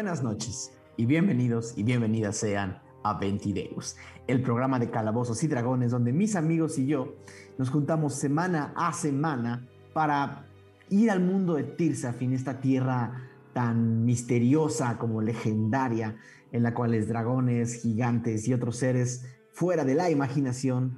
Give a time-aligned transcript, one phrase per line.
[0.00, 5.90] Buenas noches y bienvenidos y bienvenidas sean a Ventideus, el programa de calabozos y dragones
[5.90, 7.16] donde mis amigos y yo
[7.58, 10.46] nos juntamos semana a semana para
[10.88, 16.16] ir al mundo de Tirsafin, esta tierra tan misteriosa como legendaria,
[16.50, 20.96] en la cual los dragones, gigantes y otros seres fuera de la imaginación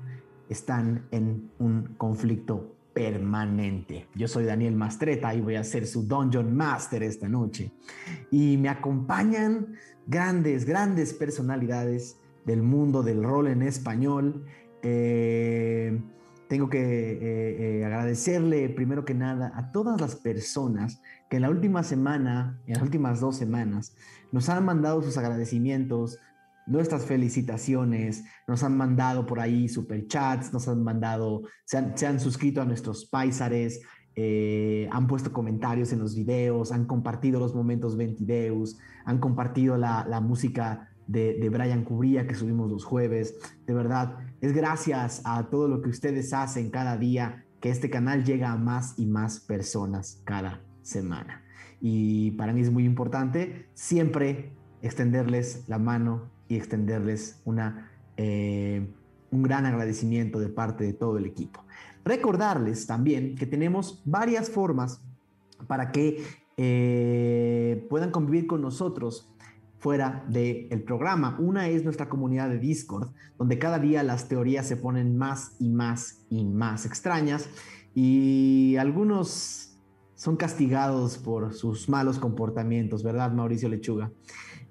[0.48, 4.08] están en un conflicto permanente.
[4.14, 7.72] Yo soy Daniel Mastreta y voy a ser su Dungeon Master esta noche.
[8.30, 9.74] Y me acompañan
[10.06, 14.44] grandes, grandes personalidades del mundo del rol en español.
[14.82, 16.00] Eh,
[16.48, 21.50] tengo que eh, eh, agradecerle primero que nada a todas las personas que en la
[21.50, 23.96] última semana, en las últimas dos semanas,
[24.32, 26.18] nos han mandado sus agradecimientos,
[26.72, 32.64] nuestras felicitaciones, nos han mandado por ahí superchats, nos han mandado, se han, suscrito a
[32.64, 33.80] nuestros paisares,
[34.16, 40.20] eh, han puesto comentarios en los videos, han compartido los momentos Ventideus, han compartido la,
[40.20, 43.38] música de, de, Brian Cubría que subimos los jueves.
[43.66, 48.24] De verdad, es gracias a todo lo que ustedes hacen cada día que este canal
[48.24, 51.42] llega a más y más personas cada semana.
[51.80, 54.52] Y para mí es muy importante siempre
[54.82, 58.86] extenderles la mano y extenderles una, eh,
[59.30, 61.64] un gran agradecimiento de parte de todo el equipo.
[62.04, 65.00] Recordarles también que tenemos varias formas
[65.66, 66.22] para que
[66.58, 69.30] eh, puedan convivir con nosotros
[69.78, 71.38] fuera del programa.
[71.40, 73.08] Una es nuestra comunidad de Discord,
[73.38, 77.48] donde cada día las teorías se ponen más y más y más extrañas
[77.94, 79.78] y algunos
[80.14, 84.12] son castigados por sus malos comportamientos, ¿verdad, Mauricio Lechuga?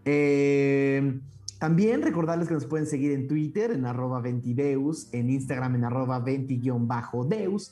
[0.05, 1.19] Eh,
[1.61, 6.17] también recordarles que nos pueden seguir en Twitter en arroba ventideus, en Instagram en arroba
[6.19, 7.71] venti-deus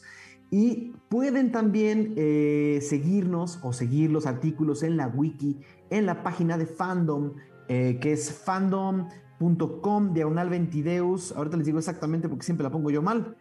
[0.52, 6.56] y pueden también eh, seguirnos o seguir los artículos en la wiki, en la página
[6.60, 7.34] de fandom,
[7.68, 11.32] eh, que es fandom.com diagonal ventideus.
[11.32, 13.38] Ahorita les digo exactamente porque siempre la pongo yo mal.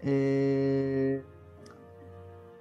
[0.00, 1.22] Eh,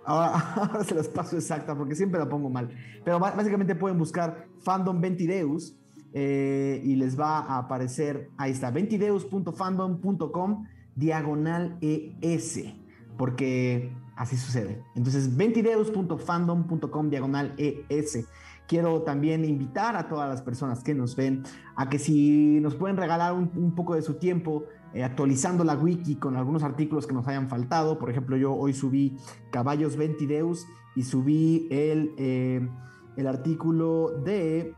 [0.06, 2.70] ahora, se las paso exacta porque siempre la pongo mal.
[3.04, 5.81] Pero básicamente pueden buscar fandom ventideus
[6.14, 12.74] eh, y les va a aparecer, ahí está, ventideus.fandom.com diagonal ES,
[13.18, 14.84] porque así sucede.
[14.96, 18.26] Entonces, ventideus.fandom.com diagonal ES.
[18.68, 21.44] Quiero también invitar a todas las personas que nos ven
[21.76, 26.16] a que si nos pueden regalar un, poco de su tiempo eh, actualizando la wiki
[26.16, 28.00] con algunos artículos que nos hayan faltado.
[28.00, 29.18] Por ejemplo, yo hoy subí
[29.50, 32.66] Caballos Ventideus y subí el, eh,
[33.18, 34.74] el artículo de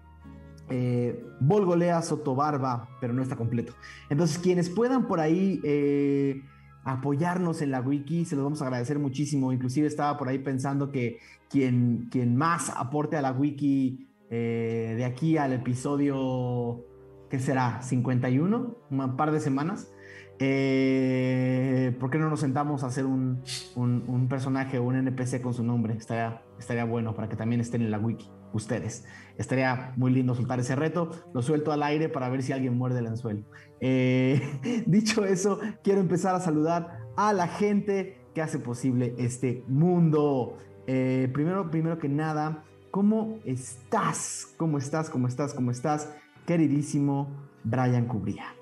[0.69, 3.73] eh, Volgolea Sotobarba, pero no está completo.
[4.09, 6.41] Entonces, quienes puedan por ahí eh,
[6.83, 9.51] apoyarnos en la wiki, se los vamos a agradecer muchísimo.
[9.51, 11.19] Inclusive estaba por ahí pensando que
[11.49, 16.85] quien, quien más aporte a la wiki eh, de aquí al episodio,
[17.29, 17.81] ¿qué será?
[17.81, 18.75] ¿51?
[18.89, 19.91] Un par de semanas.
[20.39, 23.43] Eh, ¿Por qué no nos sentamos a hacer un,
[23.75, 25.93] un, personaje o un NPC con su nombre?
[25.93, 29.05] Estaría, estaría bueno para que también estén en la wiki ustedes.
[29.37, 31.11] Estaría muy lindo soltar ese reto.
[31.33, 33.43] Lo suelto al aire para ver si alguien muerde el anzuelo.
[33.81, 34.41] Eh,
[34.85, 40.57] dicho eso, quiero empezar a saludar a la gente que hace posible este mundo.
[40.87, 44.53] Eh, primero, primero que nada, ¿cómo estás?
[44.57, 45.09] ¿Cómo estás?
[45.09, 45.53] ¿Cómo estás?
[45.53, 46.13] ¿Cómo estás?
[46.45, 47.29] Queridísimo
[47.63, 48.55] Brian Cubría.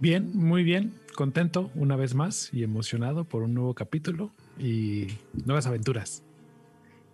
[0.00, 5.08] Bien, muy bien, contento una vez más y emocionado por un nuevo capítulo y
[5.44, 6.27] nuevas aventuras.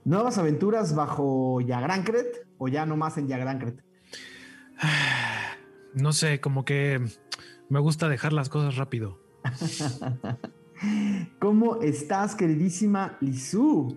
[0.04, 3.82] ¿Nuevas aventuras bajo Yagrancret o ya no más en Yagrancret?
[5.94, 7.00] No sé, como que
[7.68, 9.20] me gusta dejar las cosas rápido.
[11.38, 13.96] ¿Cómo estás, queridísima Lizu?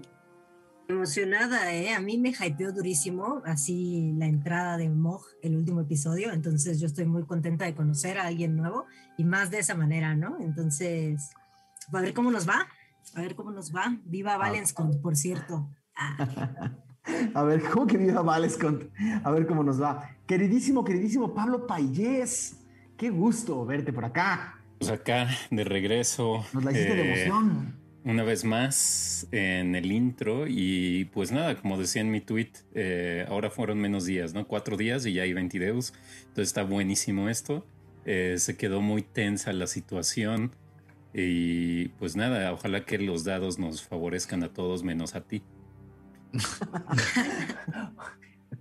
[0.88, 1.96] Emocionada, ¿eh?
[1.96, 6.86] A mí me hypeó durísimo, así la entrada de Mog, el último episodio, entonces yo
[6.86, 8.86] estoy muy contenta de conocer a alguien nuevo
[9.18, 10.38] y más de esa manera, ¿no?
[10.40, 11.32] Entonces,
[11.92, 12.68] a ver cómo nos va,
[13.16, 13.98] a ver cómo nos va.
[14.06, 14.38] Viva ah.
[14.38, 15.68] Valenscont, por cierto.
[17.34, 18.84] A ver, ¿cómo que viva Valescont?
[19.24, 20.18] A ver cómo nos va.
[20.26, 22.58] Queridísimo, queridísimo Pablo Payés,
[22.98, 24.62] qué gusto verte por acá.
[24.80, 26.46] Pues acá, de regreso.
[26.54, 27.76] Nos la hiciste de eh, emoción.
[28.04, 33.26] Una vez más en el intro y pues nada, como decía en mi tweet, eh,
[33.28, 34.48] ahora fueron menos días, ¿no?
[34.48, 35.94] Cuatro días y ya hay 20 Entonces
[36.36, 37.66] está buenísimo esto.
[38.06, 40.52] Eh, se quedó muy tensa la situación
[41.14, 45.42] y pues nada, ojalá que los dados nos favorezcan a todos menos a ti.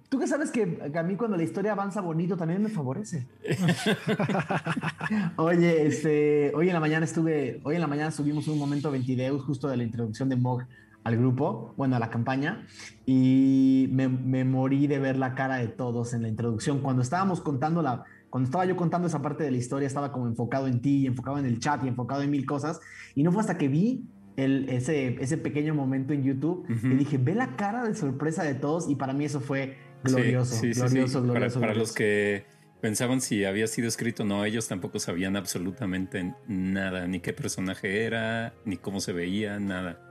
[0.08, 3.26] Tú que sabes que a mí cuando la historia avanza bonito también me favorece.
[5.36, 9.42] Oye, este, hoy en la mañana estuve, hoy en la mañana subimos un momento 22
[9.42, 10.62] justo de la introducción de Mog
[11.02, 12.66] al grupo, bueno, a la campaña,
[13.04, 16.80] y me, me, morí de ver la cara de todos en la introducción.
[16.80, 20.26] Cuando estábamos contando la, cuando estaba yo contando esa parte de la historia, estaba como
[20.26, 22.80] enfocado en ti, enfocado en el chat y enfocado en mil cosas,
[23.14, 24.04] y no fue hasta que vi
[24.36, 28.54] el, ese, ese pequeño momento en YouTube y dije, ve la cara de sorpresa de
[28.54, 31.60] todos, y para mí eso fue glorioso, glorioso, glorioso.
[31.60, 32.44] Para, los que
[32.80, 38.54] pensaban si había sido escrito no, ellos tampoco sabían absolutamente nada, ni qué personaje era,
[38.64, 40.02] ni cómo se veía, nada.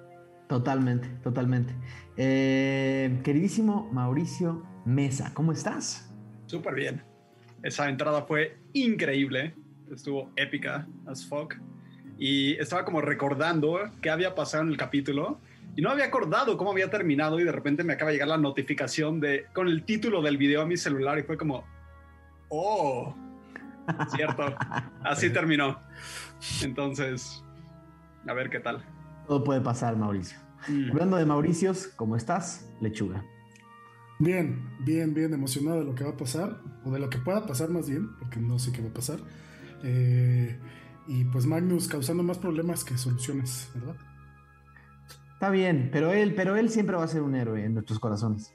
[0.48, 1.74] Totalmente, totalmente.
[2.18, 6.12] Eh, queridísimo Mauricio Mesa, ¿cómo estás?
[6.46, 7.04] Súper bien.
[7.64, 9.56] Esa entrada fue increíble,
[9.92, 11.56] estuvo épica as fuck.
[12.18, 15.40] Y estaba como recordando qué había pasado en el capítulo
[15.76, 18.38] y no había acordado cómo había terminado y de repente me acaba de llegar la
[18.38, 21.66] notificación de con el título del video a mi celular y fue como,
[22.50, 23.14] oh,
[24.16, 24.56] cierto,
[25.04, 25.80] así terminó.
[26.64, 27.44] Entonces,
[28.28, 28.84] a ver qué tal.
[29.28, 30.38] Todo puede pasar, Mauricio.
[30.68, 30.92] Mm.
[30.92, 33.24] Hablando de Mauricios, ¿cómo estás, lechuga?
[34.20, 37.46] Bien, bien, bien emocionado de lo que va a pasar, o de lo que pueda
[37.46, 39.20] pasar más bien, porque no sé qué va a pasar.
[39.84, 40.58] Eh,
[41.08, 43.96] y pues Magnus causando más problemas que soluciones, ¿verdad?
[45.34, 48.54] Está bien, pero él, pero él siempre va a ser un héroe en nuestros corazones.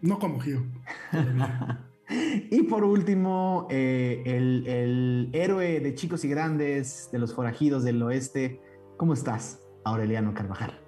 [0.00, 0.64] No como Gio.
[2.50, 8.02] y por último, eh, el, el, héroe de chicos y grandes, de los forajidos del
[8.02, 8.60] oeste.
[8.96, 10.78] ¿Cómo estás, Aureliano Carvajal?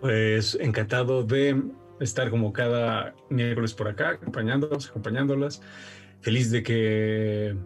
[0.00, 1.60] Pues encantado de
[2.00, 5.60] estar como cada miércoles por acá, acompañándolos, acompañándolas.
[6.20, 7.56] Feliz de que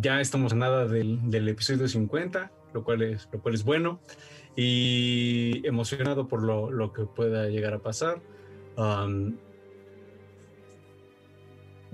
[0.00, 4.00] ya estamos a nada del, del episodio 50, lo cual es, lo cual es bueno
[4.56, 8.20] y emocionado por lo, lo que pueda llegar a pasar.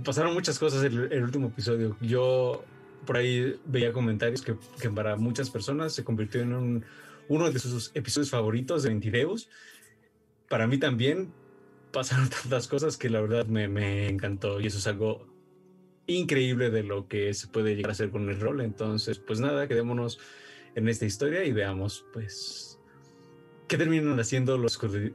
[0.05, 1.97] pasaron muchas cosas en el, último episodio.
[2.01, 2.65] Yo
[3.07, 6.85] por ahí veía comentarios que, que para muchas personas se convirtió en un,
[7.29, 9.49] uno de sus episodios favoritos de Ventideus.
[10.49, 11.33] Para mí también
[11.93, 15.30] pasaron tantas cosas que la verdad me, me encantó y eso es algo
[16.15, 18.61] increíble de lo que se puede llegar a hacer con el rol.
[18.61, 20.19] Entonces, pues nada, quedémonos
[20.75, 22.79] en esta historia y veamos, pues,
[23.69, 25.15] qué terminan haciendo los eh,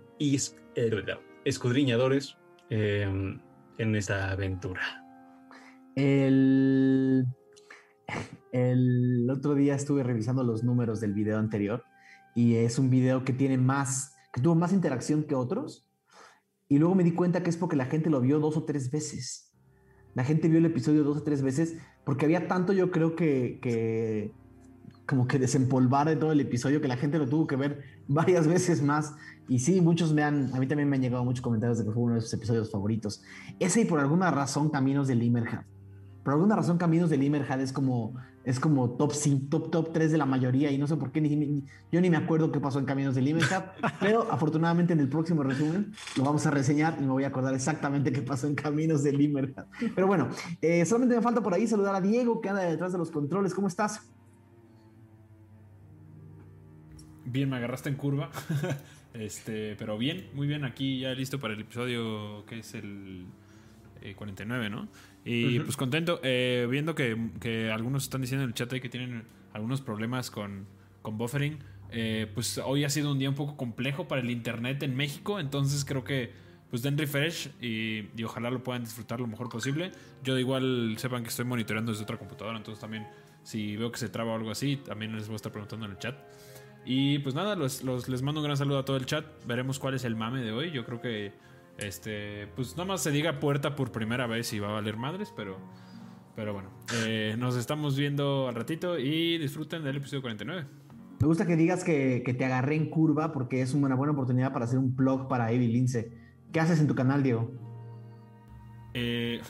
[1.46, 2.38] escudriñadores
[2.70, 3.40] em,
[3.78, 5.04] en esta aventura.
[5.96, 7.26] El,
[8.52, 11.84] el otro día estuve revisando los números del video anterior
[12.36, 15.90] y es un video que tiene más, que tuvo más interacción que otros.
[16.68, 18.92] Y luego me di cuenta que es porque la gente lo vio dos o tres
[18.92, 19.45] veces.
[20.16, 23.60] La gente vio el episodio dos o tres veces porque había tanto, yo creo que,
[23.62, 24.32] que
[25.06, 28.48] como que desempolvar de todo el episodio, que la gente lo tuvo que ver varias
[28.48, 29.14] veces más.
[29.48, 31.92] Y sí, muchos me han, a mí también me han llegado muchos comentarios de que
[31.92, 33.24] fue uno de sus episodios favoritos.
[33.60, 35.66] Ese y por alguna razón Caminos de Limerhad.
[36.26, 40.12] Por alguna razón Caminos de Limerhad es como, es como top 5, top, top 3
[40.12, 42.80] de la mayoría y no sé por qué, ni, yo ni me acuerdo qué pasó
[42.80, 43.66] en Caminos de Limerhad,
[44.00, 47.54] pero afortunadamente en el próximo resumen lo vamos a reseñar y me voy a acordar
[47.54, 49.66] exactamente qué pasó en Caminos de Limerhad.
[49.94, 50.30] Pero bueno,
[50.64, 53.54] eh, solamente me falta por ahí saludar a Diego que anda detrás de los controles.
[53.54, 54.12] ¿Cómo estás?
[57.24, 58.32] Bien, me agarraste en curva.
[59.14, 60.66] este, pero bien, muy bien.
[60.66, 63.28] Aquí ya listo para el episodio que es el
[64.16, 64.88] 49, eh, ¿no?
[65.26, 69.24] Y pues contento, eh, viendo que, algunos están diciendo en el chat ahí que tienen
[69.54, 70.68] algunos problemas con,
[71.02, 71.60] con buffering.
[71.92, 75.40] Eh, pues hoy ha sido un día un poco complejo para el internet en México,
[75.40, 76.32] entonces creo que
[76.70, 79.92] pues den refresh y, y, ojalá lo puedan disfrutar lo mejor posible.
[80.24, 83.08] Yo de igual sepan que estoy monitoreando desde otra computadora, entonces también
[83.44, 85.92] si veo que se traba o algo así, también les voy a estar preguntando en
[85.94, 86.16] el chat.
[86.84, 89.26] Y pues nada, los, les mando un gran saludo a todo el chat.
[89.46, 90.72] Veremos cuál es el mame de hoy.
[90.72, 91.34] Yo creo que,
[91.78, 95.34] este, pues nada más se diga puerta por primera vez y va a valer madres,
[95.36, 95.58] pero,
[96.36, 100.66] pero bueno, eh, nos estamos viendo al ratito y disfruten del episodio 49.
[101.20, 104.66] Me gusta que digas que, te agarré en curva porque es una buena oportunidad para
[104.66, 106.12] hacer un blog para Evi Lince.
[106.52, 107.52] ¿Qué haces en tu canal, Diego?
[108.94, 109.42] Eh,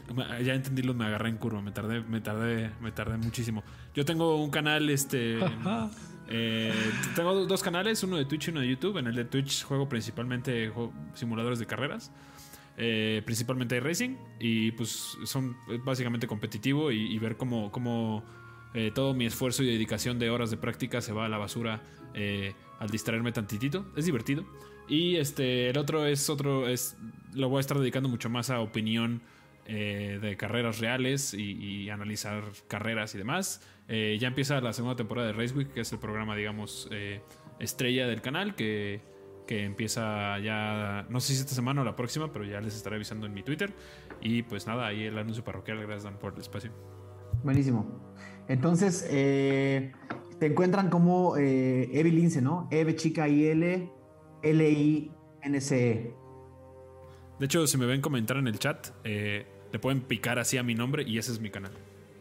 [0.44, 3.64] ya entendí lo me agarré en curva, me tardé, me tardé, me tardé muchísimo.
[3.94, 5.38] Yo tengo un canal, este,
[6.28, 6.74] Eh,
[7.16, 8.98] tengo dos canales, uno de Twitch y uno de YouTube.
[8.98, 10.72] En el de Twitch juego principalmente
[11.14, 12.12] simuladores de carreras.
[12.78, 14.16] Eh, principalmente racing.
[14.40, 18.24] Y pues son básicamente competitivo y, ver cómo, cómo
[18.74, 21.82] eh, todo mi esfuerzo y dedicación de horas de práctica se va a la basura
[22.80, 23.86] al distraerme tantitito.
[23.96, 24.46] Es divertido.
[24.88, 26.96] Y este, el otro es otro, es,
[27.34, 29.22] lo voy a estar dedicando mucho más a opinión
[29.68, 33.62] de carreras reales y analizar carreras y demás.
[33.88, 37.22] Eh, ya empieza la segunda temporada de Race Week, que es el programa, digamos, eh,
[37.60, 39.02] estrella del canal, que,
[39.46, 42.96] que, empieza ya, no sé si esta semana o la próxima, pero ya les estaré
[42.96, 43.74] avisando en mi Twitter.
[44.22, 46.72] Y pues nada, ahí el anuncio parroquial, gracias Dan por el espacio.
[47.44, 48.14] Buenísimo.
[48.48, 49.92] Entonces, eh,
[50.40, 52.68] te encuentran como Eve Lince, ¿no?
[52.72, 53.90] Eve chica IL
[54.42, 56.14] L-I-N-C-E.
[57.40, 60.76] De hecho, si me ven comentar en el chat, le pueden picar así a mi
[60.76, 61.72] nombre y ese es mi canal.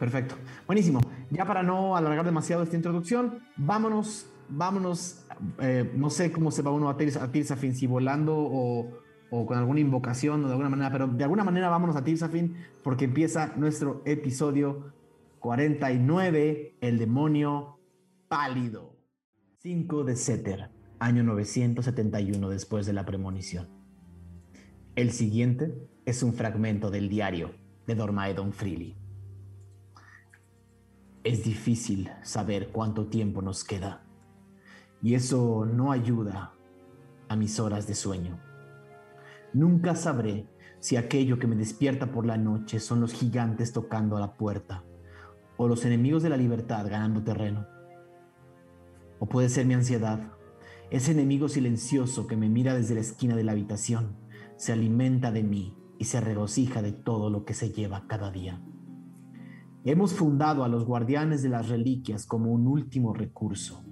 [0.04, 0.34] Perfecto.
[0.66, 1.00] Buenísimo.
[1.30, 5.25] Ya para no alargar demasiado esta introducción, vámonos, vámonos.
[5.62, 8.99] eh, no sé cómo se va uno a Tirsa, a si volando o,
[9.30, 12.54] o con alguna invocación o de alguna manera, pero de alguna manera vámonos a Tirsafin
[12.82, 14.92] porque empieza nuestro episodio
[15.38, 17.78] 49, El demonio
[18.28, 18.99] pálido.
[19.61, 23.70] 5 de Seter, año 971 después de la premonición.
[24.96, 25.73] El siguiente
[26.04, 27.54] es un fragmento del diario
[27.87, 29.03] de Dormaedon Freely.
[31.25, 34.02] Es difícil saber cuánto tiempo nos queda
[35.00, 36.52] y eso no ayuda
[37.28, 38.38] a mis horas de sueño.
[39.54, 40.47] Nunca sabré
[40.81, 44.85] si aquello que me despierta por la noche son los gigantes tocando a la puerta
[45.57, 47.66] o los enemigos de la libertad ganando terreno.
[49.19, 50.31] O puede ser mi ansiedad,
[50.90, 54.19] ese enemigo silencioso que me mira desde la esquina de la habitación,
[54.57, 58.61] se alimenta de mí y se regocija de todo lo que se lleva cada día.
[59.87, 63.85] Hemos fundado a los guardianes de las reliquias como un último recurso.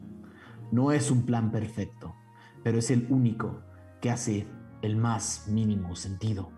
[0.70, 2.14] No es un plan perfecto,
[2.64, 3.60] pero es el único
[4.00, 4.48] que hace
[4.80, 6.48] el más mínimo sentido.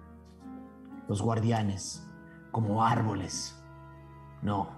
[1.09, 2.09] Los guardianes
[2.53, 3.61] como árboles.
[4.41, 4.69] No,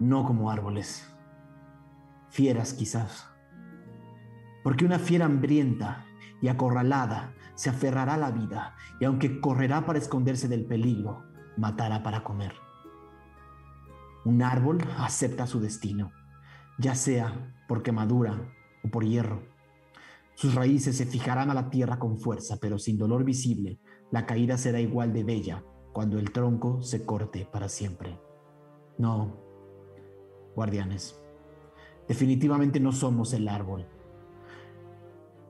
[0.00, 1.08] no como árboles.
[2.30, 3.28] Fieras quizás.
[4.64, 6.04] Porque una fiera hambrienta
[6.42, 11.22] y acorralada se aferrará a la vida y aunque correrá para esconderse del peligro,
[11.56, 12.69] matará para comer.
[14.24, 16.12] Un árbol acepta su destino,
[16.78, 18.52] ya sea por quemadura
[18.84, 19.42] o por hierro.
[20.34, 23.78] Sus raíces se fijarán a la tierra con fuerza, pero sin dolor visible,
[24.10, 28.18] la caída será igual de bella cuando el tronco se corte para siempre.
[28.98, 29.36] No,
[30.54, 31.20] guardianes,
[32.08, 33.86] definitivamente no somos el árbol.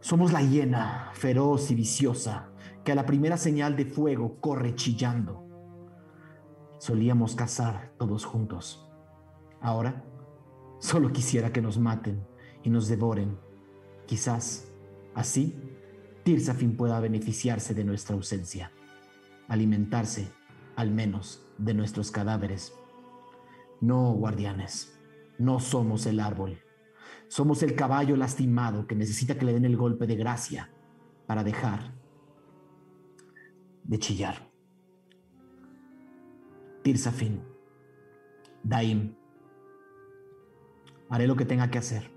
[0.01, 2.51] Somos la hiena, feroz y viciosa,
[2.85, 5.50] que a la primera señal de fuego corre chillando.
[6.81, 8.89] Solíamos cazar todos juntos.
[9.61, 10.03] Ahora,
[10.79, 12.27] solo quisiera que nos maten
[12.63, 13.39] y nos devoren.
[14.07, 14.73] Quizás,
[15.15, 15.61] así,
[16.23, 18.73] Tirsafin pueda beneficiarse de nuestra ausencia,
[19.47, 20.33] alimentarse,
[20.75, 22.73] al menos, de nuestros cadáveres.
[23.83, 24.99] No, guardianes,
[25.39, 26.63] no somos el árbol.
[27.29, 30.73] Somos el caballo lastimado que necesita que le den el golpe de gracia
[31.27, 31.93] para dejar
[33.85, 34.50] de chillar.
[36.83, 37.43] Tirsafin,
[38.63, 39.15] Daim,
[41.09, 42.11] haré lo que tenga que hacer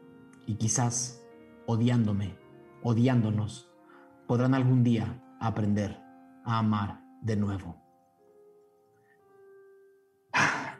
[0.46, 1.25] y quizás,
[1.65, 2.36] odiándome,
[2.82, 3.70] odiándonos,
[4.27, 6.00] podrán algún día aprender
[6.46, 7.84] a amar de nuevo.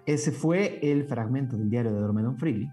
[0.06, 2.70] Ese fue el fragmento del diario de Dormedon Freely.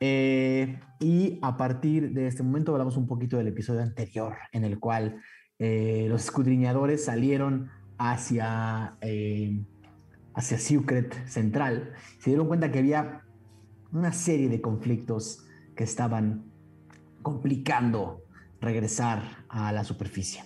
[0.00, 4.78] Eh, y a partir de este momento hablamos un poquito del episodio anterior, en el
[4.78, 5.20] cual
[5.58, 9.64] eh, los escudriñadores salieron hacia, eh,
[10.36, 11.94] hacia Secret Central.
[12.18, 13.22] Se dieron cuenta que había
[13.92, 16.44] una serie de conflictos que estaban
[17.22, 18.22] complicando
[18.60, 20.44] regresar a la superficie.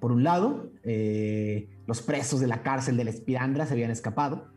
[0.00, 0.72] Por un lado,
[1.86, 4.52] los presos de la cárcel de la Espirandra se habían escapado.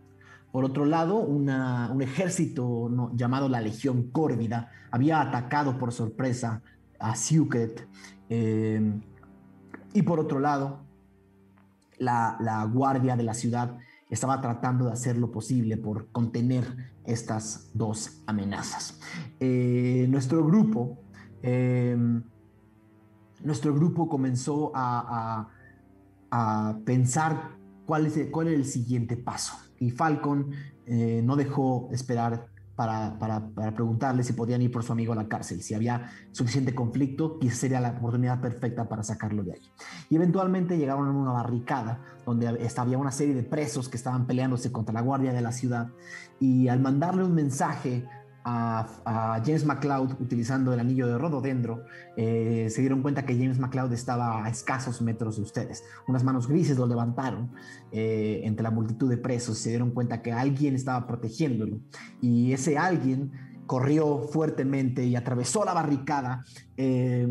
[0.51, 6.61] Por otro lado, un ejército llamado la Legión Córvida había atacado por sorpresa
[6.99, 7.87] a Siuket.
[8.29, 9.01] Eh,
[9.93, 10.85] y por otro lado,
[11.97, 13.77] la, la, guardia de la ciudad
[14.13, 18.99] estaba tratando de hacer lo posible por contener estas dos amenazas.
[19.39, 20.99] Eh, nuestro grupo,
[21.41, 21.97] eh,
[23.43, 25.49] nuestro grupo comenzó a,
[26.31, 30.51] a, pensar cuál es, el, cuál es el siguiente paso y Falcon
[30.85, 35.27] eh, no dejó esperar para, para, preguntarle si podían ir por su amigo a la
[35.27, 35.61] cárcel.
[35.61, 39.71] Si había suficiente conflicto, quizás sería la oportunidad perfecta para sacarlo de ahí.
[40.09, 44.71] Y eventualmente llegaron a una barricada donde había una serie de presos que estaban peleándose
[44.71, 45.89] contra la guardia de la ciudad.
[46.39, 48.07] Y al mandarle un mensaje
[48.43, 51.85] a, James McLeod utilizando el anillo de rododendro,
[52.17, 55.83] eh, se dieron cuenta que James McLeod estaba a escasos metros de ustedes.
[56.07, 57.51] Unas manos grises lo levantaron
[57.91, 61.79] eh, entre la multitud de presos, se dieron cuenta que alguien estaba protegiéndolo
[62.21, 63.31] y ese alguien
[63.65, 66.43] corrió fuertemente y atravesó la barricada.
[66.77, 67.27] Eh,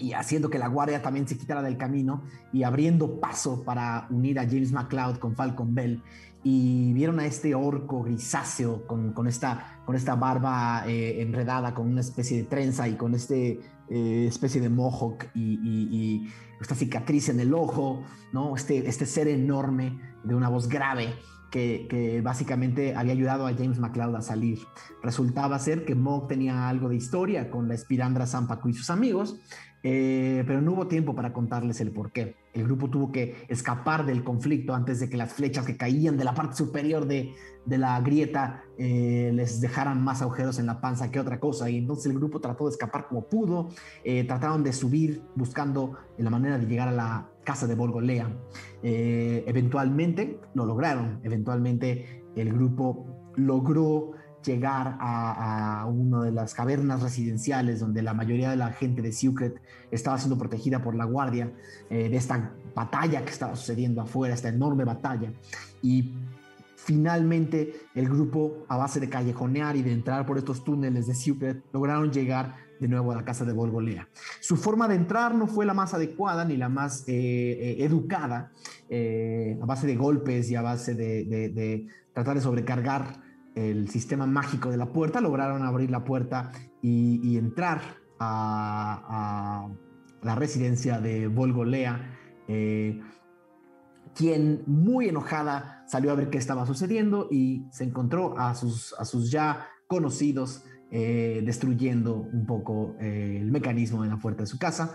[0.00, 4.38] y haciendo que la guardia también se quitara del camino y abriendo paso para unir
[4.38, 6.02] a James McLeod con Falcon Bell
[6.42, 11.88] y vieron a este orco grisáceo con, con esta, con esta barba eh, enredada, con
[11.88, 16.28] una especie de trenza y con este eh, especie de mohawk y, y, y,
[16.60, 18.02] esta cicatriz en el ojo,
[18.32, 18.56] ¿no?
[18.56, 21.14] Este, este ser enorme de una voz grave
[21.50, 24.58] que, básicamente había ayudado a James McLeod a salir.
[25.02, 29.40] Resultaba ser que Mog tenía algo de historia con la espirandra Zampacu y sus amigos,
[29.82, 32.34] eh, pero no hubo tiempo para contarles el por qué.
[32.52, 36.24] El grupo tuvo que escapar del conflicto antes de que las flechas que caían de
[36.24, 37.34] la parte superior de,
[37.66, 41.70] la grieta eh, les dejaran más agujeros en la panza que otra cosa.
[41.70, 43.68] Y entonces el grupo trató de escapar como pudo,
[44.04, 48.30] eh, trataron de subir buscando la manera de llegar a la casa de Volgolea.
[48.82, 53.06] eventualmente lo lograron, eventualmente el grupo
[53.36, 54.12] logró
[54.44, 59.60] llegar a, una de las cavernas residenciales donde la mayoría de la gente de Secret
[59.90, 61.52] estaba siendo protegida por la guardia
[61.90, 65.32] eh, de esta batalla que estaba sucediendo afuera, esta enorme batalla.
[65.82, 66.14] Y
[66.76, 71.62] finalmente el grupo, a base de callejonear y de entrar por estos túneles de Secret,
[71.72, 74.08] lograron llegar de nuevo a la casa de Volgolea.
[74.40, 78.52] Su forma de entrar no fue la más adecuada ni la más eh, eh, educada,
[79.60, 83.27] a base de golpes y a base de tratar de sobrecargar
[83.58, 87.80] el sistema mágico de la puerta, lograron abrir la puerta y, entrar
[88.20, 89.68] a,
[90.22, 93.00] la residencia de Volgolea, eh,
[94.14, 99.04] quien muy enojada salió a ver qué estaba sucediendo y se encontró a sus, a
[99.04, 104.58] sus ya conocidos eh, destruyendo un poco eh, el mecanismo de la puerta de su
[104.58, 104.94] casa.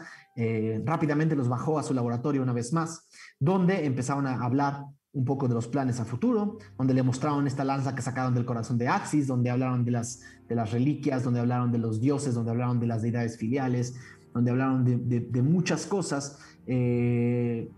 [0.85, 3.07] rápidamente los bajó a su laboratorio una vez más,
[3.39, 7.63] donde empezaron a hablar un poco de los planes a futuro, donde le mostraron esta
[7.63, 11.39] lanza que sacaron del corazón de Axis, donde hablaron de las, de las reliquias, donde
[11.39, 13.95] hablaron de los dioses, donde hablaron de las deidades filiales,
[14.33, 16.39] donde hablaron de, muchas cosas.
[16.65, 17.69] Eh,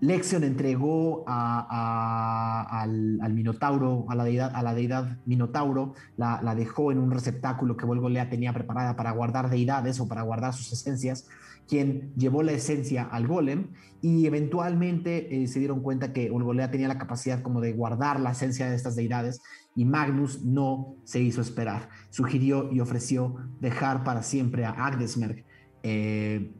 [0.00, 6.98] Lexion entregó al, Minotauro, a la deidad, a la deidad Minotauro, la, la dejó en
[6.98, 11.26] un receptáculo que Volgolea tenía preparada para guardar deidades o para guardar sus esencias
[11.68, 13.68] quien llevó la esencia al golem
[14.00, 18.30] y eventualmente eh, se dieron cuenta que Olgolea tenía la capacidad como de guardar la
[18.30, 19.42] esencia de estas deidades
[19.76, 21.90] y Magnus no se hizo esperar.
[22.10, 25.44] Sugirió y ofreció dejar para siempre a Agdesmerg,
[25.82, 26.50] eh,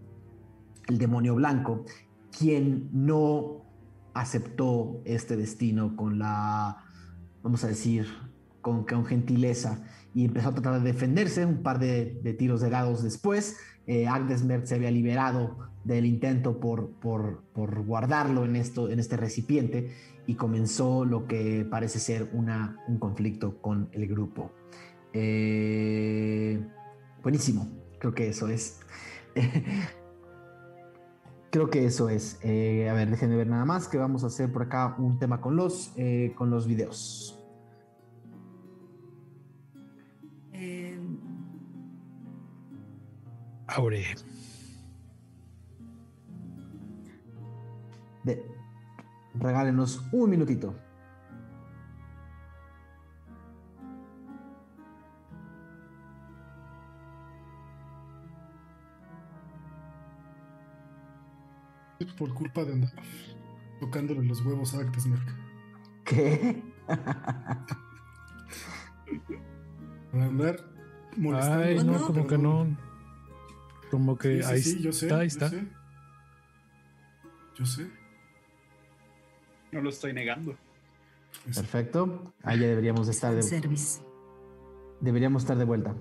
[0.89, 1.85] el demonio blanco,
[2.37, 3.65] quien no
[4.15, 6.85] aceptó este destino con la,
[7.43, 8.07] vamos a decir,
[8.61, 13.03] con, gentileza y empezó a tratar de defenderse un par de, de tiros de dados
[13.03, 13.57] después
[13.89, 14.07] eh,
[14.65, 19.91] se había liberado del intento por, por, por, guardarlo en, esto, en este recipiente
[20.27, 24.53] y comenzó lo que parece ser una, un conflicto con el grupo.
[25.15, 26.63] Eh,
[27.23, 27.67] buenísimo,
[27.99, 28.81] creo que eso es.
[31.51, 32.39] creo que eso es.
[32.43, 35.41] Eh, a ver, déjenme ver nada más que vamos a hacer por acá un tema
[35.41, 37.38] con los, eh, con los videos.
[43.69, 44.05] Aure.
[48.25, 48.43] De,
[49.35, 50.75] regálenos un minutito.
[62.17, 62.93] Por culpa de andar
[63.79, 65.37] tocándole los huevos a Merck.
[66.05, 66.65] ¿Qué?
[70.11, 70.57] Por andar
[71.17, 71.65] molestando.
[71.65, 72.88] Ay, no, como que no.
[73.91, 75.51] Como que ahí yo sé, está, ahí está.
[77.55, 77.91] Yo sé.
[79.73, 80.57] No lo estoy negando.
[81.45, 82.33] Perfecto.
[82.43, 84.01] Ahí ya deberíamos estar de Service.
[85.01, 85.95] Deberíamos estar de vuelta.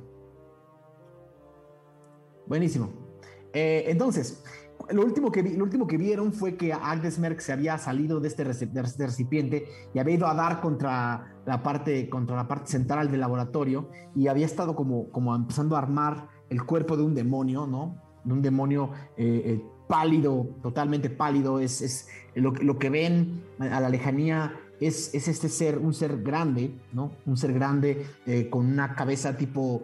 [2.48, 2.92] Buenísimo.
[3.54, 4.44] Eh, entonces,
[4.90, 8.28] lo último, que lo último que vieron fue que Agnes Merck se había salido de
[8.28, 13.12] este, este recipiente y había ido a dar contra la parte, contra la parte central
[13.12, 17.68] del laboratorio y había estado como, como empezando a armar el cuerpo de un demonio,
[17.68, 17.96] ¿no?
[18.24, 21.60] De un demonio eh, eh, pálido, totalmente pálido.
[21.60, 26.22] Es, es lo, lo, que ven a la lejanía es, es, este ser, un ser
[26.22, 27.12] grande, ¿no?
[27.26, 29.84] Un ser grande eh, con una cabeza tipo,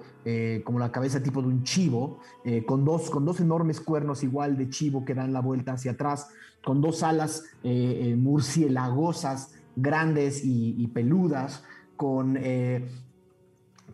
[0.63, 2.19] como la cabeza tipo de un chivo,
[2.65, 6.29] con, dos, con dos enormes cuernos igual de chivo que dan la vuelta hacia atrás,
[6.63, 11.65] con dos alas murcielagosas grandes y, y peludas,
[11.97, 12.37] con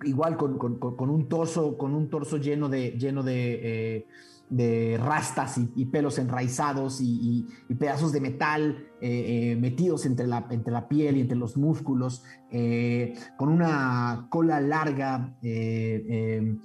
[0.04, 4.06] igual con, un torso, con un torso lleno de, lleno de,
[4.58, 7.48] eh, rastas y, pelos enraizados y,
[7.80, 12.24] pedazos de metal eh, eh, metidos entre la, entre la piel y entre los músculos,
[13.38, 16.60] con una cola larga em,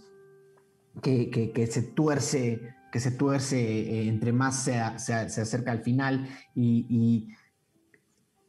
[1.02, 7.28] que, se tuerce que se tuerce entre más se, acerca al final y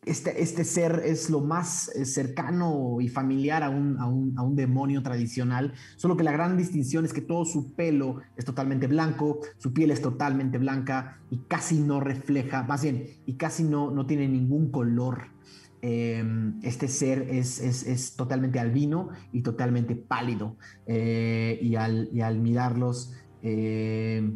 [0.05, 5.01] este, este, ser es lo más eh, cercano y familiar a un, a, un, demonio
[5.01, 9.73] tradicional, solo que la gran distinción es que todo su pelo es totalmente blanco, su
[9.73, 14.27] piel es totalmente blanca y casi no refleja, más bien, y casi no, no tiene
[14.27, 15.33] ningún color.
[15.81, 16.23] eh,
[16.63, 20.55] este ser es, es- es totalmente albino y totalmente pálido.
[20.87, 23.13] Eh, y, al, y al mirarlos,
[23.43, 24.31] eh,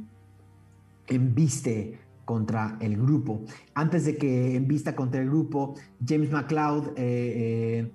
[1.07, 3.41] embiste contra el grupo.
[3.73, 5.73] Antes de que embista contra el grupo,
[6.05, 7.91] James McLeod eh, eh,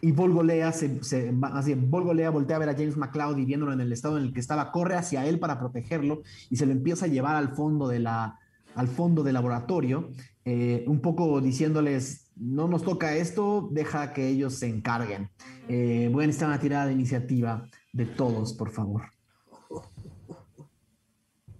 [0.00, 4.16] y Volgolea, se, se- voltea a ver a James McLeod y viéndolo en el estado
[4.16, 7.36] en el que estaba, corre hacia él para protegerlo y se lo empieza a llevar
[7.36, 8.38] al fondo, de la,
[8.74, 10.08] al fondo del laboratorio,
[10.46, 15.28] eh, un poco diciéndoles, no nos toca esto, deja que ellos se encarguen.
[15.68, 19.02] Eh, voy a necesitar una tirada de iniciativa de todos, por favor.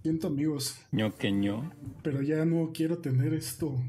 [0.02, 1.70] Siento amigos, ño que ño.
[2.02, 3.80] pero ya no quiero tener esto.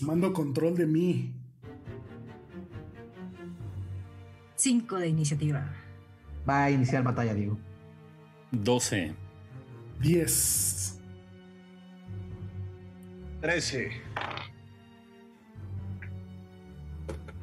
[0.00, 1.36] Mando control de mí.
[4.56, 5.72] Cinco de iniciativa.
[6.48, 7.56] Va a iniciar batalla, Diego.
[8.50, 9.14] 12.
[10.00, 11.00] 10.
[13.40, 13.90] 13.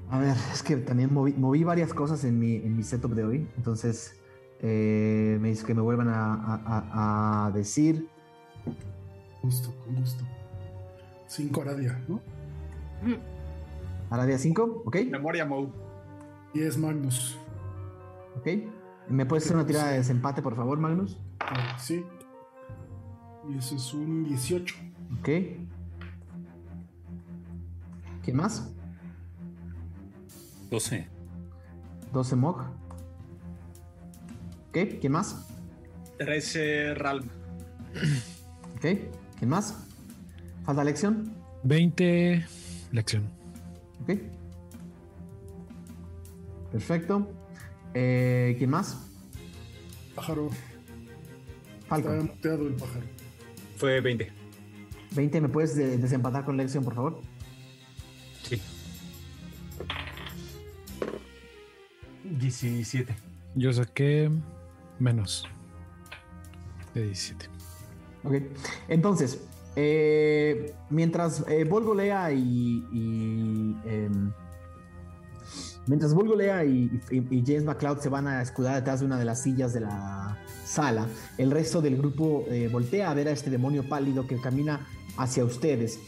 [0.10, 3.24] A ver, es que también moví, moví varias cosas en mi, en mi setup de
[3.24, 4.19] hoy, entonces
[4.62, 8.08] eh, me dice que me vuelvan a, a- a- decir.
[9.42, 10.24] Gusto, con gusto.
[11.28, 12.20] 5 Aradia, ¿no?
[14.10, 14.98] Aradia 5, ¿ok?
[15.10, 15.72] Memoria Mo.
[16.54, 17.38] 10 Magnus.
[18.38, 18.48] ¿Ok?
[19.08, 21.20] ¿Me puedes hacer una tirada de desempate, por favor, Magnus?
[21.40, 22.04] Ah, sí.
[23.50, 24.76] Y eso es un 18.
[25.20, 25.30] ¿Ok?
[28.24, 28.72] ¿Quién más?
[30.70, 31.08] 12.
[32.12, 32.64] 12 Mog.
[34.70, 35.00] ¿Ok?
[35.00, 35.36] ¿Quién más?
[36.18, 37.26] 13 Ralm.
[38.76, 38.86] ¿Ok?
[39.38, 39.76] ¿Quién más?
[40.66, 41.34] ¿Falta lección?
[41.64, 42.46] 20
[42.92, 43.24] lección.
[44.04, 44.20] ¿Ok?
[46.72, 47.28] Perfecto.
[47.94, 48.98] Eh, ¿Quién más?
[50.16, 50.50] Pájaro.
[50.50, 52.26] Está Falcon.
[52.28, 53.06] muteado el pájaro.
[53.78, 54.32] Fue 20.
[55.16, 57.22] 20, ¿me puedes de- desempatar con lección, por favor?
[58.44, 58.62] Sí.
[62.24, 63.16] 17.
[63.56, 64.30] Yo saqué
[65.00, 65.46] menos
[66.94, 67.48] de 17.
[68.24, 68.34] Ok.
[68.88, 69.40] Entonces,
[69.76, 72.84] eh, mientras eh, Volgolea y.
[73.86, 74.32] em,
[75.88, 79.42] mientras Volgolea y, y- James McCloud se van a escudar detrás de una de las
[79.42, 81.08] sillas de la sala,
[81.38, 84.86] el resto del grupo eh, voltea a ver a este demonio pálido que camina
[85.18, 86.00] hacia ustedes.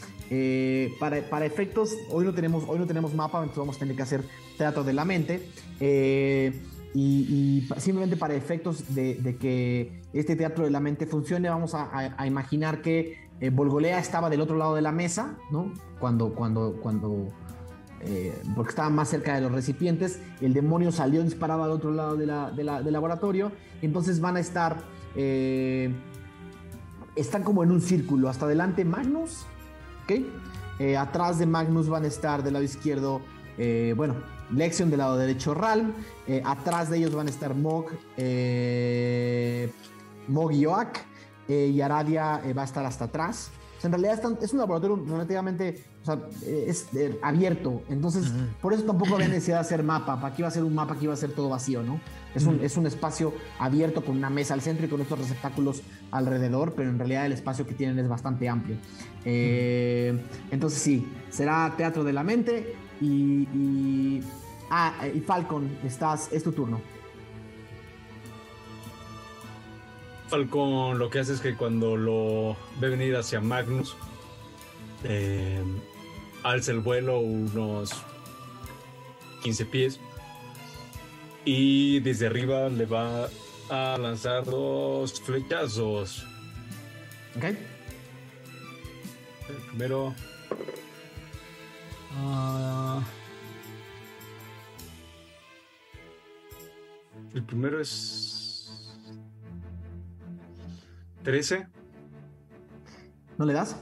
[0.98, 4.02] Para, para efectos, hoy no, tenemos, hoy no tenemos mapa, entonces vamos a tener que
[4.02, 4.24] hacer
[4.56, 5.46] teatro de la mente.
[6.94, 12.82] Y, simplemente para efectos de, que este teatro de la mente funcione, vamos a, imaginar
[12.82, 15.72] que eh, Volgolea estaba del otro lado de la mesa, ¿no?
[15.98, 17.28] Cuando, cuando, cuando,
[18.00, 22.16] eh, porque estaba más cerca de los recipientes, el demonio salió disparado al otro lado
[22.16, 24.76] de la- de la- del laboratorio, entonces van a estar,
[25.16, 25.92] eh,
[27.16, 29.46] están como en un círculo, hasta adelante Magnus,
[30.04, 30.12] ¿ok?
[30.78, 33.22] Eh, atrás de Magnus van a estar del lado izquierdo,
[33.96, 34.14] bueno,
[34.52, 35.92] Lexion del lado derecho Ralm,
[36.26, 37.86] eh, atrás de ellos van a estar Mog,
[38.16, 39.70] eh,
[40.28, 40.98] Mog y Oak,
[41.48, 43.50] eh, y Aradia eh, va a estar hasta atrás.
[43.78, 46.88] O sea, en realidad están- es un laboratorio relativamente o sea, es,
[47.22, 50.64] abierto, entonces por eso tampoco había necesidad de hacer mapa, para qué iba a ser
[50.64, 52.00] un mapa que iba a ser todo vacío, ¿no?
[52.34, 55.82] Es un, es un espacio abierto con una mesa al centro y con estos receptáculos
[56.10, 58.76] alrededor, pero en realidad el espacio que tienen es bastante amplio.
[59.24, 63.42] Entonces sí, será teatro de la mente y...
[63.54, 64.22] y
[64.72, 66.80] ah, y Falcon, estás, es tu turno.
[70.28, 73.94] Falcon lo que hace es que cuando lo ve venir hacia Magnus,
[75.04, 75.62] eh,
[76.42, 77.92] alza el vuelo unos
[79.42, 80.00] 15 pies
[81.44, 83.28] y desde arriba le va
[83.68, 86.24] a lanzar dos flechazos.
[87.36, 87.44] ¿Ok?
[87.44, 87.56] El
[89.68, 90.14] primero.
[92.16, 93.02] ah,
[97.34, 98.28] el primero es.
[101.22, 101.66] 13.
[103.38, 103.76] ¿No le das?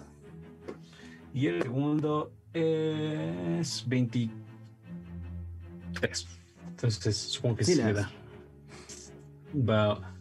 [1.32, 6.28] Y el segundo es 23.
[6.68, 8.10] Entonces supongo que Sí sí, le da.
[9.54, 10.14] Va.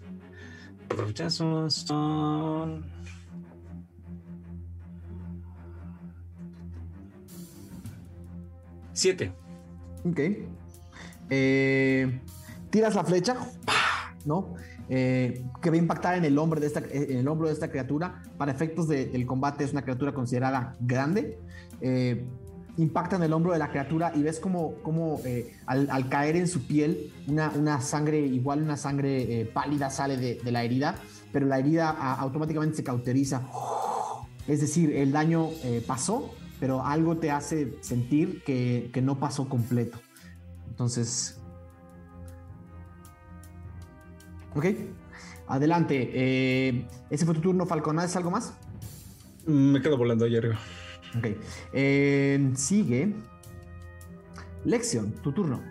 [0.90, 2.86] Los flechazos son.
[8.94, 9.32] Siete.
[10.04, 10.20] Ok.
[11.30, 12.20] Eh,
[12.70, 13.36] tiras la flecha.
[14.26, 14.56] ¿no?
[14.90, 17.70] Eh, que va a impactar en el hombro de esta, en el hombro de esta
[17.70, 18.22] criatura.
[18.38, 21.38] Para efectos de- del combate es una criatura considerada grande.
[21.82, 22.26] Eh,
[22.78, 26.48] impacta en el hombro de la criatura y ves como, como eh, al, caer en
[26.48, 30.96] su piel una, una sangre, igual una sangre pálida sale de, la herida,
[31.34, 33.42] pero la herida automáticamente se cauteriza.
[34.48, 35.50] Es decir, el daño
[35.86, 40.00] pasó, pero algo te hace sentir que, que no pasó completo.
[40.70, 41.39] Entonces,
[44.56, 44.66] ok,
[45.48, 46.10] adelante.
[46.14, 48.00] Eh, ese fue tu turno, Falcon.
[48.00, 48.54] ¿Haces algo más?
[49.46, 50.60] Me quedo volando ahí arriba.
[51.18, 51.28] Ok.
[51.74, 53.14] Eh, sigue.
[54.66, 55.62] Lección, tu turno.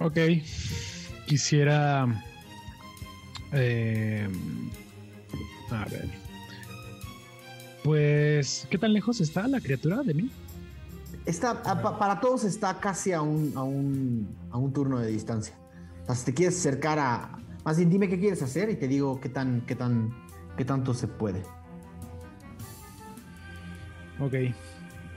[0.00, 0.18] Ok.
[1.26, 2.06] Quisiera.
[3.52, 4.28] eh,
[5.70, 6.08] a ver.
[7.82, 10.30] Pues, ¿qué tan lejos está la criatura de mí?
[11.24, 15.08] Está, a- pa- para todos está casi a un, a, un, a un turno de
[15.08, 15.54] distancia.
[16.06, 17.36] O sea, si te quieres acercar a...
[17.64, 20.14] Más bien, dime qué quieres hacer y te digo qué, tan, qué, tan,
[20.56, 21.42] qué tanto se puede.
[24.20, 24.34] Ok.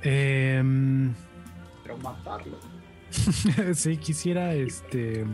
[0.01, 2.57] Pero matarlo.
[3.75, 5.25] sí, quisiera este.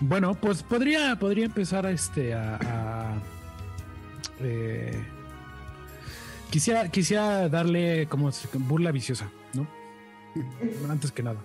[0.00, 2.56] Bueno, pues podría, podría empezar a este a.
[2.56, 3.14] a,
[4.40, 5.00] eh,
[6.50, 9.30] quisiera, quisiera darle como burla viciosa.
[10.88, 11.40] Antes que nada.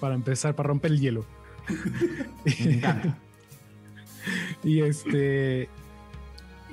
[0.00, 1.24] para empezar, para romper el hielo.
[4.64, 5.68] Y este.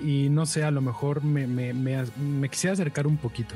[0.04, 3.56] Y no sé, a lo mejor me, me, me, me quisiera acercar un poquito.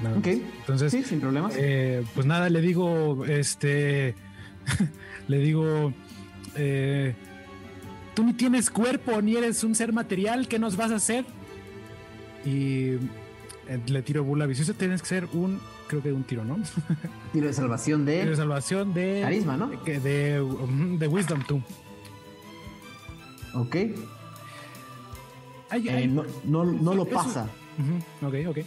[0.00, 0.36] Nada ok, más.
[0.60, 1.54] Entonces, sí, sin problemas.
[1.56, 4.14] eh, pues nada, le digo, este,
[5.28, 5.92] le digo,
[6.54, 7.14] eh,
[8.14, 11.24] tú ni tienes cuerpo, ni eres un ser material, ¿qué nos vas a hacer?
[12.44, 12.92] Y
[13.78, 16.58] le tiro bula viciosa, tienes que ser un, creo que un tiro, ¿no?
[17.32, 19.20] Tiro de salvación Tiro de de salvación de...
[19.22, 19.82] carisma, ¿no?
[19.84, 21.62] que De, um, de Wisdom, tú.
[23.54, 23.76] Ok.
[25.70, 27.48] Ay, Eh, ay, no, no, no lo Eso- pasa.
[28.22, 28.58] Ok, ok.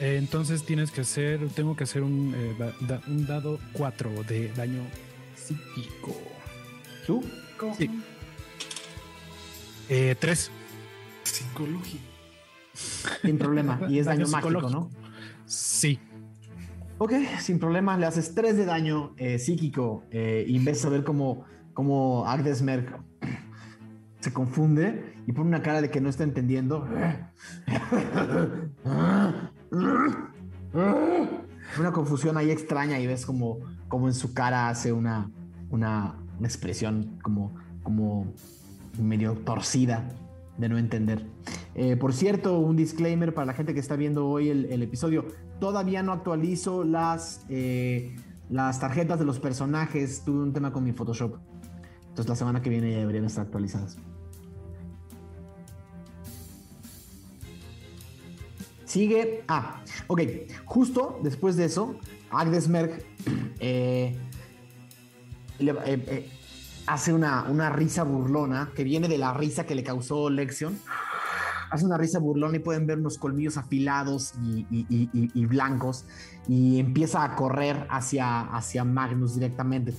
[0.00, 4.10] Eh, entonces tienes que hacer, tengo que hacer un, eh, da- da- un dado 4
[4.28, 4.82] de daño
[5.34, 6.14] psíquico.
[7.06, 7.24] ¿Tú?
[7.76, 7.90] Sí.
[9.88, 10.50] Eh, 3.
[11.24, 12.02] Psicológico.
[13.22, 13.80] Sin problema.
[13.88, 14.70] Y es daño, Daño mágico.
[14.70, 14.90] ¿no?
[15.46, 15.98] Sí.
[16.98, 21.04] Ok, sin problema, le haces 3 de daño eh, psíquico eh, y ves a ver
[21.04, 22.92] cómo, cómo Agnes Merck
[24.20, 26.88] se confunde y pone una cara de que no está entendiendo.
[31.78, 35.30] Una confusión ahí extraña y ves como, como en su cara hace una,
[35.70, 38.32] una, una expresión como, como
[38.98, 40.08] medio torcida
[40.58, 41.24] de no entender.
[41.74, 45.26] Eh, por cierto, un disclaimer para la gente que está viendo hoy el, episodio.
[45.60, 48.16] Todavía no actualizo las, eh,
[48.50, 50.22] las tarjetas de los personajes.
[50.24, 51.36] Tuve un tema con mi Photoshop.
[52.08, 53.96] Entonces la semana que viene ya deberían estar actualizadas.
[58.88, 59.44] Sigue.
[59.46, 60.22] Ah, ok.
[60.64, 61.94] Justo después de eso,
[62.30, 63.04] Agnes Merck
[63.60, 64.16] eh,
[65.58, 66.30] eh, eh,
[66.88, 70.78] hace una, una risa burlona que viene de la risa que le causó Lexion.
[71.70, 75.46] Hace una risa burlona y pueden ver unos colmillos afilados y, y- y- y- y
[75.46, 76.06] blancos.
[76.48, 79.92] Y empieza a correr hacia, hacia Magnus directamente.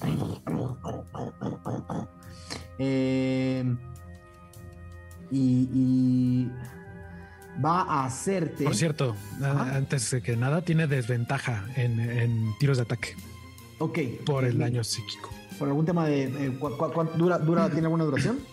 [2.79, 3.63] Eh,
[5.31, 6.47] y,
[7.63, 8.63] va a hacerte.
[8.63, 9.75] Por cierto, a- Ajá.
[9.75, 13.15] antes de que nada, tiene desventaja en, en tiros de ataque
[13.77, 13.99] Ok.
[14.25, 15.29] por el daño psíquico.
[15.59, 16.23] Por algún tema de.
[16.23, 18.39] eh, ¿cu- cu- cuánto dura, dura, ¿Tiene alguna duración?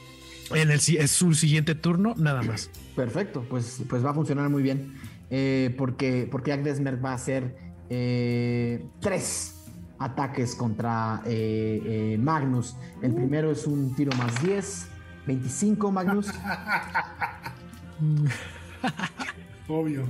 [0.55, 2.71] En el si- es su siguiente turno, nada más.
[2.95, 4.95] Perfecto, pues, pues va a funcionar muy bien.
[5.31, 7.57] eh, porque, porque Agnes Merck va a hacer
[7.91, 9.55] eh, tres
[9.99, 12.77] ataques contra eh, eh, Magnus.
[13.03, 14.87] El primero es un tiro más 10,
[15.27, 16.29] 25 Magnus.
[19.69, 20.05] Obvio.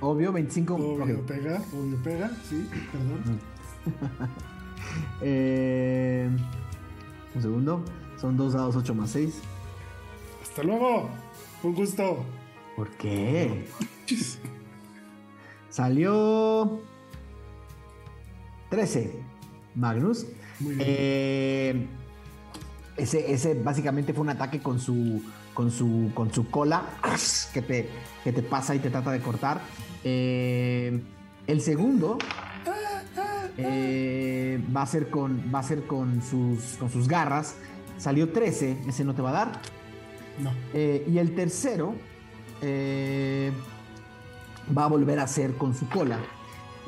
[0.00, 0.74] Obvio, 25.
[0.74, 1.62] Obvio pega.
[1.72, 2.30] Obvio pega.
[2.48, 3.40] Sí, perdón.
[5.20, 6.28] Eh,
[7.34, 7.84] un segundo.
[8.20, 9.40] Son dos dados 8 más 6.
[10.42, 11.10] Hasta luego.
[11.62, 12.24] Un gusto.
[12.76, 13.66] ¿Por qué?
[15.70, 16.80] Salió
[18.70, 19.22] 13.
[19.74, 20.26] Magnus.
[20.60, 20.86] Muy bien.
[20.88, 21.86] Eh,
[22.96, 26.82] ese, ese básicamente fue un ataque con su, con su, con su cola
[27.52, 27.88] que te,
[28.24, 29.60] que te pasa y te trata de cortar.
[30.04, 31.02] Eh,
[31.46, 32.18] el segundo
[33.58, 37.56] eh, va a ser con, va a ser con sus, con sus garras.
[37.98, 39.52] Salió 13, ese no te va a dar.
[40.38, 40.52] No.
[40.74, 41.94] Eh, y el tercero
[42.60, 43.52] eh,
[44.76, 46.18] va a volver a ser con su cola.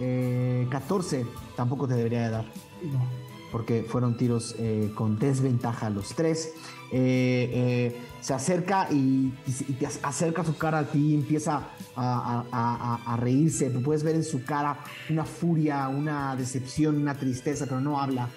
[0.00, 1.26] Eh, 14
[1.56, 2.44] tampoco te debería de dar
[2.92, 3.27] No.
[3.50, 6.54] Porque fueron tiros eh, con desventaja los tres.
[6.90, 9.30] Eh, eh, se acerca y,
[9.78, 13.70] te ac- acerca su cara a ti y empieza a, reírse.
[13.70, 18.28] Puedes ver en su cara una furia, una decepción, una tristeza, pero no habla.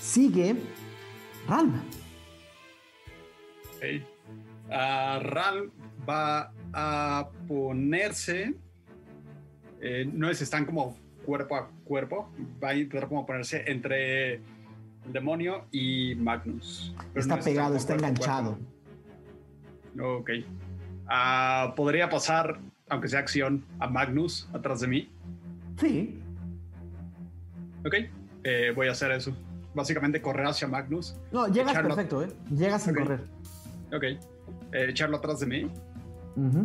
[0.00, 0.56] Sigue
[1.48, 1.74] Ralm.
[3.76, 4.02] Ok.
[4.70, 5.70] Ah, Ral
[6.08, 8.54] va a ponerse.
[10.12, 12.30] no es, están como cuerpo a cuerpo.
[12.62, 14.42] Va a intentar como ponerse entre el
[15.12, 16.94] demonio y Magnus.
[17.12, 18.58] Pero Está no pegado, está a enganchado.
[20.00, 20.30] Ok.
[21.08, 22.58] Ah, Podría pasar,
[22.88, 25.10] aunque sea acción, a Magnus atrás de mí.
[25.80, 26.18] Sí.
[27.84, 27.94] Ok.
[28.44, 29.36] Eh, voy a hacer eso.
[29.74, 31.16] Básicamente correr hacia Magnus.
[31.32, 32.28] No, llegas Echarlo- perfecto, ¿eh?
[32.50, 33.02] Llegas sin Ok.
[33.02, 33.20] correr.
[33.92, 34.02] Ok.
[34.72, 35.70] Eh, echarlo atrás de mí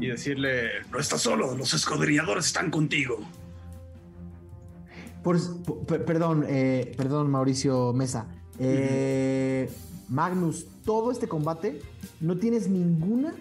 [0.01, 3.19] y decirle: No estás solo, los escudriñadores están contigo.
[5.23, 8.27] Por- por- per- perdón, eh, perdón, Mauricio Mesa.
[8.59, 9.69] Eh,
[10.09, 11.81] Magnus, todo este combate
[12.19, 13.33] no tienes ninguna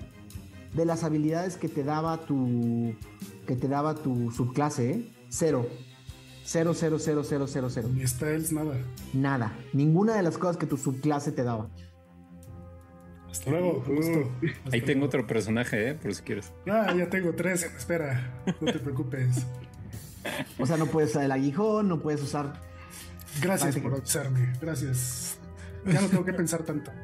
[0.75, 2.95] de las habilidades que te daba tu
[3.47, 5.12] que te daba tu subclase, ¿eh?
[5.29, 5.66] Cero.
[6.45, 7.88] Cero, cero, cero, cero, cero, cero.
[7.93, 8.75] Ni spells, nada.
[9.12, 9.53] Nada.
[9.73, 11.69] Ninguna de las cosas que tu subclase te daba.
[13.31, 13.83] Hasta luego.
[13.87, 14.31] gusto.
[14.64, 15.95] Hasta Ahí tengo otro personaje, ¿eh?
[15.95, 16.53] Por si quieres.
[16.69, 18.43] Ah, ya tengo tres espera.
[18.61, 19.47] No te preocupes.
[20.59, 22.53] O sea, no puedes usar el aguijón, no puedes usar.
[23.41, 24.53] Gracias por avisarme.
[24.61, 25.39] Gracias.
[25.87, 26.91] Ya no tengo que pensar tanto.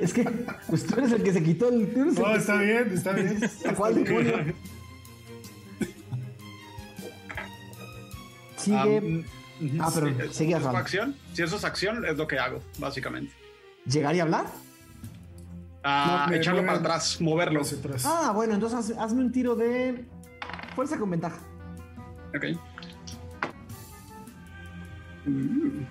[0.00, 0.24] Es que
[0.68, 1.92] pues tú eres el que se quitó el.
[1.94, 3.38] Tú eres No, está bien, está bien.
[3.76, 4.54] ¿Cuál demonio?
[8.56, 9.24] Sigue.
[9.80, 10.76] Ah, pero sí, seguías, ¿es tu Ram.
[10.76, 11.16] acción?
[11.32, 13.32] Si eso es acción, es lo que hago, básicamente.
[13.86, 14.46] ¿Llegar y hablar?
[15.84, 17.60] Ah, No, echarlo mueven para atrás, moverlo.
[17.62, 18.04] hacia atrás.
[18.04, 20.04] Ah, bueno, entonces haz- hazme un tiro de
[20.74, 21.38] fuerza con ventaja.
[22.36, 22.44] Ok.
[25.26, 25.84] Mm.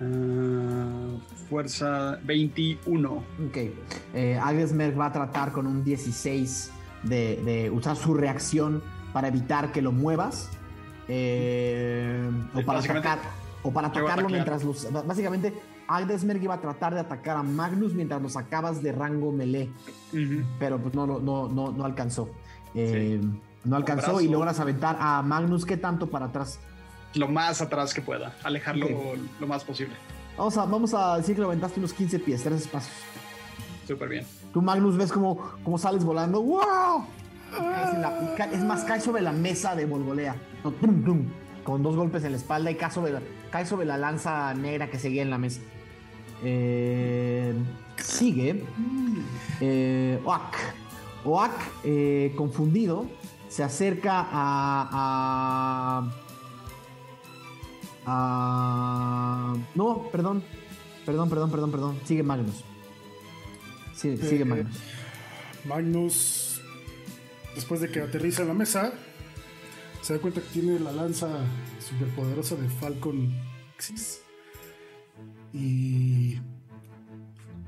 [0.00, 1.16] Ah,
[1.48, 3.10] fuerza 21.
[3.48, 3.56] Ok.
[4.14, 6.70] Eh, Agnesmerg va a tratar con un 16
[7.02, 10.50] de, de usar su reacción para evitar que lo muevas.
[11.08, 13.18] eh, o para atacar.
[13.62, 15.06] O para atacarlo mientras los.
[15.06, 15.54] Básicamente,
[15.88, 19.70] Agnesmerg iba a tratar de atacar a Magnus mientras lo sacabas de rango melee.
[20.58, 22.28] Pero pues no, lo- no, no, no alcanzó.
[22.74, 23.20] Eh,
[23.66, 24.20] No alcanzó brazo.
[24.22, 25.66] y logras aventar a Magnus.
[25.66, 26.58] ¿Qué tanto para atrás?
[27.14, 28.34] Lo más atrás que pueda.
[28.44, 28.86] Alejarlo
[29.40, 29.94] lo más posible.
[30.38, 32.94] Vamos a, vamos a decir que lo aventaste unos 15 pies, 3 espacios.
[33.86, 34.26] Súper bien.
[34.52, 36.42] Tú, Magnus, ves como, como sales volando.
[36.42, 37.04] ¡Wow!
[37.52, 40.36] La- es más, cae sobre la mesa de Volgolea.
[40.64, 41.24] No, tum, tum,
[41.64, 44.90] con dos golpes en la espalda y cae sobre la, cae sobre la lanza negra
[44.90, 45.60] que seguía en la mesa.
[46.42, 47.54] Eh,
[47.96, 48.62] sigue.
[49.60, 50.56] Eh, Oak.
[51.24, 51.52] Oak,
[51.84, 53.06] eh, confundido,
[53.48, 56.10] se acerca a, a.
[58.06, 60.42] a- No, perdón.
[61.04, 61.98] Perdón, perdón, perdón, perdón.
[62.04, 62.64] Sigue Magnus.
[63.94, 64.76] Sigue, sigue Eh, Magnus.
[65.64, 66.60] Magnus,
[67.54, 68.92] después de que aterriza en la mesa,
[70.02, 71.28] se da cuenta que tiene la lanza
[71.80, 73.32] superpoderosa de Falcon
[73.78, 74.20] Xyz.
[75.52, 76.38] Y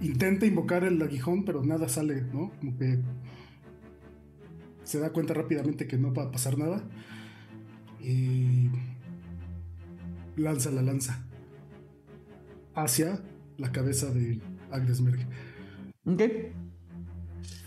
[0.00, 2.50] intenta invocar el aguijón, pero nada sale, ¿no?
[2.60, 2.98] Como que
[4.88, 6.82] se da cuenta rápidamente que no va a pasar nada.
[8.00, 8.70] Y
[10.36, 11.26] lanza la lanza
[12.74, 13.20] hacia
[13.58, 15.18] la cabeza de Agnesmerg.
[16.06, 16.22] Ok.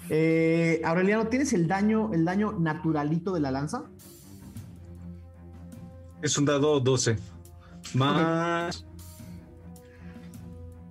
[0.09, 3.83] Eh, Aureliano, ¿tienes el daño, el daño naturalito de la lanza?
[6.23, 7.17] Es un dado 12.
[7.93, 8.83] Más.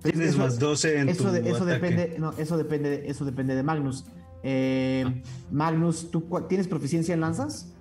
[0.01, 1.73] Tienes Eso- más 12 en Eso, tu de- eso ataque.
[1.73, 4.05] depende, no, eso depende, de- eso depende de Magnus.
[4.43, 5.21] Eh,
[5.51, 7.73] Magnus, ¿tú tienes proficiencia en lanzas?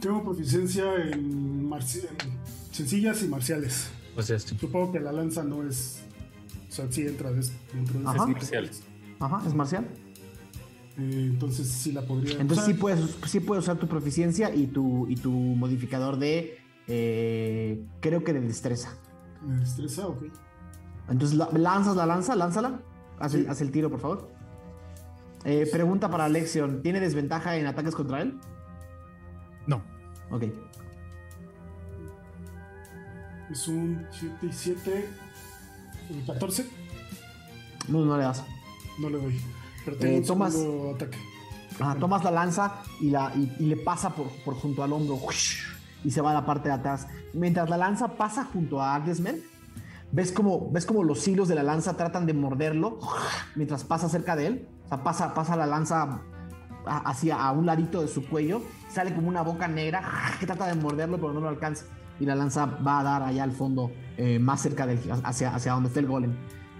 [0.00, 3.90] Tengo proficiencia en, marci- en sencillas y marciales.
[4.16, 4.38] O sea.
[4.38, 6.02] Supongo que la lanza no es.
[6.68, 8.14] O sea, sí entra dentro de Ajá.
[8.16, 8.70] esas Es marcial.
[9.20, 9.88] Ajá, es marcial.
[10.98, 12.32] Eh, entonces sí la podría.
[12.40, 12.74] Entonces usar.
[12.74, 18.22] sí puedes, sí puedes usar tu proficiencia y tu, y tu modificador de, eh, creo
[18.24, 18.96] que de destreza.
[19.46, 20.24] Me destreza, ok.
[21.08, 22.80] Entonces la- lanzas la lanza, lánzala.
[23.18, 23.46] Haz el, Sí.
[23.50, 24.30] haz el tiro, por favor.
[25.44, 28.38] Eh, pregunta para Lexion, ¿tiene desventaja en ataques contra él?
[29.66, 29.82] No.
[30.30, 30.44] Ok.
[33.50, 35.08] Es un 7 y 7.
[36.26, 36.66] 14.
[37.88, 38.44] No, no le das.
[39.00, 39.40] No le doy.
[39.84, 40.56] Pero tengo Eh, tomas-
[40.94, 41.18] ataque.
[41.80, 45.18] Ajá, tomas la lanza y, la, y, y le pasa por, por junto al hombro
[46.04, 47.06] y se va a la parte de atrás.
[47.32, 49.36] Mientras la lanza pasa junto a Agnesmer,
[50.12, 52.98] ves como, ves como los hilos de la lanza tratan de morderlo
[53.54, 54.68] mientras pasa cerca de él.
[54.86, 56.22] O sea, pasa, pasa la lanza
[56.86, 60.02] hacia a un ladito de su cuello, sale como una boca negra
[60.40, 61.84] que trata de morderlo, pero no lo alcanza.
[62.18, 65.72] Y la lanza va a dar allá al fondo, eh, más cerca del, hacia, hacia
[65.72, 66.34] donde está el golem.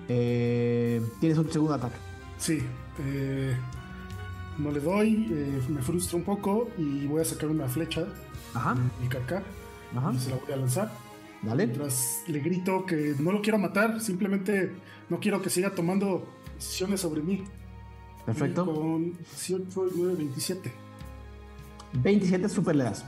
[0.09, 1.97] Eh, tienes un segundo ataque.
[2.37, 2.59] Sí.
[2.99, 3.57] eh,
[4.59, 5.65] no le doy.
[5.69, 6.69] me frustra un poco.
[6.77, 8.05] Y voy a sacar una flecha.
[8.55, 9.43] Ajá, Mi carca.
[9.97, 10.13] ajá.
[10.13, 10.91] Y se la voy a lanzar.
[11.43, 11.67] Dale.
[11.67, 14.73] Mientras le grito que no lo quiero matar, simplemente
[15.09, 17.45] no quiero que siga tomando decisiones sobre mí.
[18.27, 18.63] Perfecto.
[18.63, 20.73] Y Con 18 y 9, 27.
[21.95, 23.05] 27 super le das.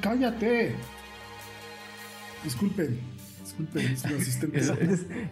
[0.00, 0.76] ¡Cállate!
[2.42, 3.00] Disculpen,
[3.58, 4.58] disculpen, es mi asistente.
[4.58, 4.70] Es-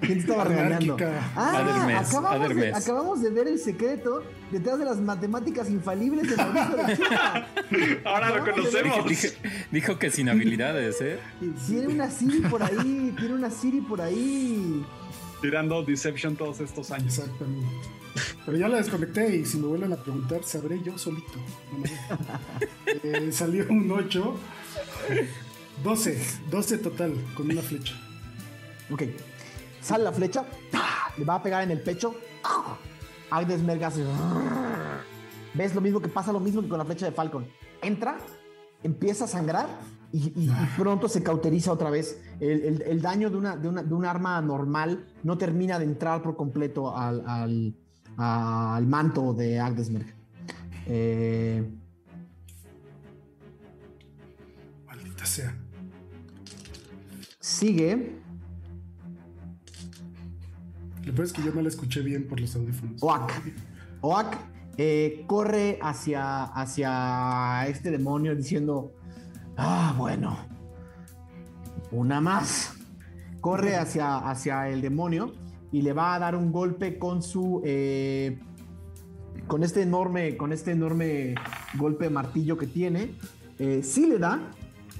[0.00, 0.94] ¿Quién te estaba regañando?
[0.94, 1.32] Anárquica.
[1.36, 2.74] Ah, acabamos, de, Adelmes.
[2.76, 7.46] acabamos de ver el secreto detrás de las matemáticas infalibles de Mauricio de Chupa.
[8.04, 9.08] Ahora lo Acabamos conocemos.
[9.08, 9.28] Dijo,
[9.70, 11.18] dijo que sin habilidades, ¿eh?
[11.66, 14.84] Tiene una Siri por ahí, tiene una Siri por ahí.
[15.40, 17.18] Tirando Deception todos estos años.
[17.18, 17.66] Exactamente.
[18.44, 21.32] Pero ya la desconecté y si me vuelven a preguntar, sabré yo solito.
[23.04, 24.36] Eh, salió un 8.
[25.82, 26.18] 12,
[26.50, 27.94] 12 total, con una flecha.
[28.92, 29.02] Ok.
[29.80, 30.44] Sale la flecha,
[31.16, 32.14] le va a pegar en el pecho.
[33.30, 34.04] Agnes Merga hace.
[35.54, 36.32] ¿Ves lo mismo que pasa?
[36.32, 37.46] Lo mismo que con la flecha de Falcon.
[37.82, 38.18] Entra,
[38.82, 39.66] empieza a sangrar
[40.12, 42.20] y, y- y pronto se cauteriza otra vez.
[42.40, 45.84] El, el- el daño de, una, de, una- de un arma normal no termina de
[45.86, 47.74] entrar por completo al, al-
[48.18, 50.14] al manto de Agdesmerg.
[50.86, 51.68] Eh,
[54.86, 55.56] Maldita sea.
[57.40, 58.21] sigue
[61.04, 63.02] Lo peor es que yo no la escuché bien por los audífonos.
[63.02, 63.32] Oak.
[64.00, 64.38] Oak
[64.76, 68.92] eh, corre hacia, hacia este demonio diciendo,
[69.56, 70.36] ah, bueno,
[71.90, 72.74] una más.
[73.40, 75.32] Corre hacia, hacia el demonio
[75.72, 77.60] y le va a dar un golpe con su...
[77.64, 78.38] eh,
[79.48, 81.34] con este enorme, con este enorme
[81.76, 83.14] golpe de martillo que tiene.
[83.58, 84.40] Eh, sí le da.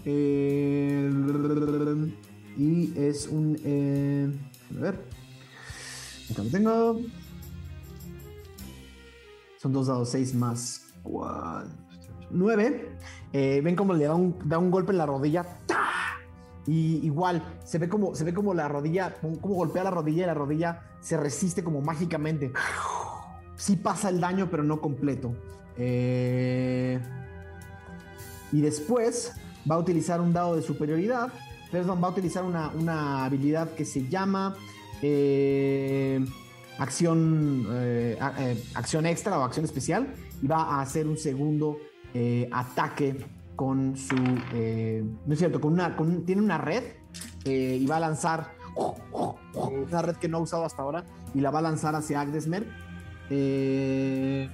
[0.05, 1.09] eh,
[2.59, 3.57] y es un...
[3.65, 4.29] eh,
[4.77, 5.22] a ver.
[6.35, 7.01] Tengo.
[9.59, 11.70] Son dos dados, seis más cuatro,
[12.30, 12.97] nueve.
[13.33, 15.47] Eh, ven como le da un, da un golpe en la rodilla.
[16.66, 20.26] Y igual, se ve como, se ve como la rodilla, como, golpea la rodilla y
[20.26, 22.53] la rodilla se resiste como mágicamente.
[23.57, 25.35] Sí pasa el daño, pero no completo.
[25.76, 27.01] Eh,
[28.53, 29.33] y después
[29.68, 31.33] va a utilizar un dado de superioridad.
[31.70, 34.55] Perdón, va a utilizar una, una habilidad que se llama
[35.03, 36.25] eh,
[36.79, 40.15] acción, eh, eh, acción extra o acción especial.
[40.41, 41.79] Y va a hacer un segundo
[42.51, 43.25] ataque
[43.55, 44.17] con su.
[44.17, 45.97] no es cierto, con una,
[46.27, 46.83] tiene una red
[47.45, 48.51] y va a lanzar
[49.55, 52.67] una red que no ha usado hasta ahora y la va a lanzar hacia Agdesmer.
[53.31, 54.49] Eh,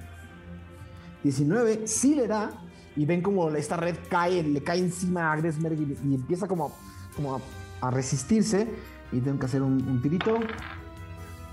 [1.23, 2.51] 19, sí le da.
[2.95, 6.73] Y ven como esta red cae, le cae encima a Agdesmer y, empieza como,
[7.15, 7.41] como
[7.81, 8.67] a resistirse.
[9.11, 10.39] Y tengo que hacer un, un tirito.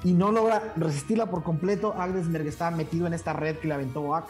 [0.04, 1.94] Y no logra resistirla por completo.
[1.98, 4.26] Agdesmer está metido en esta red que le aventó Oak.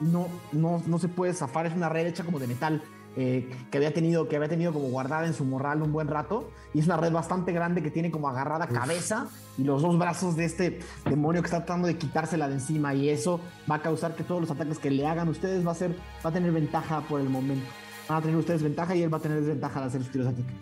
[0.00, 1.66] Y no, no, no se puede zafar.
[1.66, 2.82] Es una red hecha como de metal.
[3.16, 6.50] eh, que había tenido que había tenido como guardada en su morral un buen rato
[6.72, 9.26] y es una red bastante grande que tiene como agarrada cabeza
[9.56, 13.08] y los dos brazos de este demonio que está tratando de quitársela de encima y
[13.08, 15.96] eso va a causar que todos los ataques que le hagan ustedes va a ser
[16.24, 17.66] va a tener ventaja por el momento
[18.08, 20.26] van a tener ustedes ventaja y él va a tener desventaja al hacer sus tiros
[20.28, 20.54] de ataque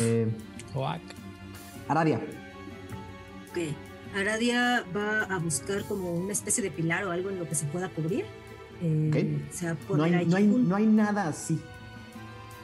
[0.00, 0.28] Eh,
[0.74, 1.00] Oak.
[1.90, 2.20] Aradia
[3.50, 3.58] Ok.
[4.16, 7.66] Aradia va a buscar como una especie de pilar o algo en lo que se
[7.66, 8.24] pueda cubrir.
[8.82, 11.60] Eh, Se va a no hay, ahí no, hay, un- no hay nada así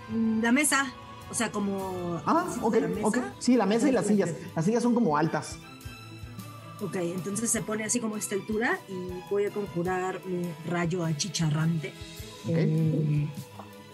[0.09, 0.87] Mm, la mesa.
[1.31, 2.21] O sea, como.
[2.25, 3.07] ah ok de la mesa.
[3.09, 5.59] ok sí la mesa y las sillas las sillas son como altas
[6.81, 11.05] Ok, entonces se pone así como a esta altura y voy a conjurar un rayo
[11.07, 11.89] achicharrante.
[12.45, 12.51] Ok.
[12.55, 13.27] Eh,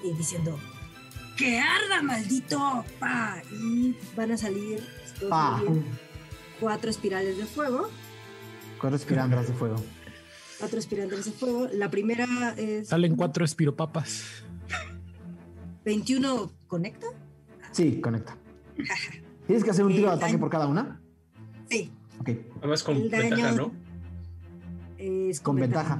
[0.04, 0.58] y diciendo,
[1.36, 2.84] ¡Que arda, maldito!
[2.98, 3.42] ¡Pa!
[3.52, 4.82] Y van a salir
[5.28, 5.62] Pa.
[6.60, 7.88] cuatro espirales de fuego.
[8.80, 9.76] cuatro espirandras de fuego
[10.58, 11.68] Cuatro espirales de fuego.
[11.72, 12.88] La primera es.
[12.88, 14.44] Salen cuatro espiropapas.
[15.84, 17.06] 21 conecta.
[17.72, 18.36] sí conecta
[19.46, 21.00] tienes que hacer un tiro de ataque por cada una
[21.68, 23.72] Sí, ok Además con El ventaja, ¿no?
[24.98, 25.98] es Con ventaja.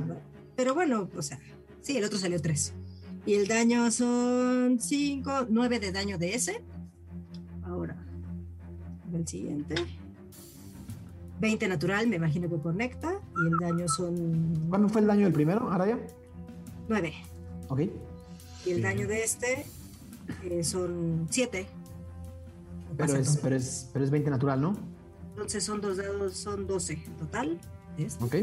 [0.55, 1.39] Pero bueno, o sea,
[1.80, 2.72] sí, el otro salió 3.
[3.25, 6.62] Y el daño son 5, 9 de daño de ese.
[7.62, 7.97] Ahora,
[9.12, 9.75] el siguiente.
[11.41, 13.20] 20 natural, me imagino que conecta.
[13.43, 15.99] Y el daño son ¿cuándo fue el daño del primero Aradia?
[16.89, 17.12] 9.
[17.68, 17.81] ok
[18.66, 19.66] Y el daño de este
[20.45, 21.66] eh, son 7.
[22.97, 24.77] pero es, pero es pero es 20 natural ¿no?
[25.31, 27.61] Entonces son dos dados, son 12 en total.
[27.99, 28.25] este.
[28.25, 28.35] ok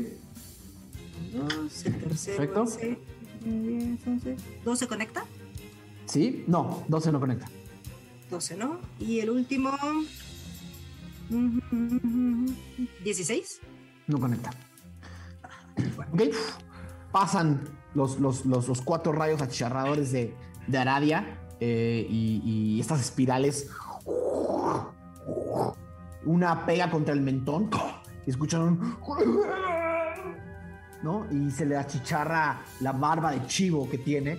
[1.33, 2.37] Dos, el tercero.
[2.37, 2.63] Perfecto.
[2.63, 2.97] ese,
[3.43, 4.35] 10, 11.
[4.65, 5.25] 12 conecta.
[6.05, 7.47] sí no 12 no conecta
[8.29, 8.79] 12, ¿no?
[8.99, 9.71] Y el último.
[13.03, 13.61] 16.
[14.07, 14.51] No conecta.
[16.11, 16.21] Ok.
[17.11, 17.61] Pasan
[17.93, 20.35] los, los, los, los cuatro rayos achicharradores de,
[20.67, 23.69] de Aradia eh, y, y estas espirales.
[26.25, 27.69] Una pega contra el mentón
[28.25, 29.78] y escuchan un.
[31.01, 31.25] ¿No?
[31.31, 34.37] Y se le achicharra la barba de chivo que tiene.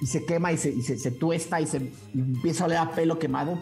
[0.00, 3.58] Y se quema y se, se, tuesta y se empieza a oler pelo quemado.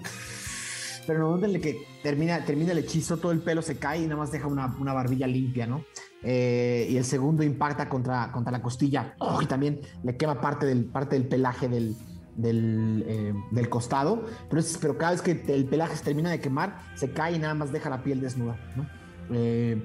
[1.07, 4.05] Pero en el momento que termina, termina el hechizo, todo el pelo se cae y
[4.05, 5.85] nada más deja una, una barbilla limpia, ¿no?
[6.22, 10.85] Eh, y el segundo impacta contra, contra la costilla y también le quema parte del,
[10.87, 11.97] parte del pelaje del,
[12.37, 14.24] del, eh, del costado.
[14.49, 17.55] Pero, es- cada vez que el pelaje se termina de quemar, se cae y nada
[17.55, 18.87] más deja la piel desnuda, ¿no?
[19.33, 19.83] Eh,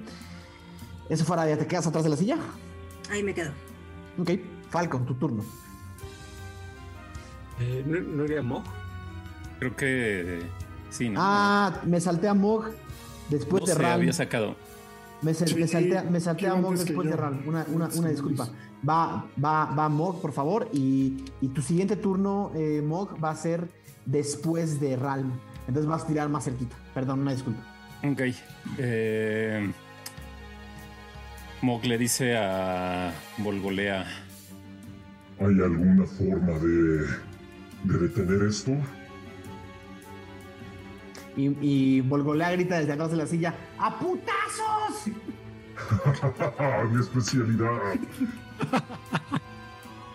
[1.09, 2.37] eso fuera ya te quedas atrás de la silla.
[3.11, 3.51] Ahí me quedo.
[4.19, 4.31] Ok,
[4.69, 5.43] Falcon, tu turno.
[7.59, 8.63] Eh, ¿no, no iría Mog?
[9.59, 10.41] Creo que
[10.89, 11.19] sí, ¿no?
[11.21, 12.65] Ah, me salté a Mog
[13.29, 13.91] después no de Ram.
[13.93, 14.55] había sacado.
[15.21, 17.15] Me, sal- Sí, me salté, a- me salté a quiero Mog después de.
[17.15, 17.41] Ram.
[17.47, 18.49] Una, disculpa.
[18.87, 20.67] Va, va, va Mog, por favor.
[20.73, 23.67] Y, y tu siguiente turno, eh, Mog, va a ser
[24.05, 25.31] después de Ralm.
[25.67, 26.75] Entonces vas a tirar más cerquita.
[26.93, 27.61] Perdón, una disculpa.
[28.03, 28.21] Ok.
[28.79, 29.71] Eh,
[31.63, 34.05] Mog le dice a Volgolea.
[35.39, 37.07] ¿Hay alguna forma de,
[37.85, 38.71] de detener esto?
[41.37, 45.07] Y, y Volgolea grita desde atrás de la silla: ¡A putazos!
[46.91, 47.79] Mi especialidad.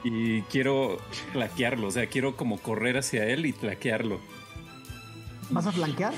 [0.05, 0.99] Y quiero
[1.33, 4.21] tlaquearlo, o sea, quiero como correr hacia él y tlaquearlo.
[5.49, 6.13] ¿Vas a flanquear?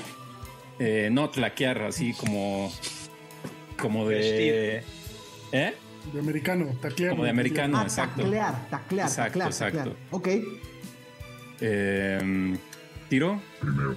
[0.77, 2.69] Eh, no, tlaquear, así como.
[3.77, 4.83] Como de.
[5.51, 5.73] ¿Eh?
[6.13, 7.11] De americano, taclear.
[7.11, 7.77] Como de americano.
[7.77, 8.21] Ah, exacto.
[8.23, 9.77] taclear, taclear, Exacto, taclear, exacto.
[9.77, 9.97] taclear.
[10.11, 10.27] Ok.
[11.61, 12.57] Eh,
[13.09, 13.39] Tiro.
[13.59, 13.95] Primero.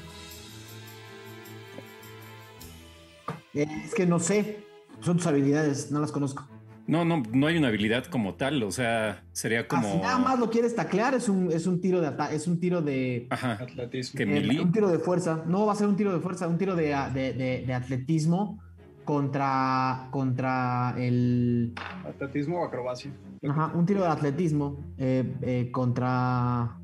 [3.54, 4.58] Eh, es que no sé.
[5.00, 6.48] Son tus habilidades, no las conozco.
[6.86, 9.90] No, no, no hay una habilidad como tal, o sea, sería Ah, como.
[9.92, 12.60] si nada más lo quieres taclear, es un, es un tiro de ata- es un
[12.60, 13.26] tiro de.
[13.30, 13.54] Ajá.
[13.54, 14.20] Atletismo.
[14.20, 15.44] Eh, un tiro de fuerza.
[15.46, 18.60] No va a ser un tiro de fuerza, un tiro de, de- de- de atletismo
[19.04, 20.08] contra.
[20.10, 21.74] contra el.
[22.06, 23.10] Atletismo o acrobacia.
[23.48, 26.76] Ajá, un tiro de atletismo eh, eh, contra.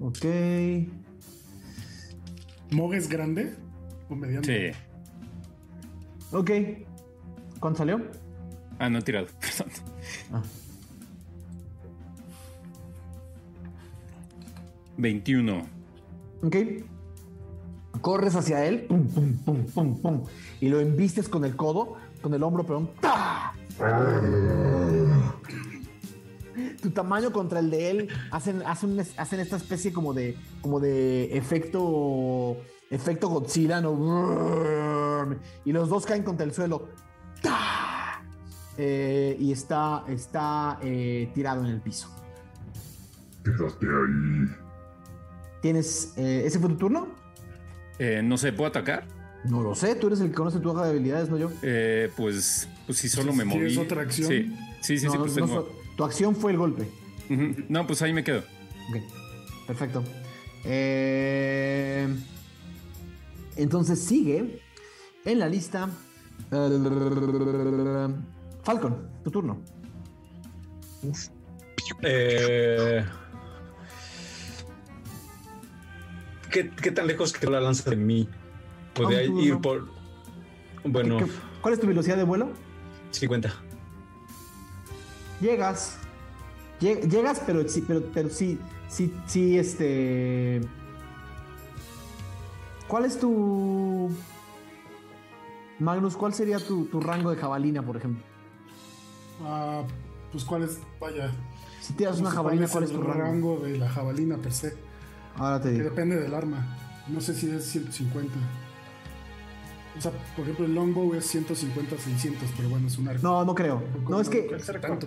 [0.00, 0.24] Ok.
[2.70, 3.54] ¿Mog es grande
[4.08, 4.44] o mediano?
[4.44, 4.70] Sí.
[6.32, 6.50] Ok.
[7.60, 8.00] ¿Cuánto salió?
[8.78, 9.26] Ah, no he tirado.
[9.40, 9.72] Perdón.
[10.32, 10.42] Ah.
[14.96, 15.62] 21.
[16.42, 16.56] Ok.
[18.00, 20.24] Corres hacia él, pum, pum, pum, pum, pum,
[20.62, 22.92] y lo embistes con el codo, con el hombro, perdón.
[23.00, 23.52] ¡Ta!
[26.80, 31.36] Tu tamaño contra el de él hacen, hacen, hacen esta especie como de, como de
[31.36, 32.58] efecto,
[32.90, 35.36] efecto Godzilla, ¿no?
[35.64, 36.90] Y los dos caen contra el suelo.
[37.42, 38.22] ¡Ta!
[38.78, 42.08] Eh, y está, está eh, tirado en el piso.
[43.42, 44.46] Quédate ahí.
[45.60, 47.08] ¿Tienes, eh, ese fue tu turno?
[47.98, 49.21] Eh, no sé, ¿puedo atacar?
[49.44, 51.50] No lo sé, tú eres el que conoce tu hoja de habilidades, no yo.
[51.62, 53.60] Eh, pues, pues si solo me moví.
[53.60, 54.28] ¿Tienes otra acción?
[54.28, 55.68] Sí, sí, sí, No, sí, pues no tengo.
[55.96, 56.88] tu acción fue el golpe.
[57.68, 58.40] No, pues ahí me quedo.
[58.40, 59.02] Ok,
[59.66, 60.04] perfecto.
[60.64, 62.06] Eh,
[63.56, 64.60] entonces sigue
[65.24, 65.88] en la lista.
[68.62, 69.60] Falcon, tu turno.
[72.02, 73.04] Eh,
[76.50, 78.28] ¿qué, qué tan lejos quedó la lanza de mí?
[78.94, 79.40] Podría turno.
[79.42, 79.88] ir por.
[80.84, 81.30] Bueno, ¿Qué- qué-
[81.60, 82.50] ¿Cuál es tu velocidad de vuelo?
[83.12, 83.52] 50.
[85.40, 85.96] Llegas.
[86.80, 90.60] Lle- Llegas, pero sí, pero, pero sí, sí, sí, este.
[92.88, 94.10] ¿Cuál es tu.
[95.78, 98.22] Magnus, ¿cuál sería tu, tu rango de jabalina, por ejemplo?
[99.42, 99.82] Ah,
[100.30, 101.32] pues cuál es, vaya.
[101.80, 103.58] Si tiras una jabalina, ¿cuál es el tu rango?
[103.58, 104.76] de la jabalina per se?
[105.36, 105.90] Ahora te Que digo.
[105.90, 106.76] depende del arma.
[107.08, 108.32] No sé si es 150.
[109.96, 113.20] O sea, por ejemplo, el longbow es 150, 600, pero bueno, es un arco.
[113.22, 113.82] No, no creo.
[114.08, 114.48] No, es que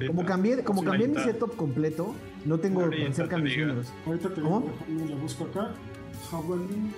[0.07, 2.13] como cambié, como cambié mi setup completo,
[2.45, 3.87] no tengo tan cerca mis números.
[4.05, 4.69] Ahorita te ¿Cómo?
[5.09, 5.71] lo busco acá.
[6.29, 6.89] Jabalina.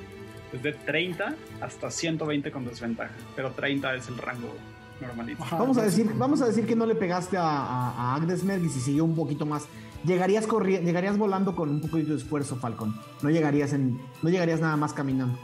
[0.54, 3.12] Es de 30 hasta 120 con desventaja.
[3.36, 4.50] Pero 30 es el rango
[5.02, 5.44] normalito.
[5.44, 8.64] Ajá, Vamos a decir, vamos a decir que no le pegaste a, a, a Agdesmerg
[8.64, 9.66] y si siguió un poquito más.
[10.06, 12.96] Llegarías llegarías volando con un poquito de esfuerzo, Falcon.
[13.22, 15.38] No llegarías en, no llegarías nada más caminando.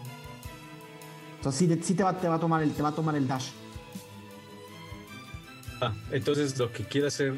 [1.43, 3.49] Sea, sí, te va a tomar el, te va a tomar el dash.
[5.81, 7.33] Ah, entonces lo que quiere hacer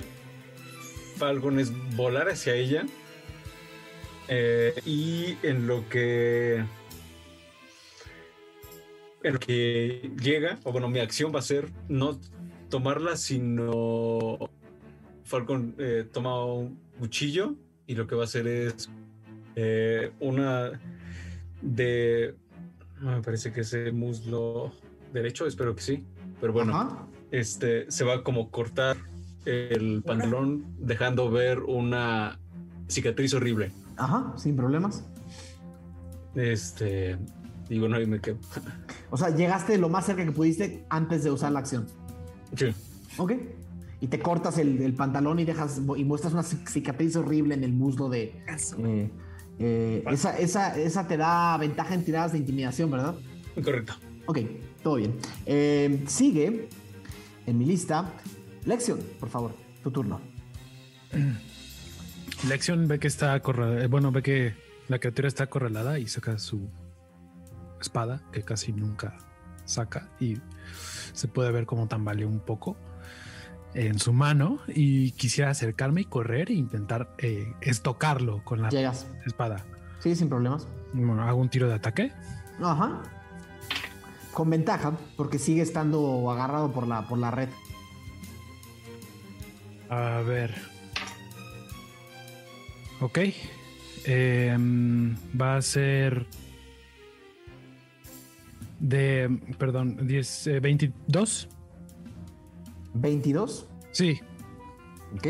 [1.17, 2.85] Falcon es volar hacia ella.
[4.27, 6.63] eh, y en lo que.
[9.23, 12.19] En lo que llega, o bueno, mi acción va a ser no
[12.69, 14.37] tomarla, sino.
[15.23, 17.55] Falcon eh, toma un cuchillo
[17.87, 18.89] y lo que va a hacer es
[19.55, 20.79] eh, una
[21.63, 22.35] de,
[23.11, 24.71] me parece que es el muslo
[25.13, 26.05] derecho, espero que sí,
[26.41, 27.07] pero bueno, Ajá.
[27.31, 28.97] este se va como cortar
[29.45, 32.39] el pantalón dejando ver una
[32.89, 33.71] cicatriz horrible.
[33.97, 35.05] Ajá, sin problemas.
[36.35, 37.17] Este,
[37.69, 38.37] digo, no, y me quedo.
[39.09, 41.85] O sea, llegaste lo más cerca que pudiste antes de usar la acción.
[42.55, 42.67] Sí.
[43.17, 43.33] Ok.
[44.01, 47.63] Y te cortas el, el pantalón y dejas y muestras una cic- cicatriz horrible en
[47.63, 48.43] el muslo de.
[48.45, 48.77] Caso.
[49.59, 53.15] Eh, eh, esa, esa, esa te da ventaja en tiradas de intimidación, ¿verdad?
[53.63, 53.93] Correcto.
[54.25, 54.39] Ok,
[54.83, 55.15] todo bien.
[55.45, 56.69] Eh, sigue
[57.45, 58.11] en mi lista.
[58.65, 60.19] Lección, por favor, tu turno.
[62.47, 63.87] Lección ve que está acorralada.
[63.87, 64.53] Bueno, ve que
[64.87, 66.69] la criatura está acorralada y saca su
[67.79, 69.17] espada, que casi nunca
[69.65, 70.37] saca, y
[71.13, 72.77] se puede ver como tambalea un poco
[73.75, 74.59] en su mano.
[74.67, 79.07] Y quisiera acercarme y correr e intentar eh, estocarlo con la Llegas.
[79.25, 79.65] espada.
[79.99, 80.67] Sí, sin problemas.
[80.93, 82.11] Bueno, hago un tiro de ataque.
[82.61, 83.01] Ajá.
[84.33, 87.49] Con ventaja, porque sigue estando agarrado por la, por la red.
[89.89, 90.53] A ver.
[93.01, 93.19] Ok.
[94.05, 96.25] Em, va a ser.
[98.79, 99.39] De.
[99.57, 101.47] Perdón, 10, eh, 22.
[102.95, 103.67] 22.
[103.91, 104.19] Sí.
[105.15, 105.27] Ok.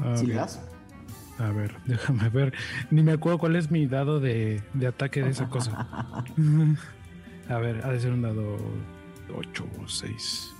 [0.00, 0.60] A Si le das.
[1.38, 2.54] A ver, déjame ver.
[2.90, 6.24] Ni me acuerdo cuál es mi dado de, de ataque de esa cosa.
[7.48, 8.56] A ver, ha de ser un dado
[9.32, 10.52] 8 o 6.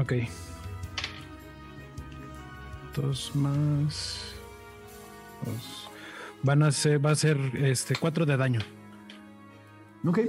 [0.00, 0.12] Ok.
[2.94, 4.34] Dos más.
[5.44, 5.90] Dos.
[6.42, 8.60] Van a ser, va a ser este 4 de daño.
[10.06, 10.20] Ok.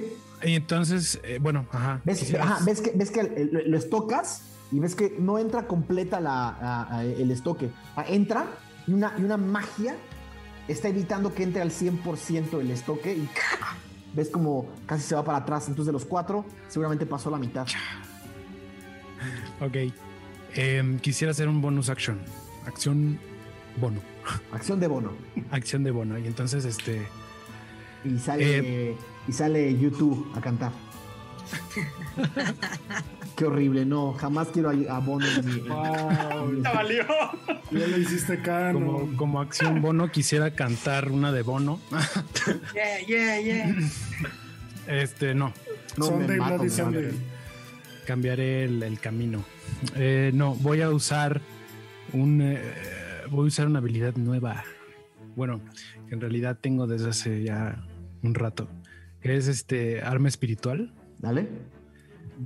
[0.44, 2.02] Y entonces, eh, bueno, ajá.
[2.06, 5.68] ¿Ves, quisieras- ajá, ves que, ves que lo, lo estocas y ves que no entra
[5.68, 7.70] completa la, a- a- el estoque.
[7.96, 8.46] Ah, Entra
[8.88, 9.96] y una, y una magia
[10.68, 13.28] está evitando que entre al 100% el estoque y
[14.16, 15.68] ves como casi se va para atrás.
[15.68, 17.68] Entonces de los cuatro seguramente pasó la mitad.
[19.60, 19.76] Ok.
[20.56, 22.20] Em, quisiera hacer un bonus action.
[22.66, 23.20] Acción
[23.80, 24.00] bono.
[24.52, 25.12] Acción de bono.
[25.52, 26.18] Acción de bono.
[26.18, 27.08] Y entonces, este.
[28.06, 28.96] Y sale,
[29.30, 30.72] y sale YouTube a cantar.
[33.36, 37.04] Qué horrible, no, jamás quiero a, Bono en mi- en- ¡Te valió!
[37.72, 38.84] Ya lo hiciste canon.
[38.84, 41.80] Como, como acción bono, quisiera cantar una de bono.
[42.74, 43.76] Yeah, yeah, yeah.
[44.88, 45.54] Este, no.
[45.98, 47.12] No, me Sunday, mato, Bloody Sunday.
[48.08, 49.44] Cambiaré el, el camino.
[49.96, 51.42] Eh, no, voy a usar
[52.12, 52.42] un.
[52.42, 52.60] eh,
[53.30, 54.64] voy a usar una habilidad nueva.
[55.36, 55.62] Bueno,
[56.08, 57.84] que en realidad tengo desde hace ya
[58.24, 58.68] un rato.
[59.22, 60.94] Que es este arma espiritual.
[61.20, 61.50] Dale.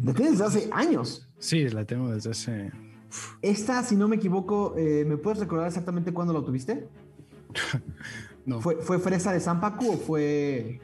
[0.04, 1.30] La tienes desde hace años.
[1.38, 2.72] Sí, la tengo desde hace.
[3.44, 6.88] Esta, si no me equivoco, eh, ¿me puedes recordar exactamente cuándo la tuviste?
[8.46, 8.60] No.
[8.60, 10.82] ¿Fue, ¿Fue fresa de Zampacu o fue.?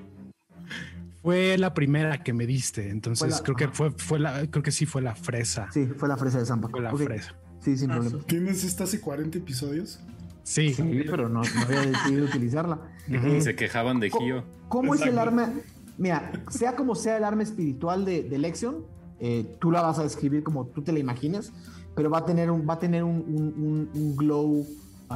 [1.22, 4.72] Fue la primera que me diste, entonces la- creo que fue, fue la, creo que
[4.72, 5.68] sí fue la fresa.
[5.74, 6.72] Sí, fue la fresa de Zampacu.
[6.72, 7.36] Fue la fresa.
[7.60, 8.20] Sí, sin Ah, problema.
[8.26, 10.00] ¿Tienes esta hace 40 episodios?
[10.44, 10.74] Sí.
[10.74, 12.80] Sí, pero no, no había decidido utilizarla.
[13.10, 14.44] Eh, Se quejaban de ¿Cómo, Gio.
[14.70, 15.52] cómo es el arma?
[16.00, 18.86] Mira, sea como sea el arma espiritual de, de Lexion,
[19.20, 21.52] eh, tú la vas a describir como tú te la imagines,
[21.94, 24.66] pero va a tener un, va a tener un, glow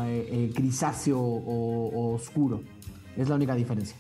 [0.02, 2.62] eh, eh, grisáceo o, oscuro.
[3.16, 3.96] Es la única diferencia.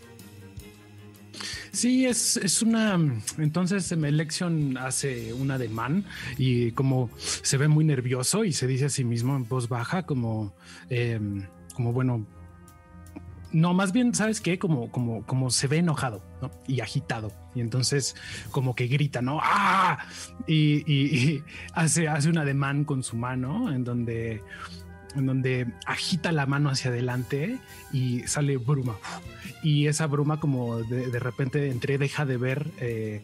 [1.72, 3.00] Sí, es, es una.
[3.38, 6.04] Entonces, Election hace un ademán
[6.38, 10.04] y como se ve muy nervioso y se dice a sí mismo en voz baja,
[10.04, 10.54] como,
[10.90, 12.26] em, como bueno.
[13.54, 14.60] No, más bien, ¿sabes qué?
[14.60, 16.52] Como, como, como se ve enojado ¿no?
[16.68, 17.32] y agitado.
[17.56, 18.16] Y entonces,
[18.52, 19.40] como que grita, ¿no?
[19.42, 20.00] ¡Ah!
[20.48, 21.42] Y
[21.74, 24.42] hace, hace un ademán con su mano en donde,
[25.16, 27.60] en donde agita la mano hacia adelante
[27.92, 28.96] y sale bruma
[29.64, 33.22] y esa bruma como de, de repente entre deja de ver eh,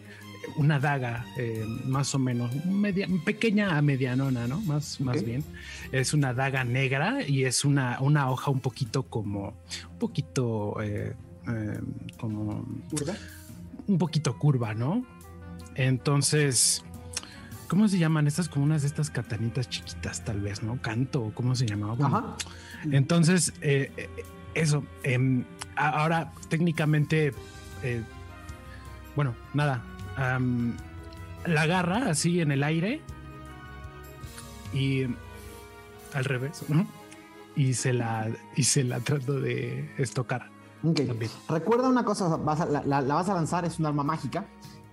[0.55, 4.61] una daga eh, más o menos media, pequeña a medianona, ¿no?
[4.61, 5.43] Más, más bien.
[5.91, 9.53] Es una daga negra y es una, una hoja un poquito como,
[9.91, 11.15] un poquito eh,
[11.47, 11.79] eh,
[12.17, 13.13] como ¿Curva?
[13.87, 15.05] un poquito curva, ¿no?
[15.75, 16.83] Entonces,
[17.67, 18.49] ¿cómo se llaman estas?
[18.49, 20.81] Como unas de estas katanitas chiquitas, tal vez, ¿no?
[20.81, 21.95] Canto, ¿cómo se llamaba?
[21.95, 22.35] Bueno, Ajá.
[22.91, 23.53] entonces,
[24.53, 27.33] eso, em, ahora técnicamente,
[29.15, 29.83] bueno, nada,
[31.45, 33.01] la agarra así en el aire
[34.73, 35.03] y
[36.13, 36.85] al revés, ¿no?
[37.55, 40.49] Y se la, y se la trato de estocar.
[40.83, 41.01] Ok.
[41.07, 41.31] También.
[41.49, 44.45] Recuerda una cosa, vas a- la, la- la vas a lanzar, es un arma mágica.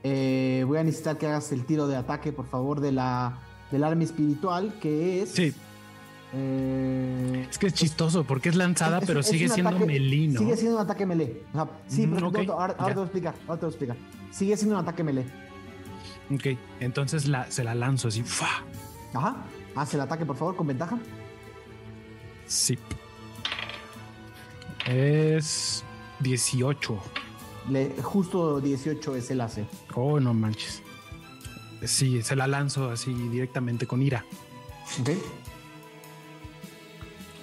[0.03, 3.39] Eh, voy a necesitar que hagas el tiro de ataque, por favor, de la,
[3.71, 5.53] del arma espiritual, que es Sí,
[6.39, 10.39] Eh, Es que es chistoso porque es lanzada, es- pero es sigue siendo ataque- melino.
[10.41, 11.43] Sigue siendo un ataque melee.
[11.53, 13.35] O sea, sí, Mm, pero ahora, te voy a explicar.
[13.47, 13.97] Ahora te voy a explicar.
[14.31, 15.25] Sigue siendo un ataque melee.
[16.31, 18.23] Ok, entonces la, se la lanzo así.
[18.23, 18.63] ¡fa!
[19.15, 19.37] Ajá.
[19.75, 20.99] Haz el ataque, por favor, con ventaja.
[22.47, 22.79] Sí.
[24.87, 25.85] Es
[26.21, 26.99] 18.
[27.71, 29.67] Le, justo 18 es el AC.
[29.95, 30.83] Oh, no manches.
[31.85, 34.25] Sí, se la lanzo así directamente con ira.
[35.01, 35.11] ¿Ok?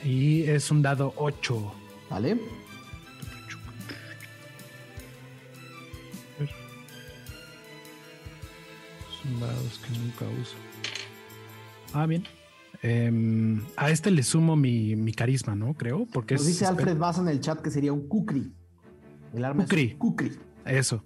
[0.04, 1.74] Y es un dado 8.
[2.10, 2.38] Vale.
[9.22, 10.56] Son dados que nunca uso.
[11.94, 12.24] Ah, bien.
[12.82, 15.74] Em, a este le sumo mi, mi carisma, ¿no?
[15.74, 16.48] Creo, porque Nos es.
[16.50, 18.52] dice Alfred Bass en el chat que sería un kukri.
[19.34, 19.84] El arma Kukri.
[19.92, 20.32] es kukri.
[20.66, 21.04] Eso.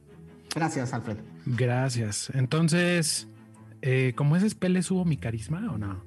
[0.56, 1.18] Gracias, Alfred.
[1.46, 2.32] Gracias.
[2.34, 3.28] Entonces,
[3.82, 6.04] eh, ¿como ese spell le subo mi carisma o no?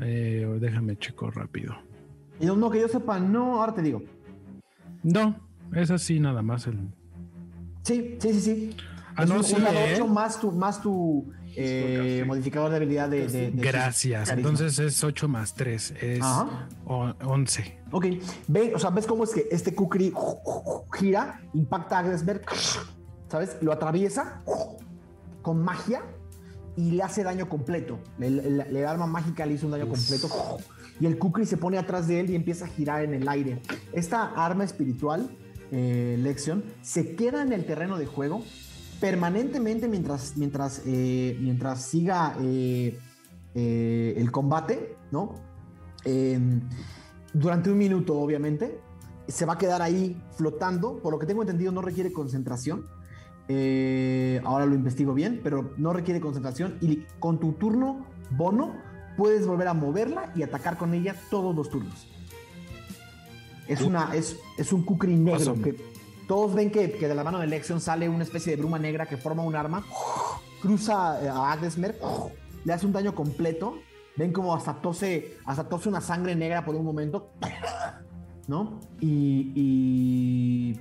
[0.00, 1.76] Eh, déjame checo rápido.
[2.40, 4.02] Y no, que yo sepa, no, ahora te digo.
[5.02, 5.36] No,
[5.74, 6.78] es así nada más el.
[7.82, 8.76] Sí, sí, sí, sí.
[9.16, 9.94] Ah, Es no, un- sí, un dado ¿eh?
[9.94, 13.26] ocho más tu, más tu eh, modificador de habilidad de.
[13.26, 14.30] de- de Gracias.
[14.30, 15.94] Entonces es 8 más 3.
[16.00, 16.68] Es Ajá.
[16.84, 17.78] o- 11.
[17.90, 18.06] Ok,
[18.46, 20.12] ve, o sea, ves cómo es que este kukri
[20.96, 22.42] gira, impacta a Agnesberg,
[23.28, 23.56] ¿sabes?
[23.60, 24.42] Lo atraviesa
[25.42, 26.02] con magia
[26.76, 27.98] y le hace daño completo.
[28.20, 30.28] El, el- el arma mágica le hizo un daño completo
[31.00, 33.60] y el kukri se pone atrás de él y empieza a girar en el aire.
[33.92, 35.30] Esta arma espiritual,
[35.70, 38.42] eh, Lexion, se queda en el terreno de juego
[39.00, 42.98] permanentemente mientras, mientras, eh, mientras siga eh,
[43.54, 45.34] eh, el combate, ¿no?
[46.04, 46.60] Em,
[47.32, 48.80] durante un minuto, obviamente.
[49.28, 51.00] Se va a quedar ahí flotando.
[51.02, 52.86] Por lo que tengo entendido, no requiere concentración.
[54.44, 56.78] Ahora lo investigo bien, pero no requiere concentración.
[56.80, 58.74] Y con tu turno bono,
[59.18, 62.06] puedes volver a moverla y atacar con ella todos los turnos.
[63.66, 65.76] Es, una, es, es un kukri negro que
[66.28, 69.06] todos ven que, que de la mano de Lexion sale una especie de bruma negra
[69.06, 69.84] que forma un arma,
[70.62, 71.98] cruza eh, a Agnesmer,
[72.64, 73.78] le hace un daño completo.
[74.16, 77.30] Ven como hasta tose, hasta tose una sangre negra por un momento,
[78.46, 78.80] ¿no?
[79.00, 80.80] Y, y,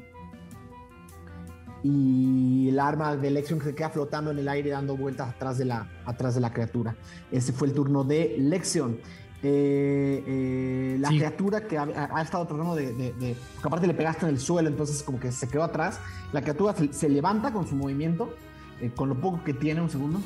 [1.90, 5.64] y el arma de Lexion se queda flotando en el aire dando vueltas atrás de
[5.66, 6.96] la, atrás de la criatura.
[7.32, 8.98] Ese fue el turno de Lexion.
[9.42, 11.18] Eh, eh, la Sí.
[11.18, 14.40] criatura que ha, ha estado tratando de, de- de- porque aparte le pegaste en el
[14.40, 16.00] suelo, entonces como que se quedó atrás.
[16.34, 18.34] La criatura se, se levanta con su movimiento,
[18.82, 20.20] eh, con lo poco que tiene, un segundo.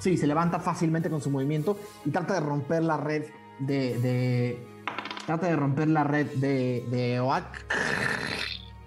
[0.00, 3.24] Sí, se levanta fácilmente con su movimiento y trata de romper la red
[3.58, 3.98] de.
[4.00, 4.66] de-
[5.24, 7.64] trata de romper la red de, de Oak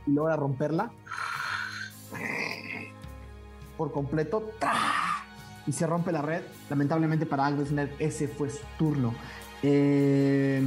[0.06, 0.92] y logra romperla
[3.78, 4.52] por completo
[5.66, 6.42] y se rompe la red.
[6.70, 9.14] Lamentablemente para Agnesner ese fue su turno.
[9.62, 10.62] Eh,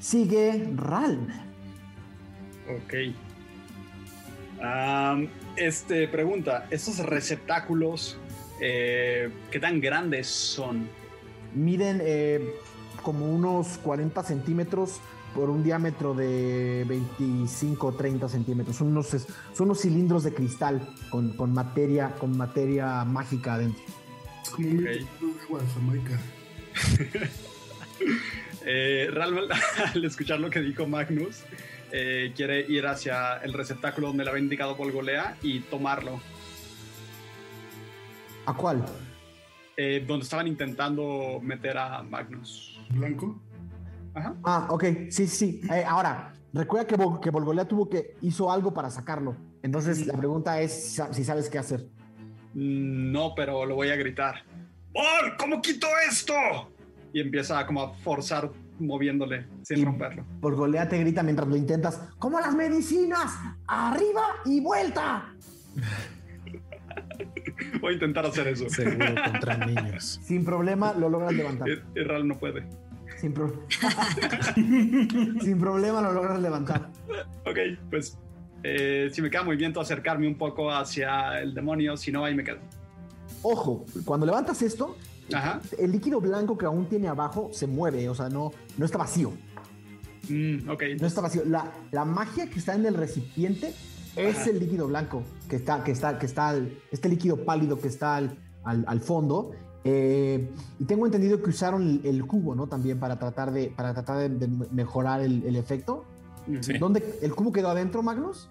[0.00, 1.28] sigue Ralm.
[2.68, 2.94] Ok.
[5.56, 8.18] Este pregunta: ¿estos receptáculos
[8.60, 10.88] eh, qué tan grandes son?
[11.54, 12.54] Miden eh,
[13.02, 15.00] como unos 40 centímetros
[15.34, 18.76] por un diámetro de 25 o 30 centímetros.
[18.76, 19.26] Son unos, son
[19.66, 23.82] unos cilindros de cristal con, con materia, con materia mágica adentro.
[24.42, 24.84] Es como un Ok.
[24.90, 26.20] litro de agua de Jamaica.
[28.64, 29.54] Eh, realmente,
[29.94, 31.42] al escuchar lo que dijo Magnus,
[31.90, 36.20] eh, quiere ir hacia el receptáculo donde le había indicado Polgolea y tomarlo.
[38.46, 38.84] ¿A cuál?
[39.76, 42.78] Eh, donde estaban intentando meter a Magnus.
[42.90, 43.40] Blanco.
[44.14, 44.34] Ajá.
[44.44, 45.60] Ah, ok, sí, sí.
[45.72, 49.36] Eh, ahora, recuerda que, Vol- que Volgolea tuvo que hizo algo para sacarlo.
[49.62, 51.86] Entonces la pregunta es si sa- si sabes qué hacer.
[52.54, 54.36] Mm, No, pero lo voy a gritar.
[54.92, 55.36] ¡Bol!
[55.38, 56.34] ¿Cómo quito esto?
[57.12, 60.24] Y empieza como a forzar moviéndole sin Y- romperlo.
[60.40, 62.00] Volgolea te grita mientras lo intentas.
[62.18, 63.32] ¡Como las medicinas!
[63.66, 65.32] ¡Arriba y vuelta!
[67.80, 68.68] Voy a intentar hacer eso.
[68.68, 70.20] Seguro contra niños.
[70.22, 71.68] Sin problema lo logras levantar.
[71.68, 72.66] Y- y Ral no puede.
[73.22, 73.54] Sin, pro-
[74.56, 76.90] Sin problema lo logras levantar.
[77.46, 77.56] Ok,
[77.88, 78.18] pues
[78.64, 82.42] eh, si me queda movimiento, acercarme un poco hacia el demonio, si no, ahí me
[82.42, 82.58] quedo.
[83.42, 84.96] Ojo, cuando levantas esto,
[85.32, 85.60] Ajá.
[85.78, 89.32] el líquido blanco que aún tiene abajo se mueve, o sea, no, no está vacío.
[90.28, 91.42] Mm, ok, No está vacío.
[91.46, 93.72] La, la magia que está en el recipiente
[94.16, 94.50] es Ajá.
[94.50, 98.16] el líquido blanco que está, que está, que está, al- este líquido pálido que está
[98.16, 99.52] al, al- al fondo.
[99.84, 102.68] Eh, y tengo entendido que usaron el, el cubo, ¿no?
[102.68, 106.04] También para tratar de, para tratar de, de mejorar el, el efecto.
[106.60, 106.78] Sí.
[106.78, 108.48] ¿Dónde el cubo quedó adentro, Magnus?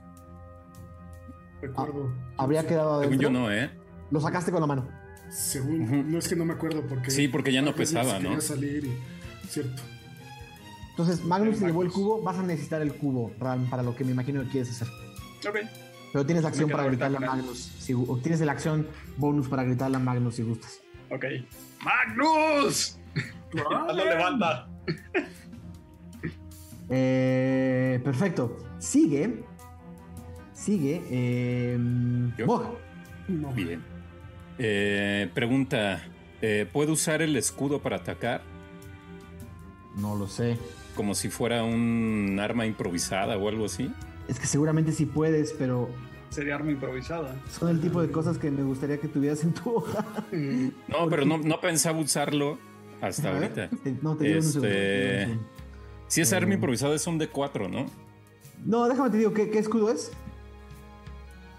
[1.62, 2.12] Recuerdo.
[2.38, 3.30] Habría quedado Según adentro.
[3.30, 3.70] yo no, ¿eh?
[4.10, 4.88] Lo sacaste con la mano.
[5.30, 5.82] Según.
[5.84, 5.96] Ujú.
[6.10, 7.12] No es que no me acuerdo porque.
[7.12, 8.42] Sí, porque ya no pesaba, ¿no?
[8.42, 9.48] salir y.
[9.48, 9.82] Cierto.
[10.90, 13.96] Entonces, Magnus Eh, se llevó el cubo, vas a necesitar el cubo, Ram, para lo
[13.96, 14.88] que me imagino que quieres hacer.
[15.48, 15.60] Ok.
[16.12, 17.22] Pero tienes la acción para gritarle a.
[17.22, 17.58] Magnus.
[17.80, 18.86] Si, o tienes la acción
[19.18, 20.81] bonus para gritarle a Magnus si gustas.
[21.12, 21.26] Ok.
[21.84, 22.98] ¡Magnus!
[23.54, 24.68] Lo levanta.
[26.90, 28.58] Eh, perfecto.
[28.80, 29.44] Sigue.
[30.54, 31.02] Sigue.
[31.10, 31.78] Eh,
[32.38, 32.46] ¿Yo?
[32.46, 32.78] Mog.
[33.28, 33.52] No.
[33.52, 33.84] Bien.
[34.58, 36.02] Eh, pregunta:
[36.42, 38.42] eh, ¿puedo usar el escudo para atacar?
[39.98, 40.58] No lo sé.
[40.96, 43.92] Como si fuera un arma improvisada o algo así.
[44.28, 45.90] Es que seguramente sí puedes, pero
[46.32, 47.36] Sería arma improvisada.
[47.52, 50.04] son el tipo de cosas que me gustaría que tuvieras en tu hoja.
[50.88, 52.58] No, pero no, no pensaba usarlo
[53.02, 53.70] hasta ahorita.
[54.02, 55.38] No, te un Este-.
[56.08, 56.54] Si es arma Mm.
[56.54, 57.86] improvisada es un D4, ¿no?
[58.66, 60.12] No, déjame te digo, ¿qué, qué escudo es?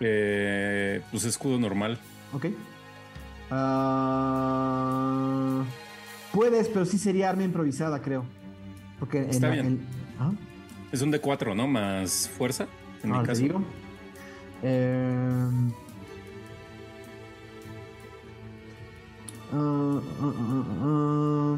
[0.01, 1.99] Eh, pues escudo normal.
[2.33, 2.47] Ok.
[4.33, 5.64] Ah,
[6.33, 8.25] puedes, pero sí sería arma improvisada, creo.
[8.99, 9.66] Porque Está bien.
[9.66, 9.81] en-
[10.18, 10.33] ¿Ah?
[10.93, 11.66] Es un D4, ¿no?
[11.66, 12.66] Más fuerza.
[13.03, 13.43] En mi Ahora te caso.
[13.43, 13.62] digo.
[14.62, 15.48] Eh,
[19.52, 21.56] ah, ah, ah,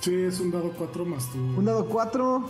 [0.00, 1.38] Sí, es un dado 4 más tu.
[1.38, 2.48] un dado 4.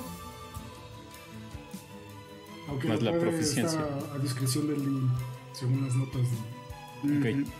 [2.68, 3.80] Aunque más la proficiencia.
[3.80, 5.10] está a discreción del link,
[5.52, 6.22] según las notas.
[6.22, 7.40] de- Ok.
[7.42, 7.50] Ujú.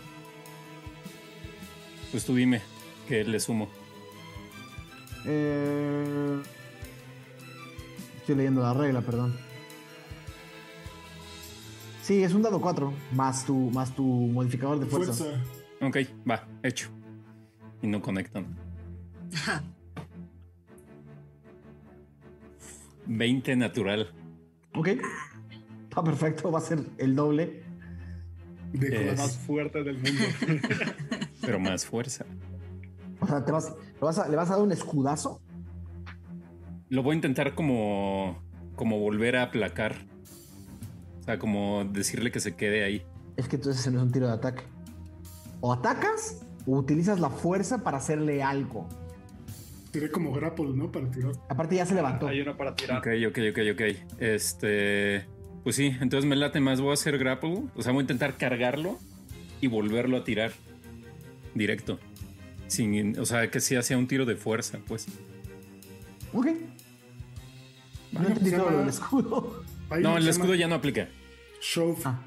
[2.11, 2.61] Pues tú dime
[3.07, 3.67] que le sumo.
[5.25, 6.41] Eh,
[8.17, 9.37] estoy leyendo la regla, perdón.
[12.07, 15.11] Sí, es un dado 4 más tu, más tu modificador de fuerza.
[15.11, 15.43] Fuerza.
[15.81, 16.89] Ok, va, hecho.
[17.81, 18.55] Y no conectan.
[23.07, 24.13] 20 natural.
[24.73, 24.87] Ok.
[25.89, 27.61] Está perfecto, va a ser el doble.
[28.71, 30.23] De Eh, La más fuerte del mundo.
[31.41, 32.25] Pero más fuerza.
[33.19, 35.41] O sea, te vas, le vas a, le vas a dar un escudazo.
[36.87, 38.41] Lo voy a intentar como.
[38.77, 40.07] como volver a aplacar.
[41.27, 43.05] O sea, como decirle que se quede ahí.
[43.35, 44.63] Es que entonces ese no es un tiro de ataque.
[45.59, 48.87] O atacas o utilizas la fuerza para hacerle algo.
[49.91, 50.89] Tiré como grapple, ¿no?
[50.89, 51.33] Para tirar.
[51.49, 52.29] Aparte ya se levantó.
[52.29, 52.99] Hay uno para tirar.
[52.99, 53.81] Ok, ok, ok, ok.
[54.19, 55.25] Este.
[55.65, 56.79] Pues sí, entonces me late más.
[56.79, 57.63] Voy a hacer grapple.
[57.75, 58.97] O sea, voy a intentar cargarlo
[59.59, 60.53] y volverlo a tirar.
[61.53, 61.99] Directo.
[62.67, 65.07] Sin, o sea, que sí hacía un tiro de fuerza, pues.
[66.31, 66.47] Ok.
[68.13, 69.63] No entendí se todo lo del escudo.
[69.99, 71.09] No, el escudo ya no aplica.
[71.61, 72.19] Shove Ah.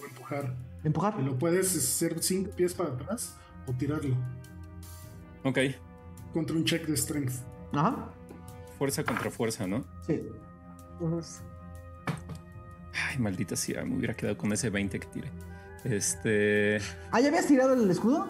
[0.00, 0.54] o empujar.
[0.84, 1.18] Empujar.
[1.20, 4.16] Lo puedes hacer cinco pies para atrás o tirarlo.
[5.44, 5.58] Ok.
[6.32, 7.32] Contra un check de strength.
[7.72, 8.10] Ajá.
[8.78, 9.84] Fuerza contra fuerza, ¿no?
[10.06, 10.20] Sí.
[13.10, 15.30] Ay, maldita sea, me hubiera quedado con ese 20 que tiré.
[15.84, 16.78] Este.
[17.10, 18.26] Ah, ¿ya habías tirado el escudo?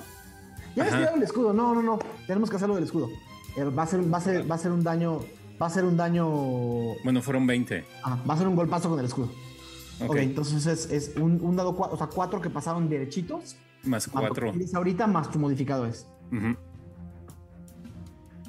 [0.74, 0.98] Ya habías Ajá.
[0.98, 1.52] tirado el escudo.
[1.52, 1.98] No, no, no.
[2.26, 3.08] Tenemos que hacerlo del escudo.
[3.56, 5.20] Eh, va, a ser, va, a ser, va a ser un daño.
[5.60, 6.26] Va a ser un daño.
[7.04, 7.84] Bueno, fueron 20.
[8.02, 9.30] Ah, va a ser un golpazo con el escudo.
[10.00, 10.16] Ok, Ok.
[10.16, 13.56] entonces es, es un, un dado cuatro, o sea, cuatro que pasaron derechitos.
[13.82, 14.50] Más Más 4.
[14.52, 16.06] tienes ahorita más tu modificador es.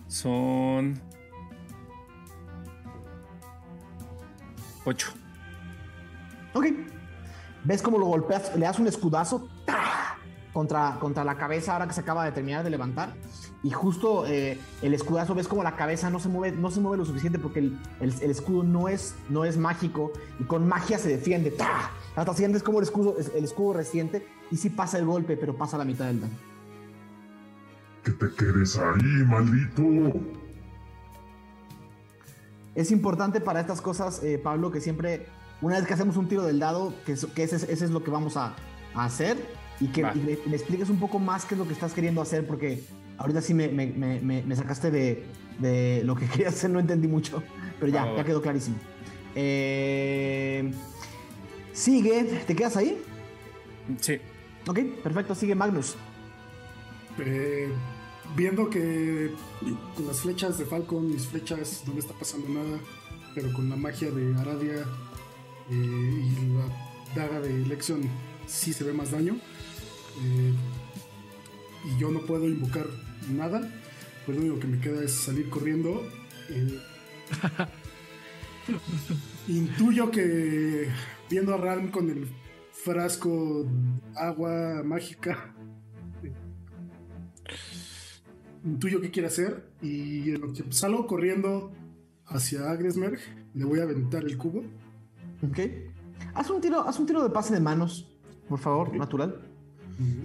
[0.07, 0.99] Son.
[4.85, 5.07] 8.
[6.53, 6.65] Ok.
[7.63, 8.55] ¿Ves cómo lo golpeas?
[8.55, 10.17] Le das un escudazo ¡tra!
[10.55, 13.13] Contra, contra la cabeza ahora que se acaba de terminar de levantar.
[13.61, 16.97] Y justo eh, el escudazo, ves como la cabeza no se mueve, no se mueve
[16.97, 20.97] lo suficiente porque el, el- el escudo no es, no es mágico y con magia
[20.97, 21.51] se defiende.
[21.51, 21.91] ¡tra!
[22.15, 25.77] Hasta sientes como el escudo, el escudo resiente y sí pasa el golpe, pero pasa
[25.77, 26.33] la mitad del daño.
[28.05, 29.83] Que te quedes ahí, maldito.
[32.75, 35.27] Es importante para estas cosas, eh, Pablo, que siempre,
[35.61, 37.91] una vez que hacemos un tiro del dado, que, eso- que ese, es- ese es
[37.91, 38.53] lo que vamos a,
[38.93, 39.37] a hacer
[39.79, 42.21] y que y le, le expliques un poco más qué es lo que estás queriendo
[42.21, 42.81] hacer, porque
[43.17, 45.23] ahorita sí me, me- me- me- me sacaste de,
[45.59, 47.43] de lo que quería hacer, no entendí mucho,
[47.79, 48.77] pero ya, ya quedó clarísimo.
[49.35, 50.71] Eh,
[51.73, 52.97] sigue, ¿te quedas ahí?
[53.99, 54.17] Sí.
[54.67, 55.95] Ok, perfecto, sigue Magnus.
[57.19, 57.69] Eh,
[58.35, 59.31] viendo que
[59.95, 62.79] con las flechas de Falcon, mis flechas no me está pasando nada,
[63.35, 64.85] pero con la magia de Aradia
[65.69, 68.01] eh, y la daga de Lexion
[68.47, 69.37] sí se ve más daño.
[70.21, 70.53] Eh,
[71.85, 72.87] y yo no puedo invocar
[73.31, 73.61] nada,
[74.25, 76.03] pues lo único que me queda es salir corriendo.
[76.49, 76.79] eh,
[79.47, 80.89] intuyo que
[81.29, 82.27] viendo a Ram con el
[82.71, 83.65] frasco
[84.15, 85.53] agua mágica
[88.65, 91.71] intuyo qué quiere hacer y en lo que salgo corriendo
[92.25, 93.19] hacia Agresmerg,
[93.53, 94.63] le voy a aventar el cubo.
[95.47, 95.59] Ok.
[96.33, 98.11] Haz un tiro, haz un tiro de pase de manos,
[98.49, 99.39] por favor, natural.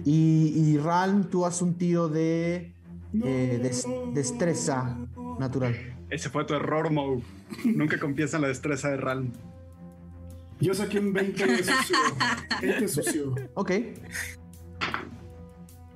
[0.05, 2.73] Y, y Ralm, tú haz un tiro de
[3.23, 4.97] eh, des- destreza
[5.39, 5.75] natural.
[6.09, 7.21] Ese fue tu error, Mo.
[7.63, 9.31] Nunca confías en la destreza de Ralm.
[10.59, 11.97] Yo saqué un 20 de sucio.
[12.61, 13.35] 20 sucio.
[13.53, 13.71] Ok,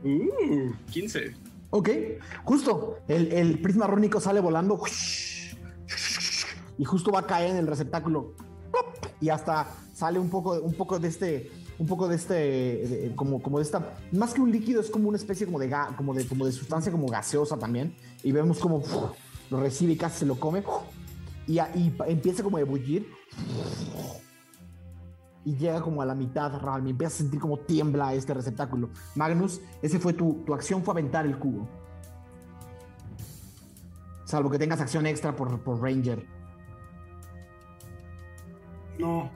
[0.03, 1.33] Uh, 15.
[1.71, 1.89] ok.
[2.43, 4.79] Justo, el, el prisma rúnico sale volando.
[6.77, 8.33] Y justo va a caer en el receptáculo.
[9.21, 11.51] Y hasta sale un poco, un poco de este.
[11.77, 13.11] Un poco de este.
[13.15, 13.97] como, como de esta.
[14.11, 16.51] Más que un líquido, es como una especie como de, ga- como de, como de
[16.51, 17.93] sustancia como gaseosa también.
[18.23, 18.81] Y vemos como
[19.49, 20.63] lo recibe y casi se lo come.
[21.47, 21.59] Y,
[22.07, 23.07] empieza como a ebullir.
[25.43, 28.89] Y llega como a la mitad, Ralm, y empiezas a sentir como tiembla este receptáculo.
[29.13, 31.67] Magnus, ese fue tu, tu acción, fue aventar el cubo.
[34.23, 36.25] Salvo que tengas acción extra por, por Ranger.
[38.97, 39.29] No.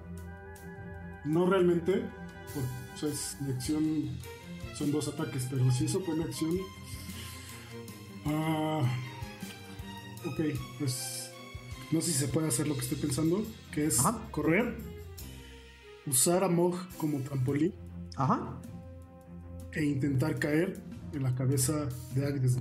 [1.25, 2.09] No realmente.
[2.53, 4.09] Por- o sea, es mi acción.
[4.77, 6.57] Son dos ataques, pero si eso fue mi acción.
[8.25, 8.81] Ah.
[10.25, 10.39] Ok,
[10.79, 11.31] pues.
[11.91, 13.43] No sé si se puede hacer lo que estoy pensando,
[13.73, 14.19] que es Ajá.
[14.29, 14.77] correr,
[16.05, 17.73] usar a Mog como trampolín
[18.15, 18.59] Ajá.
[19.71, 20.79] e intentar caer
[21.13, 22.57] en la cabeza de Agnes.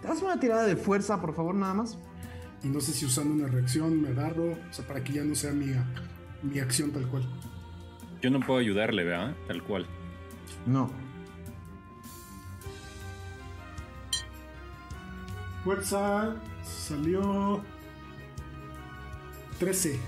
[0.00, 1.98] ¿Te das una tirada de fuerza, por favor, nada más?
[2.64, 5.34] Y no sé si usando una reacción me agarro, o sea, para que ya no
[5.34, 5.66] sea mi,
[6.42, 7.28] mi acción tal cual.
[8.26, 9.36] Yo no puedo ayudarle, ¿verdad?
[9.46, 9.86] Tal cual.
[10.66, 10.90] No.
[15.62, 17.62] Fuerza salió
[19.60, 20.00] 13.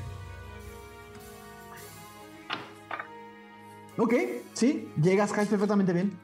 [3.98, 4.14] Ok,
[4.52, 6.18] sí, llegas, caes perfectamente bien.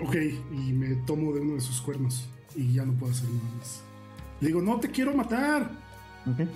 [0.00, 3.48] Ok, y me tomo de uno de sus cuernos y ya no puedo hacer nada
[3.58, 3.80] más.
[4.40, 5.70] Le digo, no te quiero matar.
[6.26, 6.48] Ok.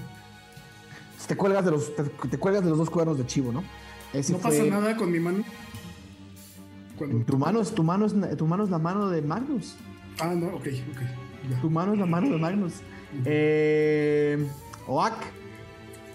[1.31, 3.63] Te cuelgas de los, te, te cuelgas de los dos cuernos de chivo, ¿no?
[4.13, 5.45] Ese No fue- pasa nada con mi mano.
[6.99, 9.77] Cuando Tu mano, es, tu, mano es, tu mano es la mano de Magnus.
[10.19, 11.01] Ah, no, ok, ok.
[11.49, 11.61] ya.
[11.61, 12.73] Tu mano es la mano de Magnus.
[13.25, 14.45] Eh,
[14.89, 15.15] Oak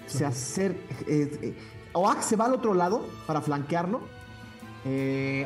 [0.06, 0.80] se acerca.
[1.08, 1.58] eh, eh,
[1.94, 4.02] Oak se va al otro lado para flanquearlo.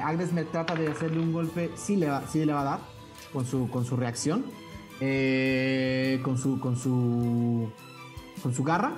[0.03, 1.69] Agnes me trata de hacerle un golpe.
[1.75, 2.79] Sí le va, sí le va a dar
[3.31, 4.45] con su, con su reacción.
[6.23, 6.59] Con su.
[6.59, 7.69] con su.
[8.41, 8.93] con su garra.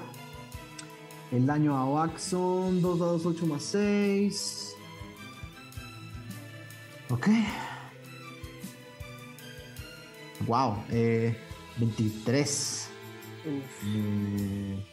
[1.31, 4.75] El daño a Oak son 2 dados 8 más 6.
[7.09, 7.27] Ok.
[10.47, 11.35] Wow, eh,
[11.77, 12.89] 23.
[13.45, 14.85] Eh,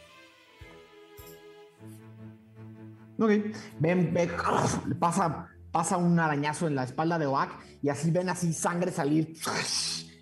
[3.21, 3.31] Ok,
[3.79, 4.31] ven, ven,
[4.97, 7.49] pasa, pasa un arañazo en la espalda de Oak
[7.81, 9.33] y así ven así sangre salir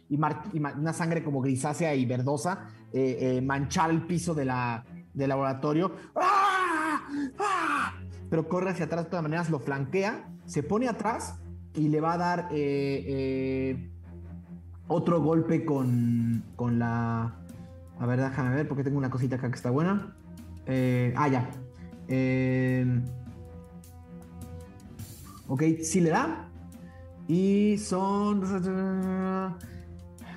[0.10, 4.46] y, mar- y una sangre como grisácea y verdosa eh, eh, manchar el piso de
[4.46, 4.84] la,
[5.18, 5.92] del laboratorio.
[6.16, 7.02] ¡Ah!
[7.40, 7.94] ¡Ah!
[8.30, 11.40] Pero corre hacia atrás de todas maneras, lo flanquea, se pone atrás
[11.74, 13.90] y le va a dar eh, eh,
[14.88, 17.36] otro golpe con, con la...
[18.00, 20.16] A ver, déjame ver porque tengo una cosita acá que está buena.
[20.68, 21.50] Eh, ah, ya.
[25.48, 26.50] Ok, sí le da.
[27.28, 28.42] Y son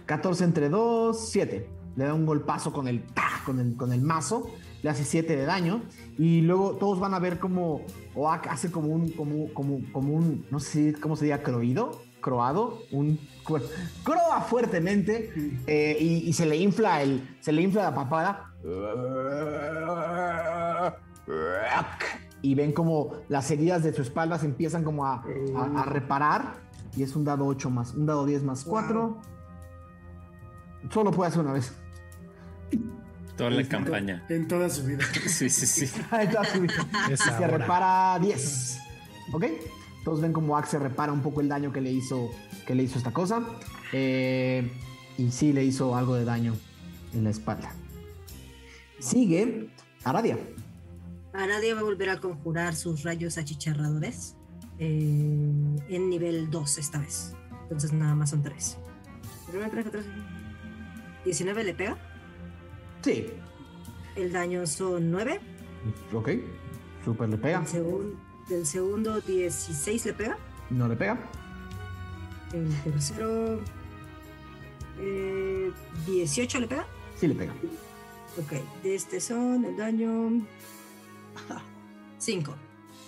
[0.07, 1.71] 14 entre 2, 7.
[1.97, 3.05] Le da un golpazo con el,
[3.45, 4.51] con el, con el mazo.
[4.83, 5.83] Le hace 7 de daño.
[6.19, 7.83] Y luego todos van a ver como
[8.15, 12.79] Oak hace como un, como, como, como un, no sé cómo se diga, croído, croado,
[12.93, 13.19] un
[14.05, 15.33] croa fuertemente
[15.67, 18.53] eh, y, y se le infla el, se le infla la papada.
[22.43, 25.23] Y ven como las heridas de su espalda se empiezan como a,
[25.57, 26.55] a- a reparar.
[26.97, 29.19] Y es un dado 8 más, un dado 10 más 4.
[30.91, 31.73] Solo puede hacer una vez.
[33.41, 34.23] Toda la campaña.
[34.29, 35.05] En toda su vida.
[35.27, 35.91] Sí, sí, sí.
[36.11, 36.75] Ahí está su vida.
[37.09, 37.47] Y Es se ahora.
[37.49, 38.79] repara 10.
[39.33, 39.45] ¿Ok?
[40.05, 42.31] Todos ven como Axe repara un poco el daño que le hizo,
[42.67, 43.43] que le hizo esta cosa.
[43.93, 44.71] Eh,
[45.17, 46.55] y sí le hizo algo de daño
[47.15, 47.73] en la espalda.
[48.99, 49.71] Sigue
[50.05, 50.39] Aradia.
[51.33, 54.37] Aradia va a volver a conjurar sus rayos achicharradores
[54.79, 55.51] eh,
[55.89, 57.35] en nivel 2 esta vez.
[57.63, 58.77] Entonces nada más son 3.
[61.25, 61.97] 19 le pega.
[63.03, 63.27] Sí.
[64.17, 65.41] El daño son 9.
[66.13, 66.31] Ok.
[67.05, 67.61] Super le pega.
[67.61, 68.15] El, segun-
[68.51, 70.37] el segundo 16 le pega.
[70.71, 71.19] No le pega.
[72.53, 73.61] El tercero
[74.99, 75.71] eh,
[76.07, 76.87] 18 le pega.
[77.19, 77.53] Sí le pega.
[78.39, 80.47] Ok, de este son el daño
[82.19, 82.51] 5.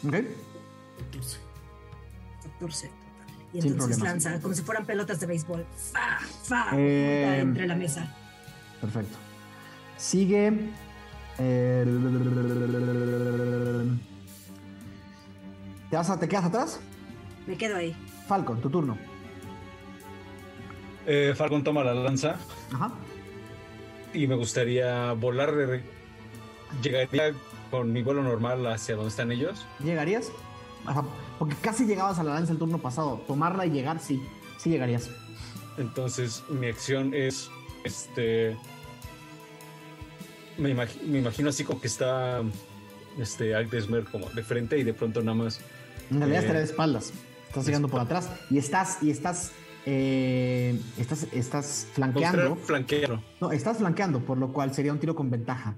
[0.06, 0.12] Ok.
[1.12, 1.38] 14.
[2.42, 2.92] 14 total.
[3.52, 4.24] Y Sin entonces problemas.
[4.24, 5.66] lanza como si fueran pelotas de béisbol.
[5.92, 6.18] ¡Fa!
[6.44, 6.70] ¡Fa!
[6.74, 8.14] Eh, entre la mesa.
[8.80, 9.16] Perfecto.
[10.06, 10.52] Sigue.
[11.38, 11.84] eh,
[15.90, 16.80] ¿Te, vas a- ¿Te quedas atrás?
[17.46, 17.94] Me quedo ahí.
[18.26, 18.98] Falcon, tu turno.
[21.06, 22.36] Eh, Falcon toma la lanza
[22.72, 22.90] Ajá.
[24.12, 25.80] y me gustaría volar.
[26.82, 27.32] Llegaría
[27.70, 29.64] con mi vuelo normal hacia donde están ellos.
[29.84, 30.32] ¿Llegarías?
[30.84, 31.04] Ajá,
[31.38, 33.22] porque casi llegabas a la lanza el turno pasado.
[33.28, 34.20] Tomarla y llegar, sí.
[34.58, 35.10] Sí llegarías.
[35.78, 37.50] Entonces mi acción es,
[37.84, 38.56] este,
[40.62, 42.42] me, imag- me imagino así como que está,
[43.18, 45.60] este, Agdesmer como de frente y de pronto nada más.
[46.10, 47.12] En realidad Eh, estaría de espaldas.
[47.48, 48.30] Estás llegando por atrás.
[48.50, 49.52] Y estás, y estás,
[49.84, 52.56] eh, estás, estás flanqueando.
[52.56, 53.22] Flanquearlo.
[53.40, 55.76] No, estás flanqueando, por lo cual sería un tiro con ventaja.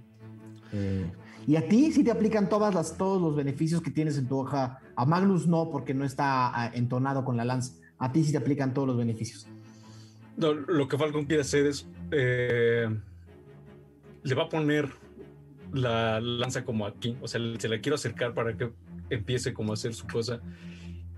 [0.73, 1.11] Eh,
[1.47, 4.39] y a ti sí te aplican todas las, todos los beneficios que tienes en tu
[4.39, 4.79] hoja.
[4.97, 7.73] A Magnus no, porque no está ah, entonado con la lanza.
[7.99, 9.47] A ti sí te aplican todos los beneficios.
[10.37, 12.89] No, lo que Falcon quiere hacer es, eh,
[14.25, 14.89] le va a poner
[15.73, 18.71] la lanza como aquí, o sea, se la quiero acercar para que
[19.11, 20.41] empiece como a hacer su cosa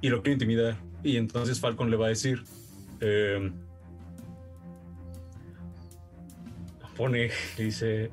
[0.01, 0.77] y lo quiero intimidar.
[1.03, 2.43] Y entonces Falcon le va a decir,
[3.01, 3.53] eh,
[6.97, 8.11] pone, dice,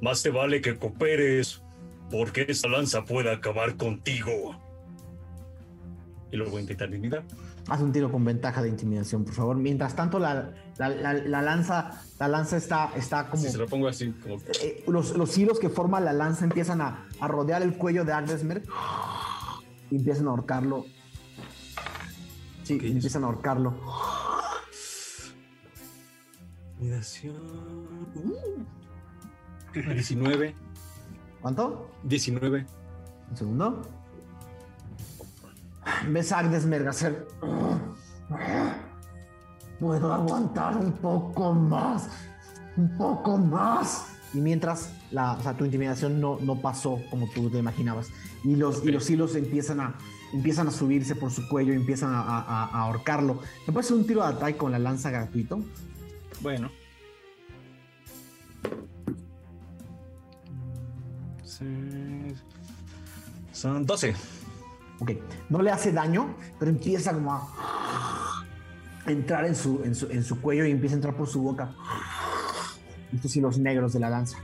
[0.00, 1.62] más te vale que cooperes
[2.10, 4.60] porque esta lanza puede acabar contigo.
[6.30, 7.24] Y lo voy a intentar intimidar.
[7.68, 9.56] Haz un tiro con ventaja de intimidación, por favor.
[9.56, 13.42] Mientras tanto, la, la- la- la lanza, la lanza está, está como.
[13.42, 16.80] Si se lo pongo así, como eh, los, los hilos que forma la lanza empiezan
[16.80, 18.62] a, a rodear el cuello de Agnesmer
[19.90, 20.84] y empiezan a ahorcarlo.
[22.64, 23.74] Sí, empiezan a ahorcarlo.
[26.74, 27.36] Intimidación.
[28.14, 28.64] Uh.
[29.74, 30.54] 19.
[31.40, 31.90] ¿Cuánto?
[32.04, 32.66] 19.
[33.30, 33.82] Un segundo.
[36.08, 37.26] Ves a Agnesmer hacer.
[39.80, 42.08] Puedo aguantar un poco más.
[42.76, 44.06] Un poco más.
[44.34, 48.08] Y mientras la, o sea, tu intimidación no, no pasó como tú te imaginabas.
[48.44, 49.94] Y los, y los hilos empiezan a,
[50.32, 53.40] empiezan a subirse por su cuello y empiezan a, a- a ahorcarlo.
[53.66, 55.60] ¿Me puedes hacer un tiro de ataque con la lanza gratuito?
[56.42, 56.70] Bueno.
[61.42, 62.42] Seis.
[63.52, 64.14] Son 12.
[65.00, 65.10] Ok,
[65.50, 68.44] no le hace daño, pero empieza como a
[69.06, 71.74] entrar en su, en su, en su cuello y empieza a entrar por su boca.
[73.14, 74.38] Estos hilos negros de la lanza.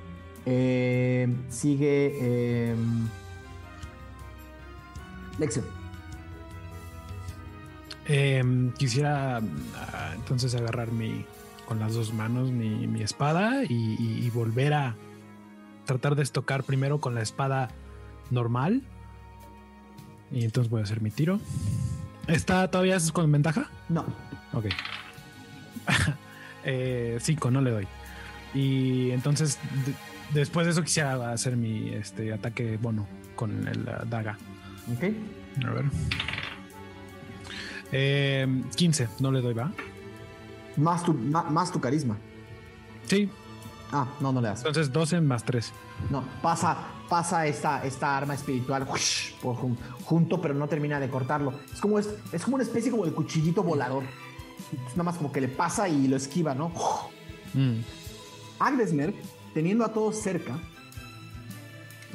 [0.47, 2.13] Eh, sigue.
[2.21, 2.75] Eh,
[5.39, 5.63] Lexio.
[8.07, 9.39] Em, quisiera
[9.77, 11.25] ah, entonces agarrar mi
[11.67, 14.97] con las dos manos mi, mi espada y, y- y volver a
[15.87, 17.71] tratar de estocar primero con la espada
[18.31, 18.83] normal.
[20.33, 21.39] Y entonces voy a hacer mi tiro.
[22.27, 23.71] ¿Está todavía con ventaja?
[23.89, 24.05] No.
[24.55, 24.67] Ok.
[26.65, 27.89] eh, cinco, no le doy.
[28.55, 29.95] Y entonces de-
[30.41, 34.39] después de eso quisiera hacer mi este ataque bono con el, la daga.
[34.97, 35.05] Ok.
[35.67, 35.85] A ver.
[37.93, 38.47] Eh,
[38.77, 39.71] 15, no le doy, ¿va?
[40.77, 42.17] Más tu, ma- más tu carisma.
[43.07, 43.29] Sí.
[43.93, 44.61] Ah, no, no le das.
[44.61, 45.71] Entonces 12 más 3.
[46.11, 46.79] No, pasa,
[47.11, 48.87] pasa esta, esta arma espiritual
[49.43, 51.53] por jun- junto, pero no termina de cortarlo.
[51.73, 54.05] Es como, es, es como una especie como de cuchillito volador.
[54.87, 56.73] Es nada más como que le pasa y lo esquiva, ¿no?
[58.59, 59.15] Agdesmer,
[59.55, 60.59] teniendo a todos cerca,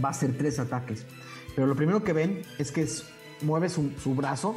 [0.04, 1.06] va a hacer tres ataques.
[1.56, 3.06] Pero lo primero que ven es que es-
[3.42, 4.56] mueve su, su brazo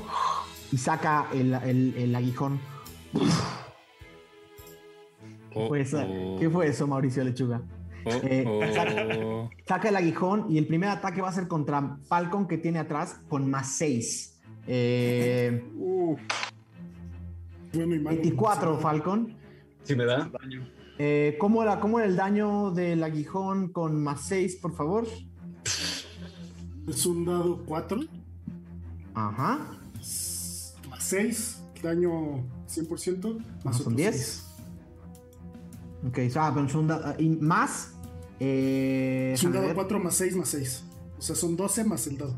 [0.73, 2.61] y saca el, el- el aguijón.
[5.53, 7.61] ¿Qué fue eso, Oh, ¿Qué fue eso, Mauricio Lechuga?
[8.07, 9.51] oh, Eh, oh.
[9.67, 13.17] Saca el aguijón y el primer ataque va a ser contra Falcon que tiene atrás
[13.29, 14.39] con más 6.
[14.67, 16.60] Uh, bueno y malo.
[17.73, 19.35] 24, Falcon.
[19.85, 20.31] Si me da.
[20.41, 20.67] Daño.
[20.99, 25.07] Eh, ¿cómo, era, ¿Cómo era el daño del aguijón con más 6, por favor?
[26.89, 28.01] Es un dado 4
[29.15, 29.79] Ajá.
[30.89, 34.15] más 6, daño 100%, más Más son otros 10.
[34.17, 34.47] seis.
[36.07, 37.93] Ok, ah, pero son da- y más.
[38.39, 39.75] Eh, Es un dado ver.
[39.75, 40.85] 4 más 6 más 6.
[41.19, 42.37] O sea, son 12 más el dado.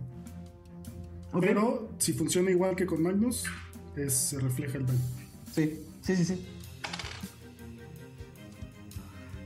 [1.32, 1.40] Ok.
[1.40, 3.44] Pero si funciona igual que con Magnus,
[3.96, 5.00] es- se refleja el daño.
[5.52, 6.46] Sí, sí, sí, sí.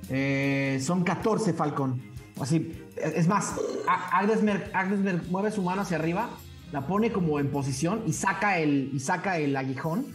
[0.08, 2.00] Eh, son 14, Falcon.
[2.40, 3.54] Así, es más,
[3.88, 6.28] A- Agnesmer, Agnesmer mueve su mano hacia arriba,
[6.72, 10.06] la pone como en posición y saca el, y saca el aguijón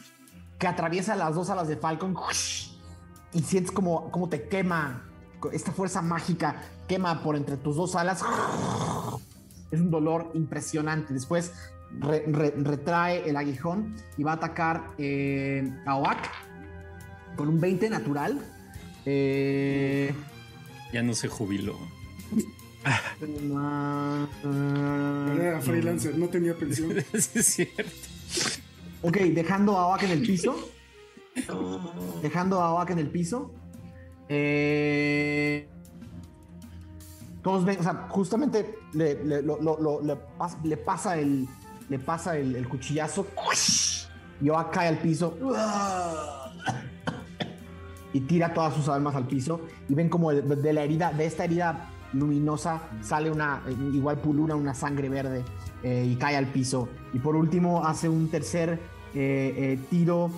[0.59, 2.15] que atraviesa las dos alas de Falcon
[3.34, 5.03] y sientes como, como te quema
[5.51, 8.22] esta fuerza mágica, quema por entre tus dos alas.
[9.72, 11.13] Es un dolor impresionante.
[11.13, 11.53] Después
[11.99, 16.18] re- re- retrae el aguijón y va a atacar eh, a Oak
[17.35, 18.39] con un 20 natural.
[19.05, 20.13] Eh,
[20.93, 21.77] Ya no se jubiló.
[24.43, 26.91] Era freelancer, no tenía pensión.
[27.13, 27.84] Es cierto.
[29.01, 30.69] ok, dejando a Oak en el piso.
[32.22, 33.53] Dejando a Oak en el piso.
[34.30, 35.68] Eh,
[37.43, 41.47] todos ven, o sea, justamente le, le- lo- lo- lo- le pas- le pasa el,
[41.91, 43.27] le pasa el, el cuchillazo.
[44.41, 45.38] Y Oak cae al piso.
[48.13, 49.61] Y tira todas sus almas al piso.
[49.89, 53.61] Y ven como de, de la herida, de esta herida luminosa, sale una,
[53.93, 55.43] igual pulula, una sangre verde.
[55.84, 56.88] eh, y cae al piso.
[57.13, 58.80] Y por último hace un tercer
[59.13, 60.31] eh, eh, tiro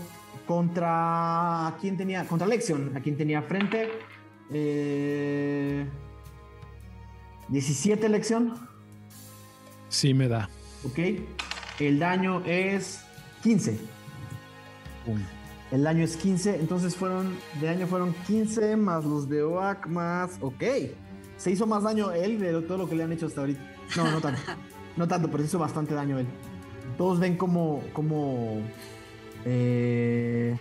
[0.47, 1.67] contra.
[1.67, 2.25] ¿a ¿Quién tenía?
[2.25, 2.95] Contra Lexion.
[2.97, 3.89] ¿A quién tenía frente?
[4.51, 5.85] Eh,
[7.49, 8.53] 17 Lexion.
[9.89, 10.49] Sí me da.
[10.85, 10.99] Ok.
[11.79, 13.03] El daño es
[13.41, 13.77] 15.
[15.05, 15.19] Pum.
[15.71, 16.59] El daño es 15.
[16.59, 17.35] Entonces fueron.
[17.59, 20.37] De daño fueron 15 más los de Oak más.
[20.41, 20.63] Ok.
[21.37, 23.61] Se hizo más daño él de todo lo que le han hecho hasta ahorita.
[23.97, 24.41] No, no tanto.
[24.97, 26.27] no tanto, pero se hizo bastante daño él.
[26.97, 27.81] Todos ven como.
[27.93, 28.61] como.
[29.45, 30.57] eh,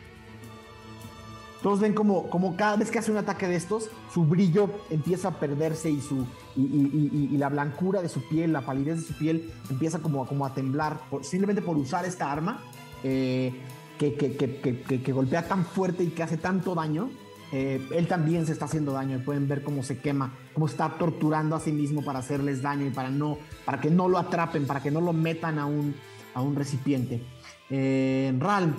[1.63, 5.29] todos ven como, como cada vez que hace un ataque de estos, su brillo empieza
[5.29, 6.27] a perderse y su
[6.57, 10.53] y, la blancura de su piel, la palidez de su piel empieza como, como a
[10.55, 12.61] temblar simplemente por usar esta arma
[13.05, 13.53] eh,
[13.99, 17.09] que, que- que- que- golpea tan fuerte y que hace tanto daño.
[17.53, 19.17] Eh, él también se está haciendo daño.
[19.19, 22.87] y Pueden ver cómo se quema, cómo está torturando a sí mismo para hacerles daño
[22.87, 25.95] y para no, para que no lo atrapen, para que no lo metan a un,
[26.35, 27.23] a un recipiente.
[27.71, 28.75] Eh, Ral,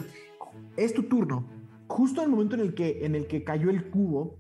[0.75, 1.45] es tu turno.
[1.93, 4.39] Justo en el momento en el que, en el que cayó el cubo,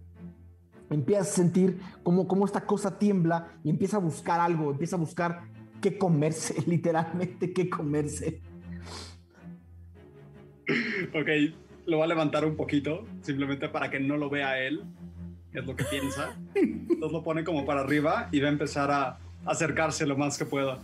[0.89, 4.99] empiezas a sentir cómo, cómo esta cosa tiembla y empieza a buscar algo, empieza a
[4.99, 5.43] buscar
[5.79, 8.41] qué comerse, literalmente qué comerse.
[11.13, 11.29] Ok,
[11.85, 14.83] lo va a levantar un poquito, simplemente para que no lo vea él,
[15.51, 16.35] que es lo que piensa.
[16.55, 20.45] Entonces lo pone como para arriba y va a empezar a acercarse lo más que
[20.45, 20.79] pueda.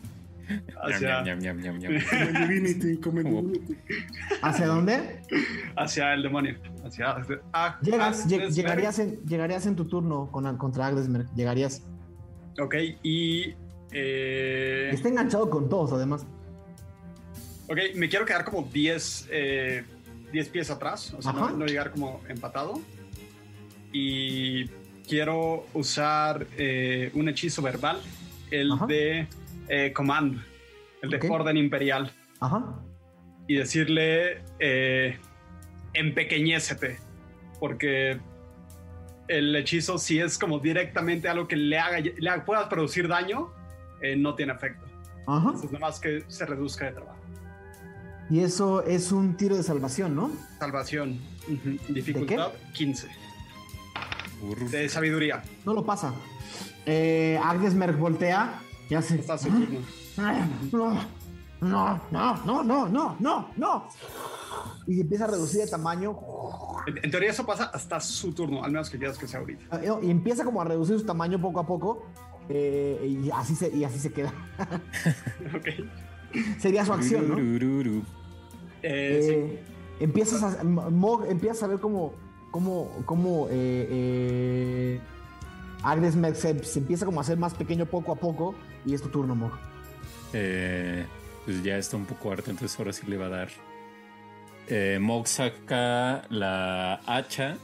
[0.84, 2.02] Hacia, Ñam, ñam, ñam, ñam, ñam.
[2.10, 3.78] Como en Divinity, como en Como- Divinity.
[4.42, 5.22] ¿Hacia dónde?
[5.76, 6.56] hacia el demonio.
[6.86, 7.18] Hacia,
[7.54, 11.26] ah, Llegas, ah, lleg- llegarías, en, llegarías en tu turno con, contra Agdesmer.
[11.36, 11.84] Llegarías.
[12.60, 13.54] Ok, y.
[13.92, 16.26] eh, Está enganchado con todos, además.
[17.68, 19.84] ok, me quiero quedar como 10 eh,
[20.32, 22.82] 10 pies atrás, o sea, no, llegar como empatado.
[23.92, 24.68] Y
[25.08, 28.00] quiero usar eh, un hechizo verbal,
[28.52, 28.86] el Ajá.
[28.86, 29.28] de
[29.70, 30.42] eh, Command,
[31.02, 31.30] el de.
[31.30, 32.76] Orden Imperial, Ajá.
[33.48, 35.18] y decirle: eh,
[35.94, 37.00] empequeñécete,
[37.60, 38.20] porque
[39.28, 43.50] el hechizo, si es como directamente algo que le haga, le haga- pueda producir daño,
[44.02, 44.86] eh, no tiene efecto.
[45.28, 45.46] Ajá.
[45.50, 47.16] Entonces, nomás que se reduzca de trabajo.
[48.32, 50.32] Y eso es un tiro de salvación, ¿no?
[50.60, 51.20] Salvación.
[51.90, 53.08] Dificultad 15.
[54.44, 54.70] Urr.
[54.70, 55.42] De sabiduría.
[55.66, 56.14] No lo pasa.
[56.86, 59.16] Eh, Agdesmer voltea y hace.
[59.20, 59.80] Está su turno.
[60.18, 63.88] "Ah, No, no, no, no, no, no, no.
[64.88, 66.18] Y empieza a reducir de tamaño.
[66.88, 69.82] En, en teoría eso pasa hasta su turno, al menos que quieras que sea ahorita.
[69.84, 72.06] Eh, Y empieza como a reducir su tamaño poco a poco.
[72.50, 74.34] eh, y, así se, y así se queda.
[75.56, 75.68] ok.
[76.60, 77.36] Sería su acción, ¿no?
[77.36, 78.02] Urururu.
[78.82, 79.32] Eh, sí.
[79.34, 79.64] Eh,
[80.00, 82.14] empiezas a Mog empiezas a ver cómo
[82.52, 85.00] cómo cómo eh,
[85.80, 89.02] eh, Agdesmer se, se empieza como a hacer más pequeño poco a poco y es
[89.02, 89.52] tu turno Mog
[90.34, 91.06] Eh,
[91.46, 93.50] pues ya está un poco harto, entonces ahora sí le va a dar.
[94.68, 97.58] Eh, Mog saca la hacha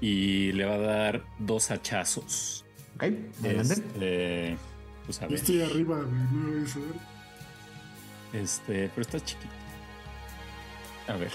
[0.00, 2.64] y le va a dar dos hachazos.
[2.96, 3.02] ¿ok?
[3.40, 4.56] adelante Este,
[5.04, 5.38] pues a Yo ver.
[5.38, 6.88] estoy arriba, güey, no voy a saber.
[8.32, 9.48] Este, pero está chiquito.
[11.08, 11.32] A ver.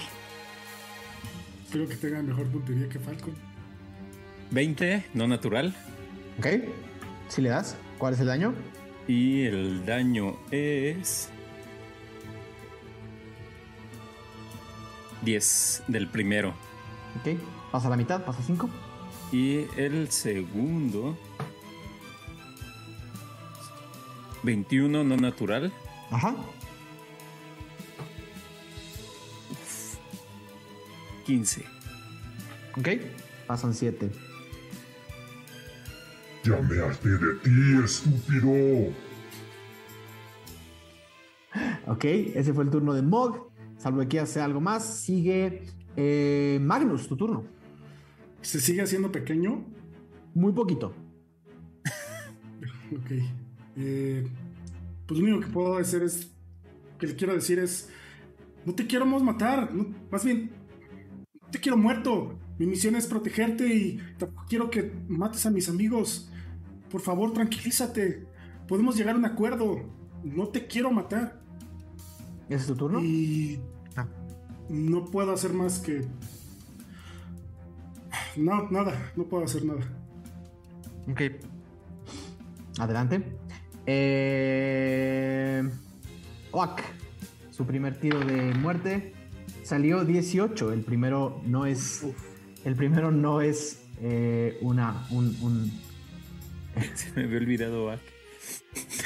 [1.70, 3.34] Creo que tenga mejor puntería que Falcon.
[4.50, 5.74] 20, no natural.
[6.38, 6.46] ¿Ok?
[7.28, 8.54] si le das ¿cuál es el daño?
[9.08, 11.30] Y el daño es.
[15.22, 16.50] 10 del primero.
[17.20, 17.38] ¿ok?
[17.70, 18.68] pasa la mitad pasa 5
[19.32, 21.16] Y el segundo.
[24.42, 25.72] 21 no natural.
[26.10, 26.34] ajá
[31.24, 31.64] 15.
[32.76, 32.88] ¿ok?
[33.46, 34.10] pasan 7
[36.44, 38.92] Ya me harté de ti, estúpido.
[41.86, 42.04] ok
[42.34, 45.64] ese fue el turno de Mog salvo que hace algo más sigue
[45.96, 47.44] eh, Magnus tu turno
[48.40, 49.64] Se sigue haciendo pequeño.
[50.34, 50.94] muy poquito
[52.92, 53.10] Ok.
[53.76, 54.26] Eh,
[55.06, 56.30] pues lo único que puedo hacer es.
[56.98, 57.88] Que le quiero decir es.
[58.66, 59.72] No te quiero más matar.
[59.74, 60.50] no- más bien.
[61.40, 62.38] No te quiero muerto.
[62.58, 66.30] Mi misión es protegerte y tampoco quiero que mates a mis amigos.
[66.92, 68.26] Por favor, tranquilízate.
[68.68, 69.80] Podemos llegar a un acuerdo.
[70.22, 71.40] No te quiero matar.
[72.48, 73.58] es tu turno Y
[73.96, 74.06] Ah.
[74.68, 76.04] no puedo hacer más que
[78.36, 79.80] No, nada, no puedo hacer nada.
[81.10, 81.20] Ok.
[82.78, 83.22] Adelante.
[83.86, 85.62] Eh...
[86.52, 86.82] Oak,
[87.50, 89.14] su primer tiro de muerte
[89.62, 90.72] salió 18.
[90.72, 92.04] El primero no es.
[92.64, 95.06] El primero no es eh, una.
[95.10, 95.72] Un, un-
[96.94, 98.00] Se me había olvidado Ak.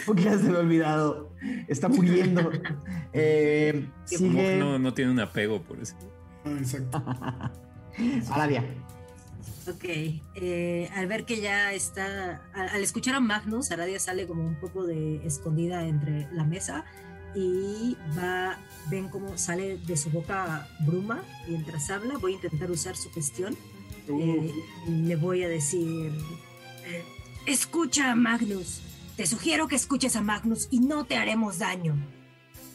[0.07, 1.33] ¿Por qué ya se me ha olvidado?
[1.69, 2.51] Está muriendo.
[3.19, 4.59] Eh, sigue.
[4.59, 5.95] No, no tiene un apego por eso.
[6.45, 7.03] Ah, exacto.
[8.31, 8.63] Aradia.
[9.67, 9.85] Ok,
[10.35, 14.57] eh, al ver que ya está, al, al escuchar a Magnus, Aradia sale como un
[14.61, 16.85] poco de escondida entre la mesa
[17.37, 18.59] y va,
[18.91, 22.17] ven cómo sale de su boca bruma mientras habla.
[22.19, 23.57] Voy a intentar usar su gestión.
[24.09, 24.53] Eh,
[24.89, 26.13] le voy a decir,
[26.87, 27.05] eh,
[27.47, 28.83] escucha Magnus,
[29.17, 31.97] te sugiero que escuches a Magnus y no te haremos daño.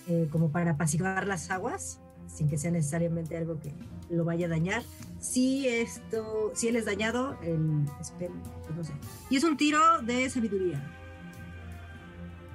[0.07, 3.73] Eh, como para apaciguar las aguas, sin que sea necesariamente algo que
[4.09, 4.83] lo vaya a dañar.
[5.19, 8.31] Si esto, si él es dañado, el spell,
[8.65, 8.93] pues no sé.
[9.29, 10.81] Y es un tiro de sabiduría.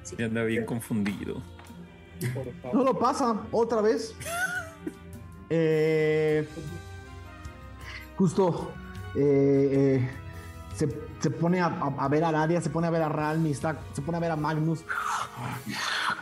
[0.02, 0.16] Sí.
[0.18, 1.42] Ya anda bien confundido.
[2.34, 4.14] Por No lo pasa, otra vez.
[5.48, 6.44] Eh,
[8.16, 8.72] justo
[9.14, 10.10] eh, eh,
[10.74, 10.88] se,
[11.20, 13.50] se pone a, a- a ver a Aradia, se pone a ver a Ralm y
[13.52, 14.84] está, se pone a ver a Magnus.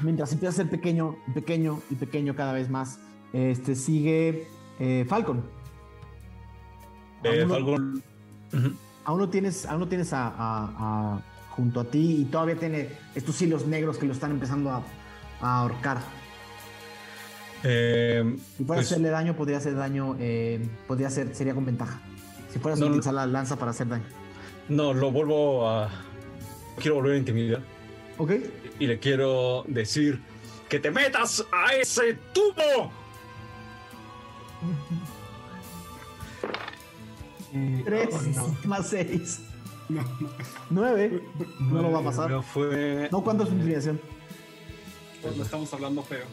[0.01, 2.99] Mientras empieza a ser pequeño, pequeño y pequeño cada vez más.
[3.33, 4.47] Este sigue
[4.79, 5.45] eh, Falcon.
[7.25, 8.03] Eh, Aún no- Falcon.
[9.07, 10.35] Aún no tienes, aún no tienes a, a-
[10.79, 14.83] a- junto a ti y todavía tiene estos hilos negros que lo están empezando a,
[15.41, 15.99] a ahorcar.
[17.62, 21.65] Eh, Si fuera pues, a hacerle daño, podría hacer daño, eh, podría ser, sería con
[21.65, 21.99] ventaja.
[22.51, 22.95] Si fueras No, a no.
[22.95, 24.05] utilizar la lanza para hacer daño.
[24.69, 25.91] No, lo vuelvo a.
[26.78, 27.62] Quiero volver a intimidar.
[28.19, 28.32] ¿Ok?
[28.78, 30.20] Y le quiero decir
[30.69, 32.91] que te metas a ese tubo.
[37.85, 38.57] Tres no.
[38.65, 39.41] más seis.
[39.89, 40.31] No, no.
[40.70, 41.23] Nueve.
[41.61, 42.31] No lo va a pasar.
[42.31, 43.09] No fue.
[43.12, 44.01] No, ¿cuánto es su intimidación?
[45.23, 46.24] Cuando estamos hablando feo.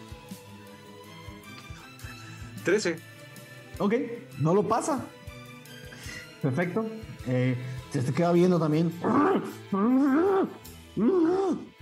[2.63, 2.97] 13.
[3.79, 3.93] Ok,
[4.39, 5.05] no lo pasa.
[6.41, 6.85] Perfecto.
[7.27, 7.55] Eh,
[7.91, 8.91] se te queda viendo también.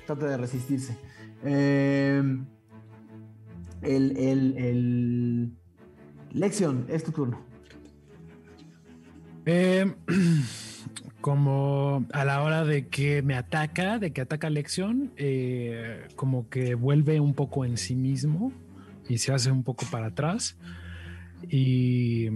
[0.06, 0.98] Trata de resistirse.
[1.44, 2.22] Eh,
[3.82, 5.52] el, el, el...
[6.32, 7.40] Lexion, es tu turno.
[9.46, 9.94] Eh,
[11.22, 16.76] como a la hora de que me ataca, de que ataca Lexion, eh, como que
[16.76, 18.52] vuelve un poco en sí mismo
[19.08, 20.58] y se hace un poco para atrás.
[21.50, 22.30] Y,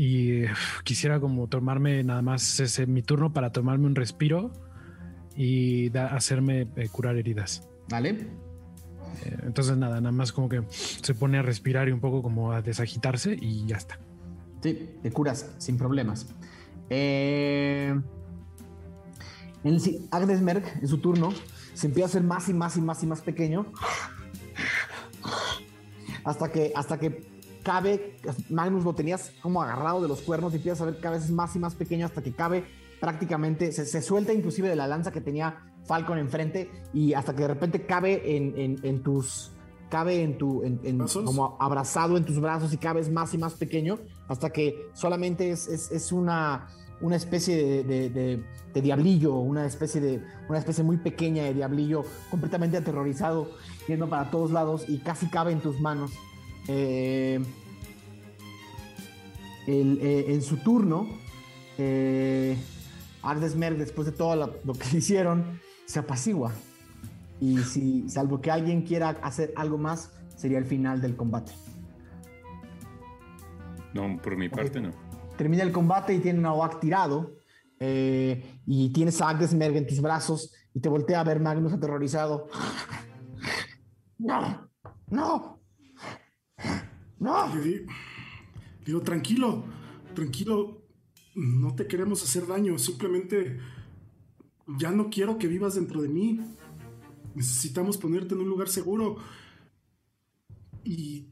[0.00, 0.44] y
[0.84, 4.52] quisiera como tomarme nada más ese, mi turno para tomarme un respiro
[5.34, 7.68] y da- hacerme eh, curar heridas.
[7.90, 8.10] ¿Vale?
[9.24, 12.52] Eh, entonces nada, nada más como que se pone a respirar y un poco como
[12.52, 13.98] a desagitarse y ya está.
[14.62, 16.28] Sí, te curas sin problemas.
[16.90, 17.92] Eh,
[19.64, 21.30] en el si- Agnes Merck, en su turno,
[21.74, 23.66] se empieza a hacer más y más y más y más pequeño.
[26.24, 28.16] Hasta que, hasta que cabe,
[28.50, 31.54] Magnus lo tenías como agarrado de los cuernos y empiezas a ver cada vez más
[31.56, 32.64] y más pequeño hasta que cabe
[33.00, 37.42] prácticamente, se, se suelta inclusive de la lanza que tenía Falcon enfrente y hasta que
[37.42, 39.52] de repente cabe en, en- en tus,
[39.88, 40.80] cabe en tu, en,
[41.24, 43.98] como abrazado en tus brazos y cabes más y más pequeño
[44.28, 46.66] hasta que solamente es, es- es una,
[47.00, 48.44] una especie de, de- de-
[48.74, 53.48] de diablillo, una especie de, una especie muy pequeña de diablillo completamente aterrorizado,
[53.86, 56.10] yendo para todos lados y casi cabe en tus manos.
[56.68, 57.40] Eh,
[59.66, 61.08] el- eh, en su turno,
[61.78, 62.56] eh,
[63.22, 66.52] Ardesmer, después de todo la- lo que le hicieron, se apacigua.
[67.40, 71.52] Y si, salvo que alguien quiera hacer algo más, sería el final del combate.
[73.94, 74.90] No, por mi parte no.
[75.36, 77.32] Termina el combate y tienen a Oak tirado.
[77.80, 82.48] eh, y tienes a Agdesmerg en tus brazos y te voltea a ver Magnus aterrorizado.
[84.18, 84.68] No,
[85.10, 85.57] no,
[87.20, 87.54] no.
[87.54, 87.86] Le
[88.84, 89.64] digo, tranquilo,
[90.14, 90.82] tranquilo,
[91.34, 93.60] no te queremos hacer daño, simplemente
[94.66, 96.40] ya no quiero que vivas dentro de mí.
[97.34, 99.16] Necesitamos ponerte en un lugar seguro
[100.84, 101.28] y,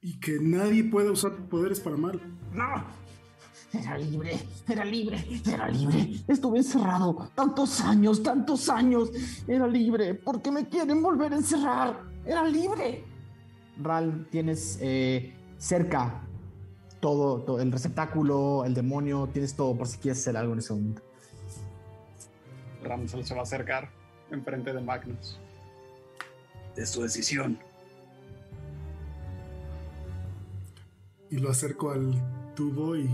[0.00, 2.20] y que nadie pueda usar poderes para mal.
[2.52, 3.00] No.
[3.72, 4.36] Era libre,
[4.66, 6.20] era libre, era libre.
[6.26, 9.10] Estuve encerrado tantos años, tantos años.
[9.46, 10.14] Era libre.
[10.14, 12.02] ¿Por qué me quieren volver a encerrar?
[12.24, 13.04] Era libre.
[13.82, 16.22] Ral, tienes eh, cerca
[17.00, 20.74] todo, todo, el receptáculo, el demonio, tienes todo por si quieres hacer algo en ese
[20.74, 21.02] momento.
[22.82, 23.90] Ramsel se va a acercar
[24.30, 25.38] enfrente de Magnus.
[26.76, 27.58] Es tu decisión.
[31.30, 32.14] Y lo acerco al
[32.54, 33.08] tubo y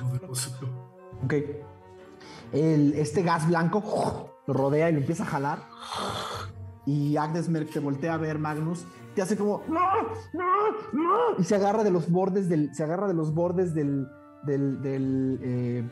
[0.00, 0.68] Lo deposito.
[1.24, 1.34] Ok.
[2.52, 5.58] El, este gas blanco lo rodea y lo empieza a jalar.
[6.86, 8.84] Y Agnes Merck te voltea a ver, Magnus.
[9.16, 9.62] Te hace como.
[9.66, 9.80] ¡No!
[10.34, 10.44] ¡No!
[10.92, 11.18] ¡No!
[11.38, 12.72] Y se agarra de los bordes del.
[12.74, 14.06] Se agarra de los bordes del.
[14.44, 15.38] del.
[15.42, 15.88] eh,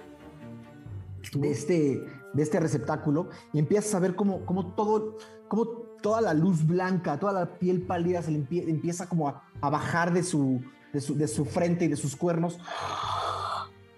[1.34, 2.04] de este.
[2.34, 3.28] De este receptáculo.
[3.52, 5.16] Y empiezas a ver como, como todo.
[5.48, 5.66] Como
[6.02, 9.70] toda la luz blanca, toda la piel pálida se le empie- empieza como a, a
[9.70, 10.60] bajar de su,
[10.92, 12.58] de su, de su frente y de sus cuernos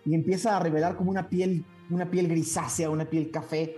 [0.05, 3.77] y empieza a revelar como una piel, una piel grisácea, una piel café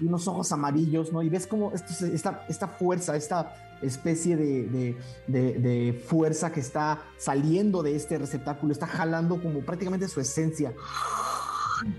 [0.00, 1.22] y unos ojos amarillos, ¿no?
[1.22, 4.96] Y ves como esto esta, esta fuerza, esta especie de,
[5.28, 10.72] de- de- fuerza que está saliendo de este receptáculo, está jalando como prácticamente su esencia.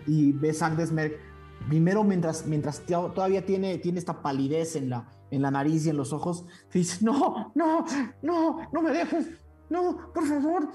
[0.06, 1.20] Y ves a Agnes Merck,
[1.68, 5.90] primero mientras, mientras to- todavía tiene, tiene esta palidez en la, en la nariz y
[5.90, 7.86] en los ojos, dice, no, no,
[8.22, 9.28] no, no me dejes,
[9.70, 10.70] no, por favor,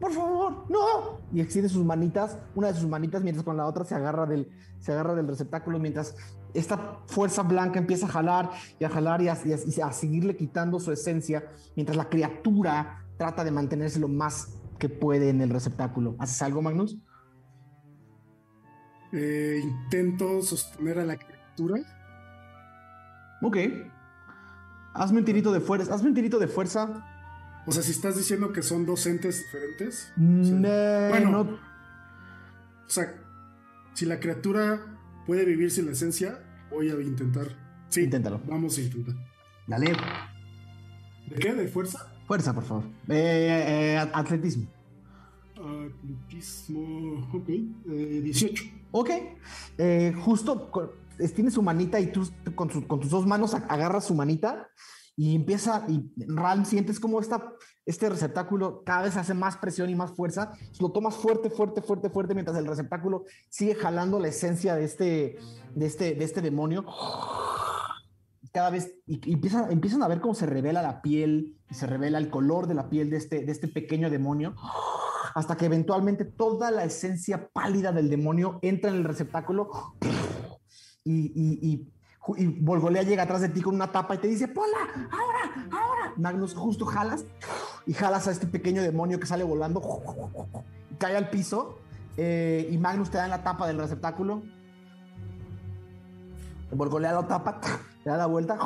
[0.00, 1.20] por favor, no.
[1.32, 4.50] Y extiende sus manitas, una de sus manitas, mientras con la otra se agarra del,
[4.80, 6.16] se agarra del receptáculo, mientras
[6.58, 9.92] esta fuerza blanca empieza a jalar y a jalar y a, y a- y a
[9.92, 11.44] seguirle quitando su esencia,
[11.76, 16.16] mientras la criatura trata de mantenerse lo más que puede en el receptáculo.
[16.18, 16.98] ¿Haces algo, Magnus?
[19.12, 21.80] Eh, intento sostener a la criatura.
[23.42, 23.56] Ok.
[24.94, 25.94] Hazme un tirito de fuerza.
[25.94, 27.04] Hazme un tirito de fuerza.
[27.66, 30.12] O sea, si estás diciendo que son dos entes diferentes.
[30.16, 30.62] Mm, Sí.
[30.64, 31.30] eh, Bueno.
[31.30, 33.14] no- O sea,
[33.94, 34.78] si la criatura
[35.26, 36.38] puede vivir sin la esencia,
[36.70, 37.46] voy a intentar.
[37.88, 38.40] Sí, Inténtalo.
[38.46, 39.14] vamos a intentar.
[39.66, 39.92] Dale.
[41.28, 41.54] ¿De qué?
[41.54, 42.12] ¿De fuerza?
[42.26, 42.84] Fuerza, por favor.
[43.08, 44.66] Eh, eh, atletismo.
[45.56, 47.28] Atletismo.
[47.32, 47.48] Ok.
[47.48, 48.64] eh, 18.
[48.92, 49.10] Ok.
[49.78, 50.70] Eh, justo
[51.34, 54.68] tiene su manita y tú con, su- con tus dos manos agarras su manita
[55.16, 57.52] y empieza, y Ram sientes como esta,
[57.86, 60.52] este receptáculo cada vez hace más presión y más fuerza.
[60.80, 65.38] Lo tomas fuerte, fuerte, fuerte, fuerte, mientras el receptáculo sigue jalando la esencia de este,
[65.74, 66.84] de este, de este demonio.
[68.52, 71.86] Cada vez, y, y empieza- empiezan a ver cómo se revela la piel, y se
[71.86, 74.54] revela el color de la piel de este, de este pequeño demonio
[75.34, 79.70] hasta que eventualmente toda la esencia pálida del demonio entra en el receptáculo
[81.04, 81.86] y,
[82.36, 84.78] y Volgolea llega atrás de ti con una tapa y te dice, ¡Pola!
[85.10, 85.68] ¡Ahora!
[85.70, 86.12] ¡Ahora!
[86.16, 87.24] Magnus, justo jalas
[87.86, 89.82] y jalas a este pequeño demonio que sale volando
[90.90, 91.78] y cae al piso
[92.16, 94.42] eh, y Magnus te da en la tapa del receptáculo.
[96.72, 97.60] Volgolea lo tapa,
[98.04, 98.58] le da la vuelta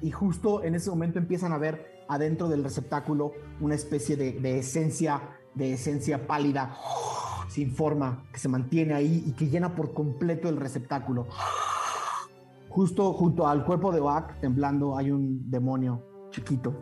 [0.00, 4.58] y justo en ese momento empiezan a ver adentro del receptáculo una especie de, de
[4.58, 6.76] esencia, de esencia pálida,
[7.48, 11.26] sin forma, que se mantiene ahí y que llena por completo el receptáculo.
[12.68, 16.74] Justo junto al cuerpo de Oak, temblando, hay un demonio chiquito.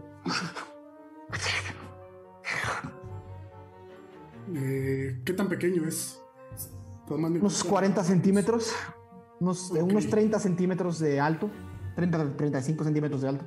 [4.55, 6.23] Eh, ¿Qué tan pequeño es?
[7.09, 8.73] Unos cuenta- 40 centímetros,
[9.41, 11.51] unos, eh, unos 30 centímetros de alto,
[11.95, 13.45] 30, 35 centímetros de alto.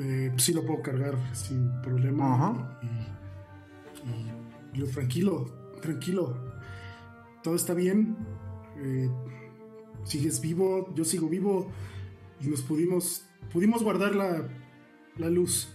[0.00, 2.34] Eh, sí lo puedo cargar sin problema.
[2.34, 2.80] Ajá.
[2.82, 4.32] Y, y-
[4.74, 5.44] y lo- tranquilo,
[5.82, 6.36] tranquilo.
[7.42, 8.16] Todo está bien.
[8.76, 9.10] Eh,
[10.04, 11.70] sigues vivo, yo sigo vivo.
[12.40, 14.48] Y nos pudimos, pudimos guardar la,
[15.18, 15.68] la luz.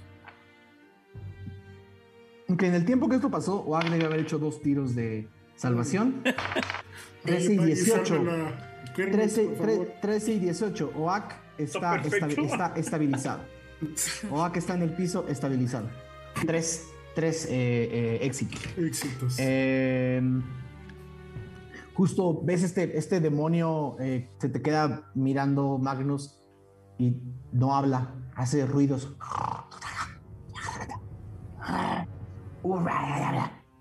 [2.48, 6.22] Aunque en el tiempo que esto pasó, Oak debe haber hecho dos tiros de salvación.
[7.24, 8.06] 13 y Eh, 18.
[8.06, 8.72] sálvala.
[8.96, 9.88] Cuervos, 13, por favor.
[10.02, 10.92] 13 y 18.
[10.96, 13.42] Oak está, Está está estabilizado.
[14.32, 15.90] Oak está en el piso estabilizado.
[16.46, 18.62] Tres, tres eh, eh, éxitos.
[18.78, 19.36] Éxitos.
[19.40, 20.22] Eh,
[21.96, 26.42] justo ves este, este demonio, eh, se te queda mirando Magnus
[26.98, 27.18] y
[27.52, 29.16] no habla, hace ruidos.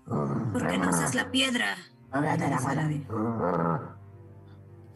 [0.05, 1.75] ¿Por qué no usas la piedra?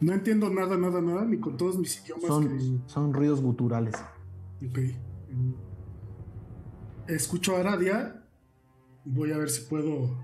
[0.00, 2.26] no entiendo nada, nada, nada, ni con todos mis idiomas.
[2.26, 3.94] Son, son ruidos guturales.
[4.58, 4.78] que- ok.
[7.08, 8.16] Escucho a Aradia.
[9.04, 10.16] Voy a ver si puedo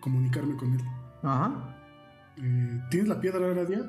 [0.00, 0.80] comunicarme con él.
[1.22, 1.73] Ajá.
[2.36, 3.82] Eh, ¿Tienes la piedra, Aradia?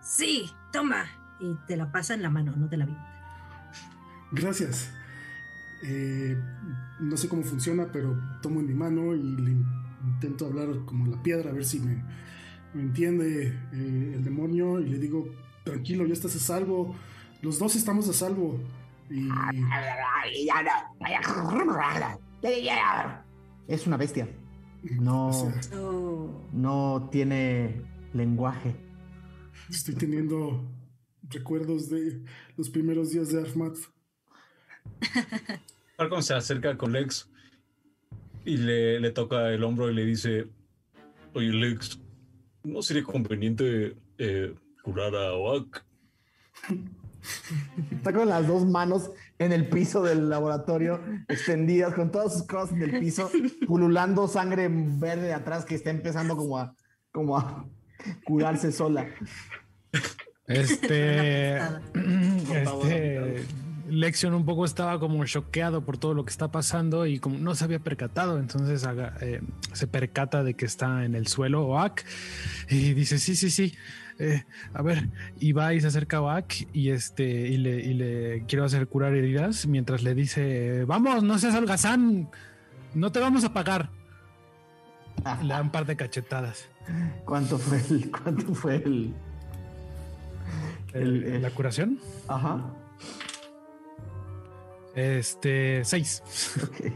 [0.00, 1.06] Sí, toma.
[1.40, 2.96] Y te la pasa en la mano, no te la vi.
[4.32, 4.90] Gracias.
[5.82, 6.36] Eh,
[7.00, 9.56] no sé cómo funciona, pero tomo en mi mano y le
[10.04, 12.02] intento hablar como la piedra, a ver si me,
[12.72, 14.80] me entiende eh, el demonio.
[14.80, 15.28] Y le digo,
[15.64, 16.94] tranquilo, ya estás a salvo.
[17.42, 18.60] Los dos estamos a salvo.
[19.10, 19.28] Y
[23.68, 24.28] Es una bestia.
[24.92, 25.60] No, o sea,
[26.52, 27.82] no tiene
[28.12, 28.76] lenguaje.
[29.70, 30.62] estoy teniendo
[31.30, 32.22] recuerdos de
[32.56, 33.76] los primeros días de Arfmat.
[35.96, 37.30] Falcon se acerca con Lex
[38.44, 40.48] y le, le toca el hombro y le dice:
[41.32, 41.98] Oye, Lex,
[42.62, 45.82] ¿no sería conveniente eh, curar a Oak?
[47.90, 52.72] Está con las dos manos en el piso del laboratorio, extendidas, con todas sus cosas
[52.76, 53.30] en el piso,
[53.66, 56.74] pululando sangre verde atrás que está empezando como a,
[57.12, 57.66] como a
[58.24, 59.06] curarse sola.
[60.46, 61.56] Este,
[62.52, 63.44] este,
[63.88, 67.54] Lexion un poco estaba como choqueado por todo lo que está pasando y como no
[67.54, 69.40] se había percatado, entonces haga- eh,
[69.72, 72.04] se percata de que está en el suelo Oak
[72.68, 73.74] y dice sí, sí, sí.
[74.18, 75.08] Eh, a ver,
[75.40, 78.86] y va y se acerca a Oak y este y le, y le quiero hacer
[78.88, 82.28] curar heridas mientras le dice vamos, no seas holgazán,
[82.94, 83.90] no te vamos a pagar.
[85.42, 86.68] Le da un par de cachetadas.
[87.24, 89.14] ¿Cuánto fue el, cuánto fue el,
[90.92, 91.98] El- ¿La curación?
[92.28, 92.62] ajá?
[94.94, 96.22] Este, seis.
[96.62, 96.92] Ok.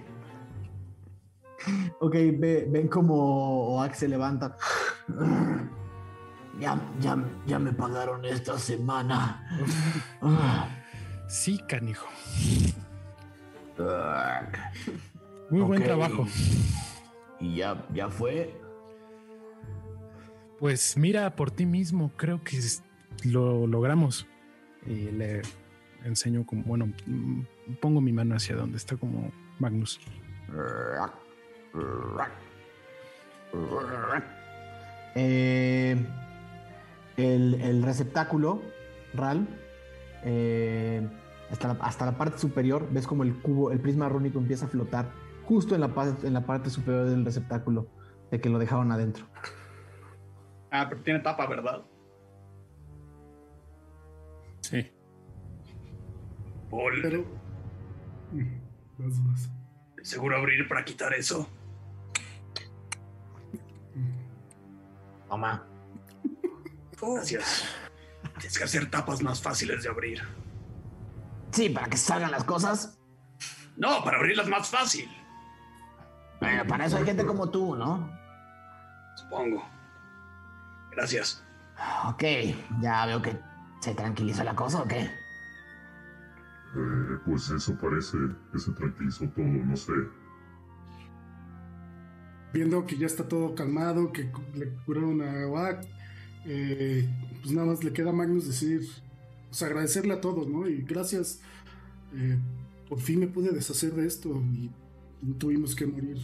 [2.01, 4.57] Ok, ve- ven como Oak se levanta.
[6.59, 7.17] Ya, ya,
[7.47, 9.45] ya me pagaron esta semana.
[11.29, 12.09] Sí, canijo.
[15.51, 16.27] Muy buen trabajo.
[17.39, 18.53] Y ya, ya fue.
[20.59, 22.59] Pues mira por ti mismo, creo que
[23.25, 24.27] lo logramos.
[24.85, 25.43] Y le
[26.05, 27.43] enseño como, bueno, mm,
[27.81, 30.01] pongo mi mano hacia donde está como Magnus.
[35.15, 35.97] Eh,
[37.19, 38.63] el, el receptáculo,
[39.13, 39.47] RAL,
[40.25, 41.07] eh,
[41.51, 44.69] hasta, la, hasta la parte superior, ves como el cubo, el prisma rúnico empieza a
[44.69, 45.11] flotar
[45.45, 45.91] justo en la,
[46.23, 47.89] en la parte superior del receptáculo,
[48.31, 49.27] de que lo dejaron adentro.
[50.71, 51.83] Ah, pero tiene tapa, ¿verdad?
[54.61, 54.87] Sí.
[56.71, 57.25] Paul, Pero.
[58.33, 58.59] Mm.
[60.03, 61.49] ¿seguro abrir para quitar eso?
[67.01, 67.65] Gracias.
[68.39, 70.21] Tienes que hacer tapas más fáciles de abrir.
[71.53, 72.99] Sí, para que salgan las cosas.
[73.77, 75.09] No, para abrirlas más fácil,
[76.41, 78.11] Bueno, para eso hay gente como tú, ¿no?
[79.17, 79.65] supongo.
[80.93, 81.45] Gracias.
[82.07, 82.23] Ok,
[82.81, 83.39] ya veo que
[83.81, 85.01] se tranquilizó la cosa, ¿o qué?
[85.01, 85.11] Eh,
[87.25, 88.17] pues eso parece
[88.53, 89.93] que se tranquilizó todo, no sé.
[92.53, 95.85] Viendo que ya está todo calmado, que le curaron a Oak,
[96.45, 97.09] eh,
[97.41, 98.83] pues nada más le queda a Magnus decir,
[99.49, 100.69] pues agradecerle a todos, ¿no?
[100.69, 101.41] Y gracias,
[102.13, 102.39] eh,
[102.89, 104.71] por fin me pude deshacer de esto y
[105.23, 106.19] no tuvimos que morir,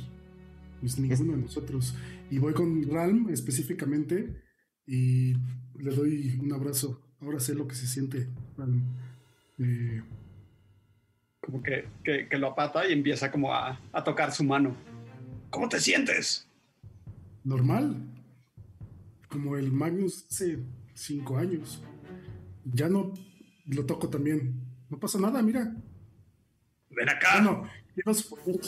[0.81, 1.97] pues ninguno de nosotros.
[2.31, 4.43] Y voy con Ralm específicamente
[4.87, 5.35] y
[5.75, 7.01] le doy un abrazo.
[7.21, 8.85] Ahora sé lo que se siente, Ralm.
[9.59, 10.03] Eh,
[11.41, 14.77] Como que, que, que lo apata y empieza como a, a tocar su mano.
[15.51, 16.49] ¿Cómo te sientes?
[17.45, 18.14] normal.
[19.35, 20.61] Como el Magnus hace
[20.95, 21.83] cinco años.
[22.65, 23.13] Ya no
[23.67, 24.61] lo toco también.
[24.89, 25.75] No pasa nada, mira.
[26.91, 27.43] Ven acá.
[27.97, 28.03] Que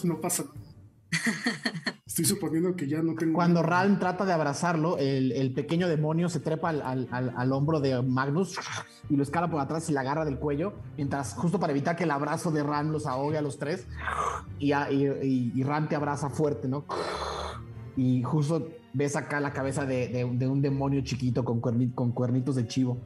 [0.09, 0.67] no pasa nada.
[2.05, 3.35] Estoy suponiendo que ya no tengo.
[3.35, 7.53] Cuando Ralm trata de abrazarlo, el, el pequeño demonio se trepa al, al- al- al
[7.53, 8.57] hombro de Magnus
[9.09, 12.03] y lo escala por atrás y la agarra del cuello, mientras justo para evitar que
[12.05, 13.87] el abrazo de Ralm los ahogue a los tres,
[14.59, 16.85] y, y, y- y Ralm te abraza fuerte, ¿no?
[17.97, 22.13] Y justo ves acá la cabeza de, de- de un demonio chiquito con, cuerni- con
[22.13, 22.97] cuernitos de chivo.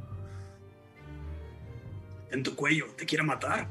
[2.30, 3.68] En tu cuello, te quiere matar.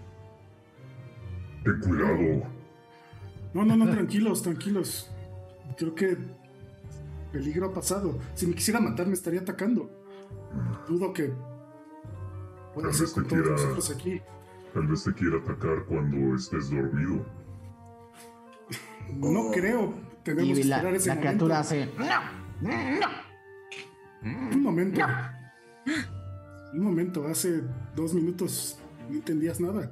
[1.64, 2.44] Ten cuidado.
[3.54, 5.10] No, no, no, tranquilos, tranquilos.
[5.78, 6.18] Creo que
[7.32, 8.20] peligro ha pasado.
[8.36, 9.90] Si me quisiera matar, me estaría atacando.
[10.90, 11.32] Dudo que
[12.74, 14.22] pueda Tal ser vez te con todos quiera- nosotros aquí.
[14.74, 17.26] Tal vez te quiera atacar cuando estés dormido.
[19.16, 19.94] No creo.
[20.35, 21.30] Tenemos Y que la, esperar ese la momento.
[21.30, 21.89] criatura hace...
[21.97, 23.07] "No, no".
[24.53, 25.01] Un momento.
[26.73, 27.64] Un momento, hace
[27.95, 28.77] dos minutos
[29.10, 29.91] no entendías nada.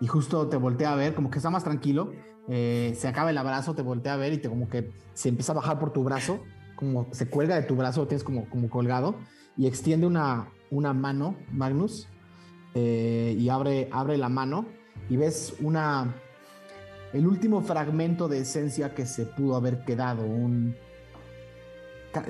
[0.00, 2.12] Y justo te voltea a ver, como que está más tranquilo.
[2.48, 5.52] eh, se acaba el abrazo, te voltea a ver y te como que se empieza
[5.52, 6.42] a bajar por tu brazo,
[6.74, 9.14] como se cuelga de tu brazo, lo tienes como, como colgado,
[9.56, 12.08] y extiende una, una mano, Magnus,
[12.74, 14.66] eh, y abre, abre la mano
[15.08, 16.12] y ves una.
[17.12, 20.74] El último fragmento de esencia que se pudo haber quedado, un.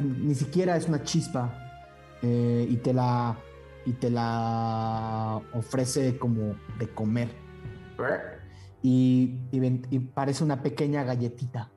[0.01, 1.53] Ni siquiera es una chispa,
[2.23, 3.37] eh, y te la.
[3.85, 7.31] Y te la ofrece como de comer.
[8.83, 11.71] Y, y y parece una pequeña galletita.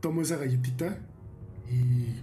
[0.00, 0.98] Tomo esa galletita
[1.68, 2.20] y.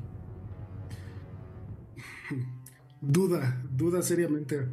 [3.01, 4.67] duda, duda seriamente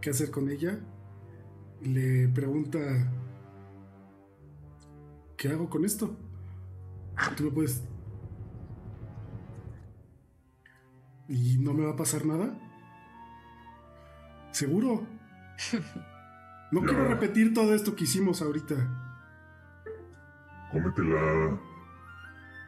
[0.00, 0.80] qué hacer con ella.
[1.84, 2.78] Le pregunta.
[5.36, 6.14] ¿qué hago con esto?
[7.36, 7.82] Tú me puedes...
[11.28, 12.54] ¿Y no me va a pasar nada?
[14.52, 15.04] ¿Seguro?
[16.70, 18.76] No quiero repetir todo esto que hicimos ahorita.
[20.70, 21.58] Cómetela.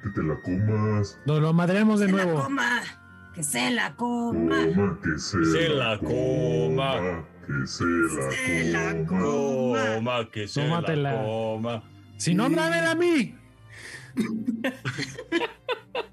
[0.02, 1.20] Que te la comas.
[1.26, 2.42] Nos lo madreamos de ¡Que la nuevo.
[2.42, 2.80] coma!
[3.34, 4.66] ¡Que se la coma!
[4.74, 7.24] Coma, que se, Se la la coma.
[7.46, 10.30] Que se la coma.
[10.30, 11.12] que se Tómatela.
[11.12, 11.82] la coma.
[12.16, 13.34] Si no, dámela a mí.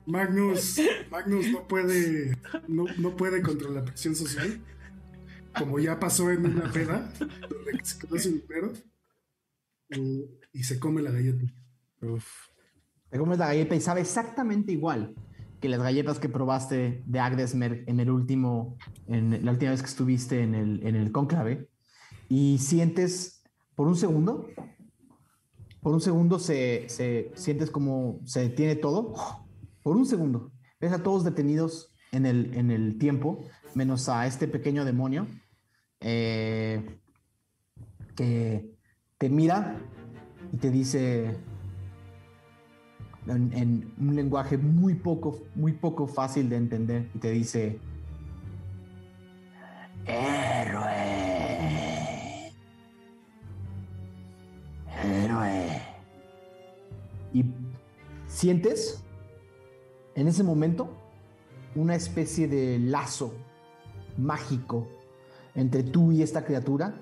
[0.06, 2.38] Magnus, Magnus no puede,
[2.68, 4.60] no, no puede contra la presión social,
[5.58, 8.74] como ya pasó en una peda, donde se quedó sin dinero,
[9.90, 11.46] eh, y se come la galleta.
[13.10, 15.14] Te comes la galleta y sabe exactamente igual
[15.62, 18.78] que las galletas que probaste de Agdesmer en el último,
[19.08, 21.70] en la última vez que estuviste en el, en el cónclave.
[22.28, 23.44] Y sientes
[23.76, 24.48] por un segundo,
[25.82, 29.14] por un segundo se, se sientes como se detiene todo.
[29.84, 30.52] Por un segundo.
[30.80, 35.28] Ves a todos detenidos en el, en el tiempo, menos a este pequeño demonio
[36.02, 37.00] eh,
[38.16, 38.76] que
[39.18, 39.80] te mira
[40.52, 41.38] y te dice
[43.28, 47.80] en, un lenguaje muy poco, muy poco fácil de entender y te dice
[50.06, 50.92] héroe,
[55.04, 55.82] héroe.
[57.34, 57.46] Y
[58.28, 59.04] sientes
[60.16, 60.90] en ese momento
[61.76, 63.34] una especie de lazo
[64.18, 64.88] mágico
[65.56, 66.96] entre tú y esta criatura.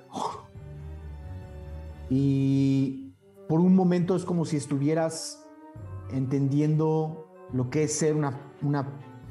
[2.09, 3.13] Y
[3.47, 5.38] por un momento es como si estuvieras
[6.11, 8.87] entendiendo lo que es ser una, una,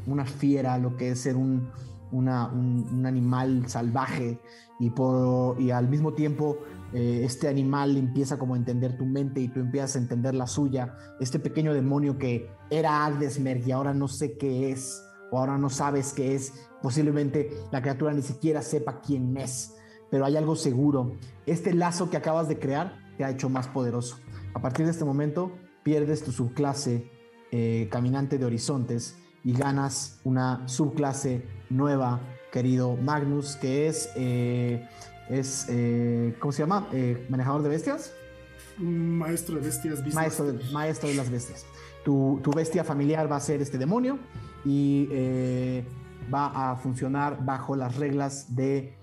[0.06, 1.70] una fiera, lo que es ser un,
[2.12, 4.40] un, un animal salvaje
[4.78, 6.58] y, por, y al mismo tiempo
[6.92, 10.46] eh, este animal empieza como a entender tu mente y tú empiezas a entender la
[10.46, 10.94] suya.
[11.20, 15.68] Este pequeño demonio que era Agdesmer y ahora no sé qué es o ahora no
[15.68, 16.52] sabes qué es.
[16.82, 19.74] Posiblemente la criatura ni siquiera sepa quién es,
[20.10, 21.12] pero hay algo seguro.
[21.46, 24.16] Este lazo que acabas de crear te ha hecho más poderoso.
[24.54, 25.52] A partir de este momento
[25.88, 27.10] pierdes tu subclase
[27.50, 32.20] eh, caminante de horizontes y ganas una subclase nueva,
[32.52, 34.86] querido Magnus, que es, eh,
[35.30, 36.88] es eh, ¿cómo se llama?
[36.92, 38.12] Eh, manejador de bestias.
[38.76, 40.14] Maestro de bestias business.
[40.14, 41.64] Maestro de, maestro de las bestias.
[42.04, 44.18] Tu, tu bestia familiar va a ser este demonio
[44.66, 45.08] y
[46.30, 48.94] va a funcionar bajo las reglas de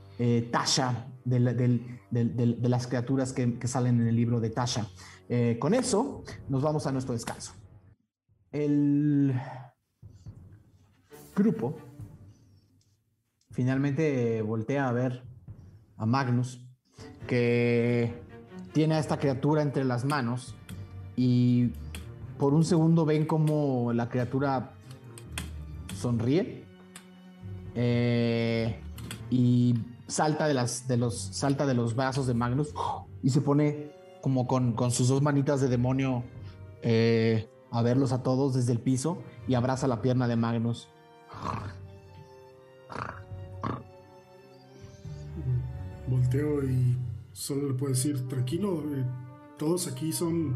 [0.51, 1.39] Tasha, de
[2.69, 4.85] las criaturas que, que salen en el libro de Tasha.
[5.29, 7.53] Eh, con eso nos vamos a nuestro descanso.
[8.51, 9.33] El
[11.35, 11.77] grupo
[13.51, 15.23] finalmente voltea a ver
[15.97, 16.61] a Magnus,
[17.27, 18.21] que
[18.73, 20.55] tiene a esta criatura entre las manos
[21.15, 21.71] y
[22.37, 24.73] por un segundo ven como la criatura
[25.95, 26.65] sonríe
[27.73, 28.81] eh,
[29.29, 29.75] y
[30.07, 32.73] salta de, las, de, los, salta de los brazos de Magnus
[33.23, 33.94] y se pone
[34.25, 36.23] como con, con sus dos manitas de demonio
[36.81, 40.89] eh, a verlos a todos desde el piso y abraza la pierna de Magnus.
[46.07, 46.97] Volteo y
[47.33, 49.05] solo le puedo decir, tranquilo, eh,
[49.59, 50.55] todos aquí son,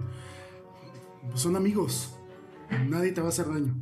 [1.35, 2.15] son amigos.
[2.87, 3.75] Nadie te va a hacer daño.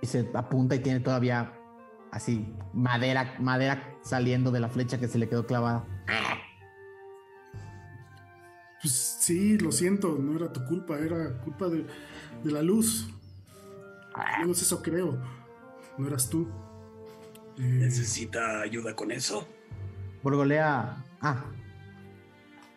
[0.00, 1.52] Y se apunta y tiene todavía
[2.10, 5.84] así madera, madera saliendo de la flecha que se le quedó clavada.
[8.86, 11.84] Pues sí, lo siento, no era tu culpa, era culpa de,
[12.44, 13.08] de la luz.
[14.14, 15.18] Al menos eso creo.
[15.98, 16.48] No eras tú.
[17.58, 19.44] Eh, ¿Necesita ayuda con eso?
[20.22, 21.04] Borgolea.
[21.20, 21.46] Ah.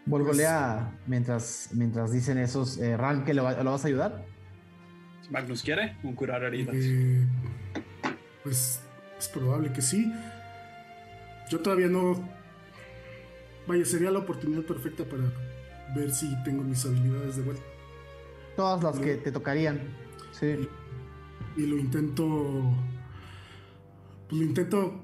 [0.07, 2.79] Borgolea mientras, mientras dicen esos.
[2.79, 4.25] Eh, Ran, ¿que lo, va- lo vas a ayudar?
[5.29, 6.73] Magnus quiere, un curar heridas.
[6.75, 7.23] eh,
[8.43, 8.81] pues
[9.19, 10.11] es probable que sí.
[11.51, 12.27] Yo todavía no.
[13.67, 15.31] Vaya, sería la oportunidad perfecta para
[15.95, 17.63] ver si tengo mis habilidades de vuelta.
[18.55, 19.79] Todas las que te tocarían.
[20.31, 20.67] Sí.
[21.57, 22.63] y lo intento.
[24.27, 25.01] Pues lo intento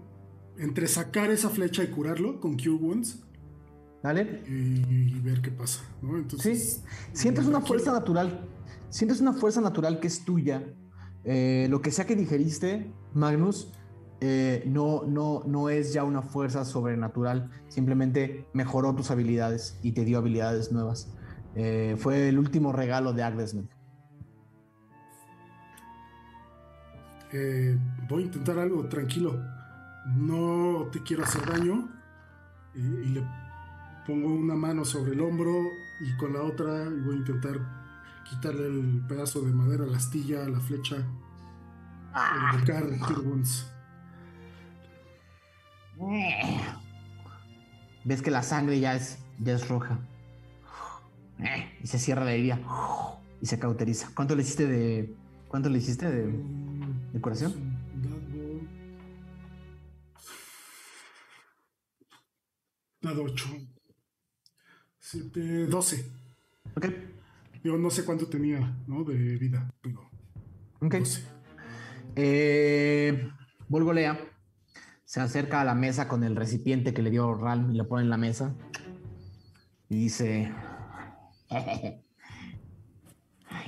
[0.57, 3.23] entre sacar esa flecha y curarlo con Cure Wounds
[4.03, 4.43] Dale.
[4.47, 6.13] y, y ver qué pasa, ¿no?
[6.13, 6.17] Sí.
[6.19, 6.83] Entonces.
[7.13, 8.47] Sientes una fuerza natural.
[8.89, 10.63] Sientes una fuerza natural que es tuya.
[11.23, 13.71] Eh, lo que sea que digeriste, Magnus,
[14.21, 17.49] eh, no, no, no es ya una fuerza sobrenatural.
[17.67, 21.13] Simplemente mejoró tus habilidades y te dio habilidades nuevas.
[21.55, 23.69] Eh, fue el último regalo de Agdesmen.
[27.31, 27.77] eh,
[28.07, 29.37] voy a intentar algo tranquilo.
[30.15, 31.89] No te quiero hacer daño.
[32.75, 33.23] eh, y le
[34.05, 35.51] pongo una mano sobre el hombro
[36.01, 37.59] y con la otra voy a intentar
[38.29, 40.97] quitarle el pedazo de madera, la astilla, la flecha,
[42.13, 42.51] Ah.
[42.57, 43.63] el Tirguns.
[43.63, 43.74] Eh.
[48.03, 49.99] Ves que la sangre ya es, ya es roja.
[51.83, 52.59] Y se cierra la herida.
[53.41, 54.11] Y se cauteriza.
[54.15, 55.13] ¿Cuánto le hiciste de.
[55.47, 56.31] ¿Cuánto le hiciste de,
[57.13, 57.53] de curación?
[57.95, 58.15] Dado.
[63.01, 63.49] Dado 8.
[64.99, 66.11] 7, 12.
[66.75, 66.87] Ok.
[67.63, 69.03] Yo no sé cuánto tenía, ¿no?
[69.03, 70.09] De vida, pero
[70.81, 70.95] Ok.
[70.95, 71.23] 12.
[72.15, 73.29] Eh,
[73.67, 74.34] Volgolea
[75.05, 78.03] se acerca a la mesa con el recipiente que le dio Ralm y lo pone
[78.03, 78.55] en la mesa.
[79.87, 80.51] Y dice: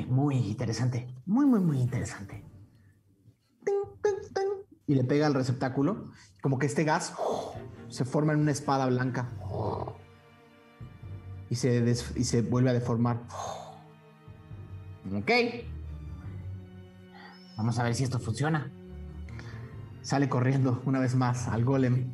[0.09, 1.07] Muy interesante.
[1.25, 2.43] Muy, muy, muy interesante.
[4.87, 6.11] Y le pega al receptáculo.
[6.41, 7.13] Como que este gas
[7.89, 9.29] se forma en una espada blanca.
[11.49, 13.21] Y se, y se vuelve a deformar.
[15.13, 15.31] Ok.
[17.57, 18.71] Vamos a ver si esto funciona.
[20.07, 22.13] Sale corriendo una vez más al golem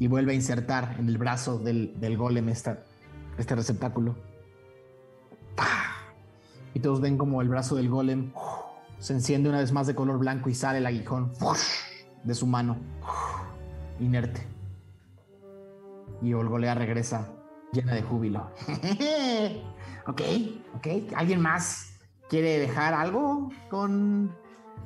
[0.00, 2.74] y vuelve a insertar en el brazo del, del golem este
[3.38, 4.16] receptáculo.
[6.74, 8.32] Y todos ven como el brazo del golem
[8.98, 11.30] se enciende una vez más de color blanco y sale el aguijón
[12.24, 12.78] de su mano,
[14.00, 14.44] inerte.
[16.22, 17.28] Y Olgolea regresa
[17.72, 18.50] llena de júbilo.
[20.08, 20.22] ok,
[20.74, 20.86] ok.
[21.14, 21.96] ¿Alguien más
[22.28, 24.36] quiere dejar algo con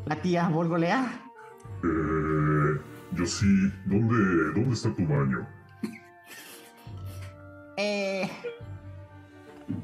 [0.05, 1.24] la tía Volgolea?
[1.85, 2.81] Eh,
[3.13, 3.73] yo sí.
[3.85, 5.47] ¿Dónde, ¿Dónde está tu baño?
[7.77, 8.29] Eh,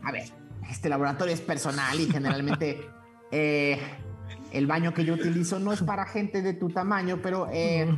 [0.03, 0.25] a ver,
[0.71, 2.89] este laboratorio es personal y generalmente
[3.31, 3.79] eh,
[4.53, 7.89] el baño que yo utilizo no es para gente de tu tamaño, pero eh,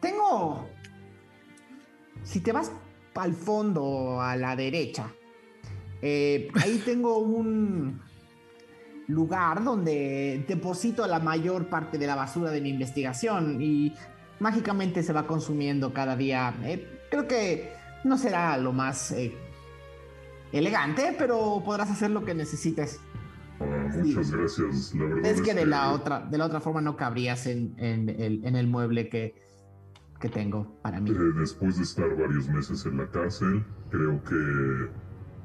[0.00, 0.68] tengo...
[2.24, 2.70] Si te vas
[3.14, 5.12] al fondo, a la derecha,
[6.00, 8.00] eh, ahí tengo un
[9.08, 13.94] lugar donde deposito la mayor parte de la basura de mi investigación y
[14.40, 16.54] mágicamente se va consumiendo cada día.
[16.64, 17.72] Eh, creo que
[18.04, 19.34] no será lo más eh,
[20.52, 23.00] elegante, pero podrás hacer lo que necesites.
[23.94, 24.94] Muchas gracias.
[24.94, 28.56] La verdad Es que de la otra, de la otra forma no cabrías en, en
[28.56, 29.34] el mueble que,
[30.20, 31.10] que tengo para mí.
[31.10, 34.90] eh, después de estar varios meses en la cárcel, creo que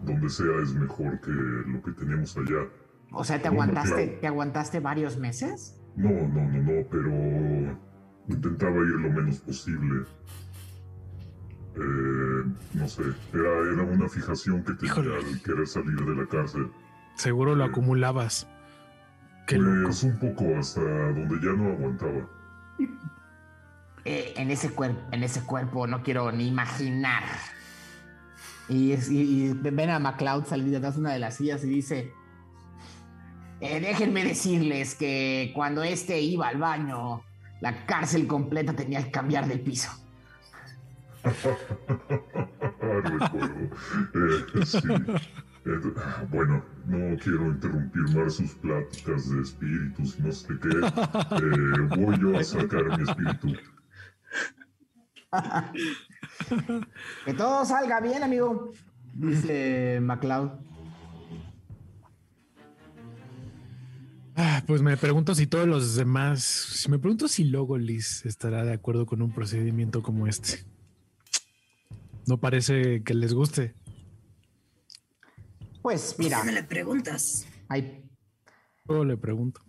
[0.04, 2.68] donde sea es mejor que lo que tenemos allá.
[3.12, 4.20] O sea, ¿te aguantaste, claro.
[4.22, 5.80] ¿te aguantaste varios meses?
[5.96, 7.78] No, no, no, no, pero
[8.28, 10.04] intentaba ir lo menos posible.
[11.76, 12.44] Eh,
[12.74, 13.04] no sé,
[13.34, 15.16] era, era una fijación que tenía Híjole.
[15.16, 16.72] al querer salir de la cárcel.
[17.16, 18.48] Seguro lo acumulabas.
[19.48, 19.84] Qué loco.
[19.86, 22.28] Pues un poco hasta donde ya no aguantaba.
[24.06, 27.24] Eh, en, ese cuerpo, en ese cuerpo no quiero ni imaginar.
[28.70, 29.00] Y, y-
[29.50, 32.12] y ven a MacLeod salir detrás de una de las sillas y dice:
[33.60, 37.24] "Eh, Déjenme decirles que cuando este iba al baño,
[37.62, 39.90] la cárcel completa tenía que cambiar de piso.
[42.82, 43.70] Recuerdo.
[44.14, 44.78] Eh, sí.
[45.66, 45.94] Eh,
[46.30, 50.70] bueno, no quiero interrumpir más sus pláticas de espíritus no sé qué.
[50.70, 53.54] Eh, voy yo a sacar mi espíritu.
[57.26, 58.72] Que todo salga bien, amigo,
[59.14, 60.52] dice MacLeod.
[64.40, 68.72] Ah, pues me pregunto si todos los demás, si me pregunto si Logolis estará de
[68.72, 70.64] acuerdo con un procedimiento como este.
[72.28, 73.74] No parece que les guste.
[75.82, 77.48] Pues mira, ¿Por qué me le preguntas?
[77.68, 78.04] hay
[78.86, 79.60] Luego le pregunto.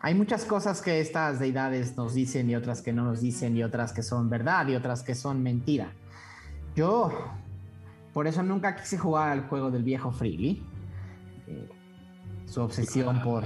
[0.00, 3.64] Hay muchas cosas que estas deidades nos dicen y otras que no nos dicen y
[3.64, 5.92] otras que son verdad y otras que son mentira.
[6.74, 7.12] Yo,
[8.14, 10.62] por eso nunca quise jugar al juego del viejo Freely.
[11.48, 11.68] Eh,
[12.46, 13.44] su obsesión por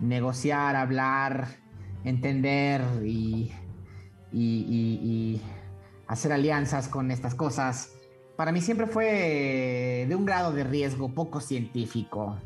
[0.00, 1.48] negociar, hablar,
[2.04, 3.52] entender y,
[4.32, 5.40] y- y- y
[6.06, 7.94] hacer alianzas con estas cosas,
[8.36, 12.36] para mí siempre fue de un grado de riesgo poco científico.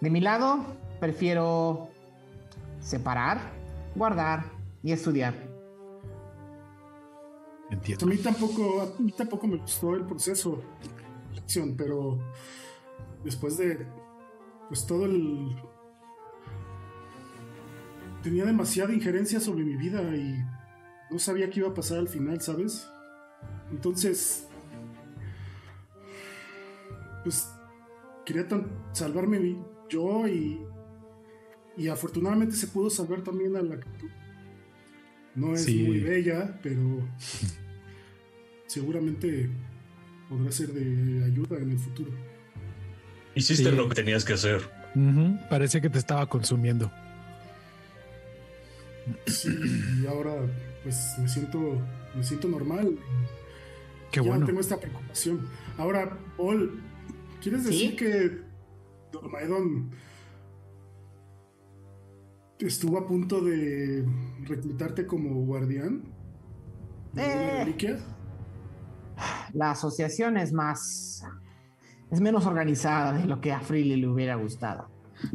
[0.00, 0.64] De mi lado,
[1.00, 1.88] prefiero
[2.80, 3.38] separar,
[3.94, 4.44] guardar
[4.82, 5.34] y estudiar.
[7.70, 8.06] Entiendo.
[8.06, 10.62] A mí tampoco, a mí tampoco me gustó el proceso
[11.76, 12.18] pero
[13.22, 13.86] después de
[14.68, 15.54] pues todo el
[18.24, 20.42] tenía demasiada injerencia sobre mi vida y
[21.12, 22.88] no sabía qué iba a pasar al final, ¿sabes?
[23.70, 24.48] Entonces
[27.22, 27.48] pues
[28.26, 29.56] quería tan- salvarme
[29.88, 30.60] yo y
[31.76, 33.78] y afortunadamente se pudo salvar también a la
[35.34, 35.82] no es Sí.
[35.82, 36.80] muy bella, pero
[38.66, 39.50] seguramente
[40.28, 42.12] podrá ser de ayuda en el futuro.
[43.34, 43.76] Hiciste Sí.
[43.76, 44.60] lo que tenías que hacer.
[44.94, 46.92] Ujú, Parecía que te estaba consumiendo.
[49.26, 49.50] Sí,
[50.02, 50.34] y ahora
[50.82, 51.58] pues me siento,
[52.14, 52.98] me siento normal.
[54.10, 54.40] Qué ya bueno.
[54.40, 55.46] no tengo esta preocupación.
[55.78, 56.80] Ahora, Paul,
[57.42, 57.96] ¿quieres decir ¿Sí?
[57.96, 58.40] que
[59.12, 59.90] Dormaedon
[62.60, 64.06] estuvo a punto de
[64.44, 66.02] reclutarte como guardián
[67.12, 67.64] de Eh.
[67.64, 67.98] reliquia?
[69.52, 71.24] La asociación es más.
[72.10, 74.88] es menos organizada de lo que a Freely le hubiera gustado.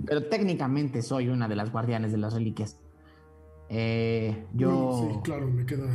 [0.06, 2.78] Pero técnicamente soy una de las guardianes de las reliquias.
[3.70, 5.86] Eh, yo sí, claro, me queda,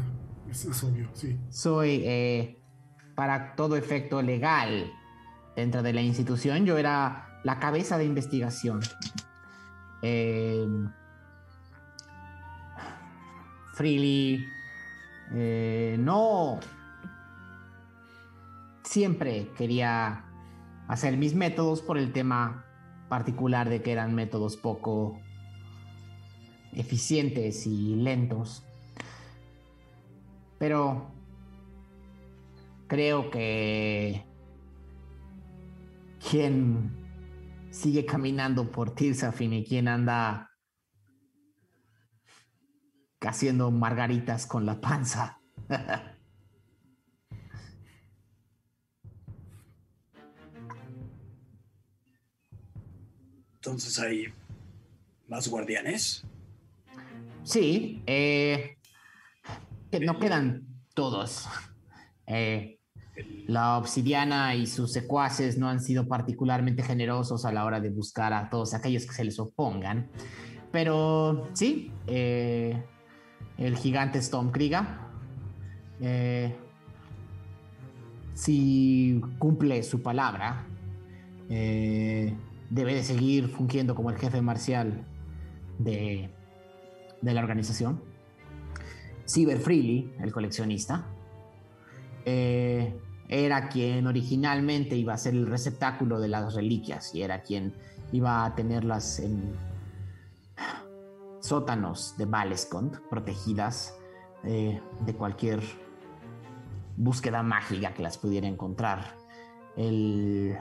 [0.48, 1.38] es, es obvio, sí.
[1.50, 2.62] soy, eh,
[3.16, 4.92] para todo efecto legal,
[5.56, 8.80] dentro de la institución, yo era la cabeza de investigación.
[10.02, 10.66] Eh,
[13.74, 14.44] Freely
[15.98, 16.60] no
[18.84, 20.26] siempre quería
[20.86, 22.64] hacer mis métodos por el tema
[23.08, 25.18] particular de que eran métodos poco
[26.76, 28.62] eficientes y lentos.
[30.58, 31.10] Pero
[32.86, 34.24] creo que
[36.30, 36.90] quien
[37.70, 40.50] sigue caminando por Tirsafin y quien anda
[43.20, 45.40] haciendo margaritas con la panza.
[53.54, 54.26] Entonces hay
[55.26, 56.26] más guardianes.
[57.44, 58.78] Sí, eh,
[59.90, 61.46] que no quedan todos.
[62.26, 62.78] Eh,
[63.46, 68.32] la obsidiana y sus secuaces no han sido particularmente generosos a la hora de buscar
[68.32, 70.08] a todos aquellos que se les opongan.
[70.72, 72.82] Pero sí, eh,
[73.58, 74.84] el gigante Stormkrieger,
[76.00, 76.56] eh,
[78.32, 80.66] si cumple su palabra,
[81.46, 85.04] debe de seguir fungiendo como el jefe marcial
[85.78, 86.30] de,
[87.24, 88.00] de la organización.
[89.26, 91.06] Cyber Freely, el coleccionista,
[92.26, 92.94] eh,
[93.28, 97.74] era quien originalmente iba a ser el receptáculo de las reliquias y era quien
[98.12, 99.54] iba a tenerlas en
[101.40, 103.96] sótanos de Valescont, protegidas
[104.44, 105.62] eh, de cualquier
[106.96, 109.16] búsqueda mágica que las pudiera encontrar.
[109.76, 110.56] El,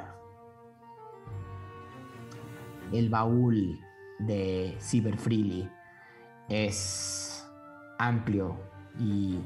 [2.94, 3.80] el baúl
[4.20, 5.70] de Cyber Freely
[6.50, 7.48] es
[7.98, 8.58] amplio
[9.00, 9.40] y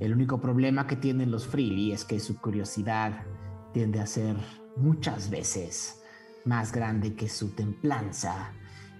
[0.00, 3.24] el único problema que tienen los Freely es que su curiosidad
[3.72, 4.36] tiende a ser
[4.76, 6.02] muchas veces
[6.44, 8.52] más grande que su templanza.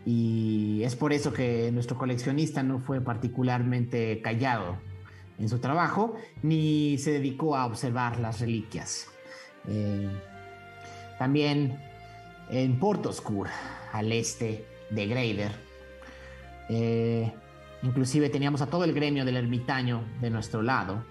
[0.05, 4.78] Y es por eso que nuestro coleccionista no fue particularmente callado
[5.39, 9.07] en su trabajo, ni se dedicó a observar las reliquias.
[9.69, 10.09] Eh,
[11.19, 11.78] también
[12.51, 13.49] en Portoscur,
[13.93, 15.68] al este de Greider,
[16.69, 17.32] eh,
[17.82, 21.05] Inclusive teníamos a todo el gremio del ermitaño de nuestro lado.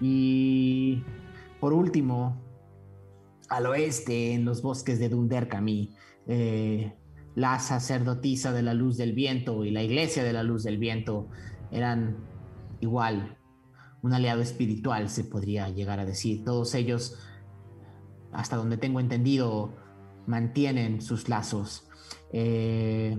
[0.00, 1.02] Y
[1.60, 2.40] por último,
[3.48, 5.94] al oeste, en los bosques de Dunderkami,
[6.26, 6.94] eh,
[7.34, 11.28] la sacerdotisa de la luz del viento y la iglesia de la luz del viento
[11.70, 12.16] eran
[12.80, 13.36] igual
[14.02, 16.42] un aliado espiritual, se podría llegar a decir.
[16.44, 17.18] Todos ellos,
[18.32, 19.74] hasta donde tengo entendido,
[20.26, 21.86] mantienen sus lazos.
[22.32, 23.18] Eh,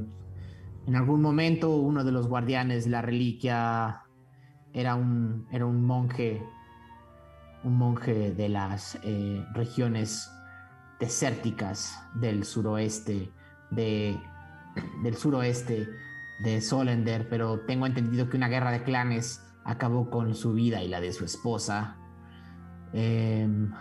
[0.87, 4.03] en algún momento uno de los guardianes de la reliquia
[4.73, 6.41] era un, era un monje,
[7.63, 10.31] un monje de las eh, regiones
[10.97, 13.29] desérticas del suroeste,
[13.69, 14.17] de,
[15.03, 15.89] del suroeste
[16.43, 20.87] de Solender, pero tengo entendido que una guerra de clanes acabó con su vida y
[20.87, 21.97] la de su esposa.
[22.93, 23.73] Em,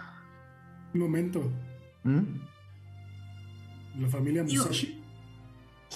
[0.93, 1.53] Un momento,
[2.03, 2.23] ¿hmm?
[4.01, 4.43] la familia.
[4.43, 5.06] Musashi.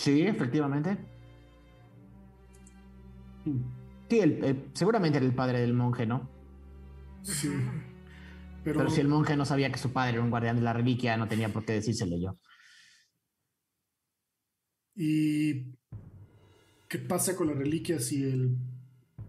[0.01, 0.97] Sí, efectivamente.
[4.09, 6.27] Sí, el- el- seguramente era el padre del monje, ¿no?
[7.23, 7.51] Sí.
[8.65, 10.73] Pero, Pero si el monje no sabía que su padre era un guardián de la
[10.73, 12.35] reliquia, no tenía por qué decírselo yo.
[14.97, 15.75] ¿Y
[16.89, 18.57] qué pasa con la reliquia si el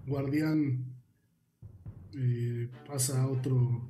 [0.07, 0.85] guardián
[2.17, 3.89] eh, pasa a otro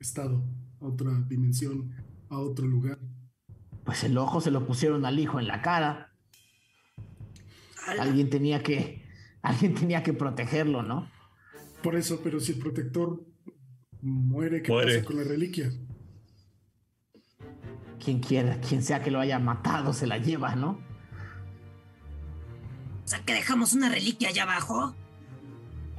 [0.00, 0.42] estado,
[0.80, 1.94] a otra dimensión,
[2.28, 2.98] a otro lugar?
[3.84, 6.12] Pues el ojo se lo pusieron al hijo en la cara.
[7.98, 9.04] Alguien tenía que,
[9.42, 11.10] alguien tenía que protegerlo, ¿no?
[11.82, 13.24] Por eso, pero si el protector
[14.00, 14.94] muere, ¿qué Muere.
[14.98, 15.72] pasa con la reliquia?
[18.02, 20.80] Quien quiera, quien sea que lo haya matado, se la lleva, ¿no?
[23.04, 24.94] O sea, que dejamos una reliquia allá abajo.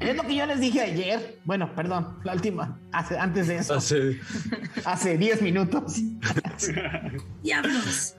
[0.09, 1.39] Es lo que yo les dije ayer.
[1.45, 4.19] Bueno, perdón, la última, hace- antes de eso, Hace-
[4.85, 5.95] hace 10 minutos.
[7.43, 8.15] ¡Diablos!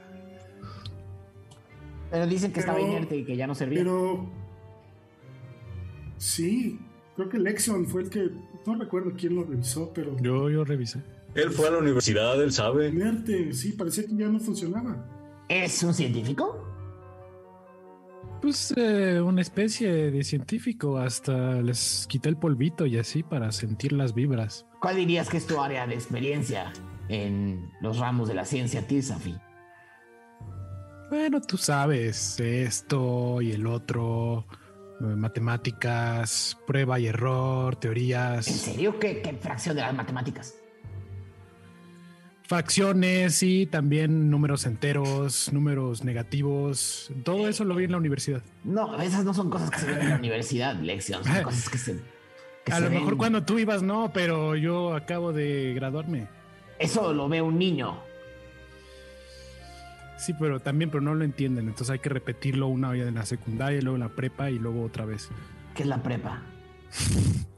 [2.11, 3.81] Pero dicen que estaba inerte y que ya no servía.
[3.81, 4.29] Pero.
[6.17, 6.79] Sí,
[7.17, 8.31] creo que Lexion fue el que.
[8.67, 10.17] No recuerdo quién lo revisó, pero.
[10.21, 11.01] Yo, yo revisé.
[11.35, 12.89] Él fue a la universidad, él sabe.
[12.89, 15.05] Inerte, sí, parecía que ya no funcionaba.
[15.49, 16.65] ¿Es un científico?
[18.41, 20.99] Pues eh, una especie de científico.
[20.99, 24.67] Hasta les quité el polvito y así para sentir las vibras.
[24.81, 26.73] ¿Cuál dirías que es tu área de experiencia
[27.09, 29.35] en los ramos de la ciencia Tilsafi?
[31.11, 34.47] Bueno, tú sabes, esto y el otro,
[35.01, 38.99] eh, matemáticas, prueba y error, ¿En teorías, serio?
[38.99, 40.55] ¿Qué, qué fracción de las matemáticas?
[42.47, 47.11] Fracciones y también números enteros, números negativos.
[47.25, 48.43] Todo eso lo vi en la universidad.
[48.65, 51.25] No, esas no son cosas que se ven en la universidad, Lexion.
[51.25, 52.01] Son cosas que se.
[52.65, 56.29] que A se lo mejor cuando tú ibas no, pero yo acabo de graduarme.
[56.79, 57.99] Eso lo ve un niño.
[60.19, 61.69] Sí, pero también, pero no lo entienden.
[61.69, 64.85] Entonces hay que repetirlo una vez en la secundaria, luego en la prepa y luego
[64.85, 65.29] otra vez.
[65.75, 66.43] ¿Qué es la prepa?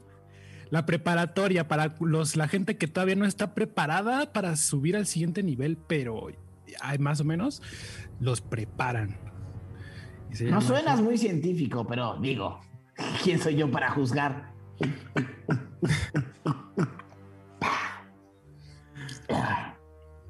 [0.69, 5.41] La preparatoria para los, la gente que todavía no está preparada para subir al siguiente
[5.43, 6.27] nivel, pero
[6.81, 7.61] hay más o menos
[8.19, 9.17] los preparan.
[10.41, 12.59] No suenas muy científico, pero digo,
[13.23, 14.51] ¿quién soy yo para juzgar?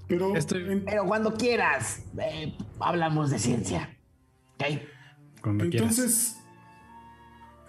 [0.07, 0.35] Pero.
[0.35, 3.97] Estoy- Pero cuando quieras, eh, hablamos de ciencia.
[4.55, 4.63] ¿Ok?
[5.41, 5.81] Cuando quieras.
[5.97, 6.33] entonces.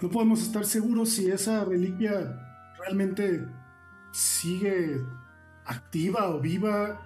[0.01, 2.48] No podemos estar seguros si esa reliquia
[2.79, 3.45] realmente
[4.13, 5.01] sigue
[5.65, 7.01] activa o viva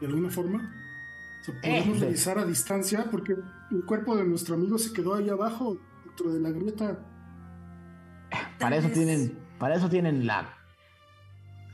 [0.00, 0.72] de alguna forma.
[1.40, 3.34] O sea, podemos Eh, revisar a distancia porque
[3.70, 6.98] el cuerpo de nuestro amigo se quedó ahí abajo, dentro de la grieta.
[8.58, 10.52] Para eso tienen, para eso tienen la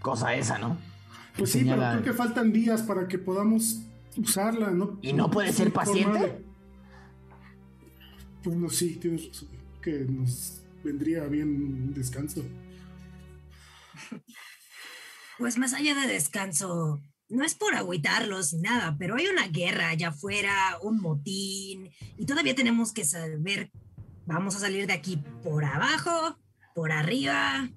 [0.00, 0.76] cosa esa, ¿no?
[1.36, 3.80] Pues sí, pero creo que faltan días para que podamos
[4.16, 4.98] usarla, ¿no?
[5.00, 6.18] ¿Y no puede ser paciente?
[6.18, 6.44] de-
[8.44, 9.48] Bueno, sí, tienes razón.
[9.80, 12.42] Que nos vendría bien un descanso.
[15.38, 19.88] Pues más allá de descanso, no es por agüitarlos ni nada, pero hay una guerra
[19.88, 23.70] allá afuera, un motín, y todavía tenemos que saber,
[24.26, 26.38] vamos a salir de aquí por abajo,
[26.74, 27.68] por arriba.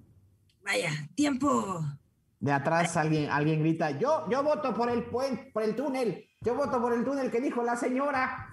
[0.63, 1.83] Vaya, tiempo.
[2.39, 6.27] De atrás alguien, alguien grita, yo, yo voto por el puente, por el túnel.
[6.41, 8.49] Yo voto por el túnel que dijo la señora.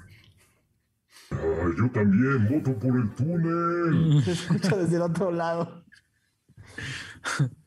[1.31, 4.23] Ah, yo también voto por el túnel.
[4.25, 5.85] Se escucha desde el otro lado.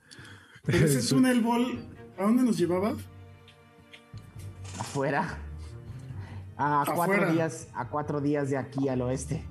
[0.66, 1.80] Pero ese túnel ball,
[2.18, 2.96] ¿a dónde nos llevaba?
[4.80, 5.38] Afuera.
[6.58, 7.32] A cuatro Afuera.
[7.34, 9.44] días, a cuatro días de aquí al oeste.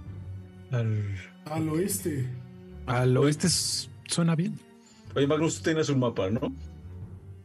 [0.70, 1.16] Al-
[1.47, 2.27] Al oeste.
[2.86, 4.59] Al oeste suena bien.
[5.15, 6.53] Oye, Magnus, tú tienes un mapa, ¿no?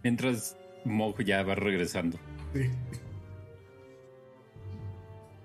[0.03, 0.55] Mientras
[0.85, 2.17] Mog ya va regresando.
[2.53, 2.69] Sí.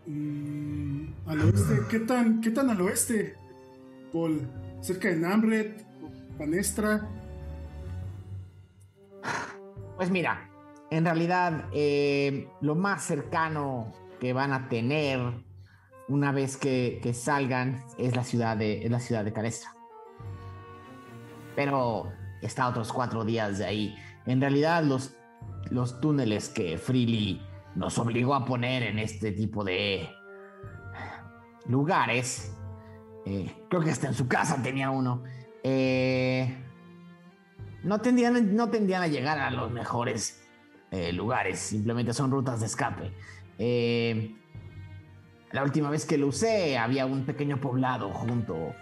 [0.06, 3.34] Mm, al oeste, ¿qué tan, qué tan al oeste?
[4.12, 4.40] Paul,
[4.80, 5.84] cerca de Namret,
[6.38, 7.08] Panestra.
[9.96, 10.50] Pues mira,
[10.90, 15.20] en realidad eh, lo más cercano que van a tener
[16.08, 19.74] una vez que, salgan es la ciudad de, la ciudad de Calestra.
[21.56, 22.12] Pero
[22.42, 23.96] está otros cuatro días de ahí.
[24.26, 25.16] En realidad los,
[25.70, 27.40] los túneles que Freely
[27.74, 30.08] nos obligó a poner en este tipo de
[31.66, 32.54] lugares,
[33.26, 35.22] eh, creo que hasta en su casa tenía uno,
[35.62, 36.63] eh,
[37.84, 40.42] no tendrían, no tendrían a llegar a los mejores
[40.90, 43.12] eh, lugares, simplemente son rutas de escape.
[43.58, 44.34] Eh,
[45.52, 48.74] la última vez que lo usé había un pequeño poblado junto,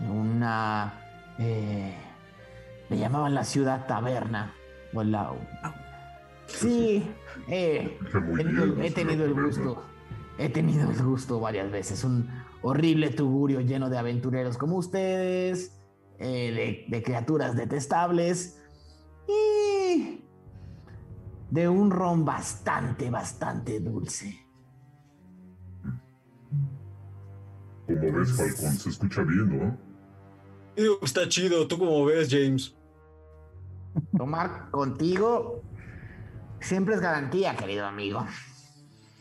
[0.00, 0.94] una...
[1.38, 1.94] eh,
[2.88, 4.54] le llamaban la ciudad taberna.
[4.92, 5.32] O la,
[6.46, 7.02] sí,
[7.48, 7.98] eh,
[8.78, 9.84] he tenido, he el gusto.
[10.38, 12.04] He tenido el gusto varias veces.
[12.04, 12.28] Un
[12.62, 15.76] horrible tugurio lleno de aventureros como ustedes,
[16.26, 18.58] eh, de, de criaturas detestables
[19.28, 20.24] y
[21.50, 24.40] de un ron bastante, bastante dulce.
[27.86, 29.78] Como ves, Falcón, se escucha bien, ¿no?
[30.74, 32.74] Digo, Está chido, ¿tú cómo ves, James?
[34.16, 35.62] Tomar contigo
[36.58, 38.24] siempre es garantía, querido amigo.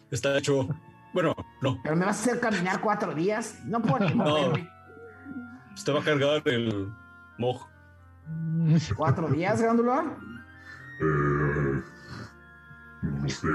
[0.10, 0.70] Está hecho.
[1.14, 1.80] Bueno, no.
[1.84, 3.60] Pero me vas a hacer caminar cuatro días.
[3.66, 4.16] No puedo ni
[5.82, 6.92] te va a cargar el
[7.38, 7.68] moj.
[8.96, 10.06] ¿Cuatro días, Grándula?
[11.02, 11.82] Eh,
[13.02, 13.48] no sé.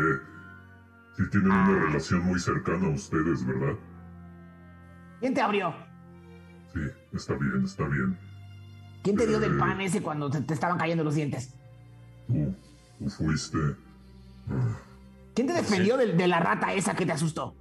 [1.17, 3.75] Sí tienen una relación muy cercana a ustedes, ¿verdad?
[5.21, 5.75] ¿Quién te abrió?
[6.73, 6.81] Sí,
[7.13, 8.19] está bien, está bien.
[9.03, 11.55] ¿Quién te dio del pan ese cuando te, te estaban cayendo los dientes?
[12.27, 12.55] Tú,
[12.99, 13.59] tú fuiste.
[15.35, 17.55] ¿Quién te defendió de, de la rata esa que te asustó?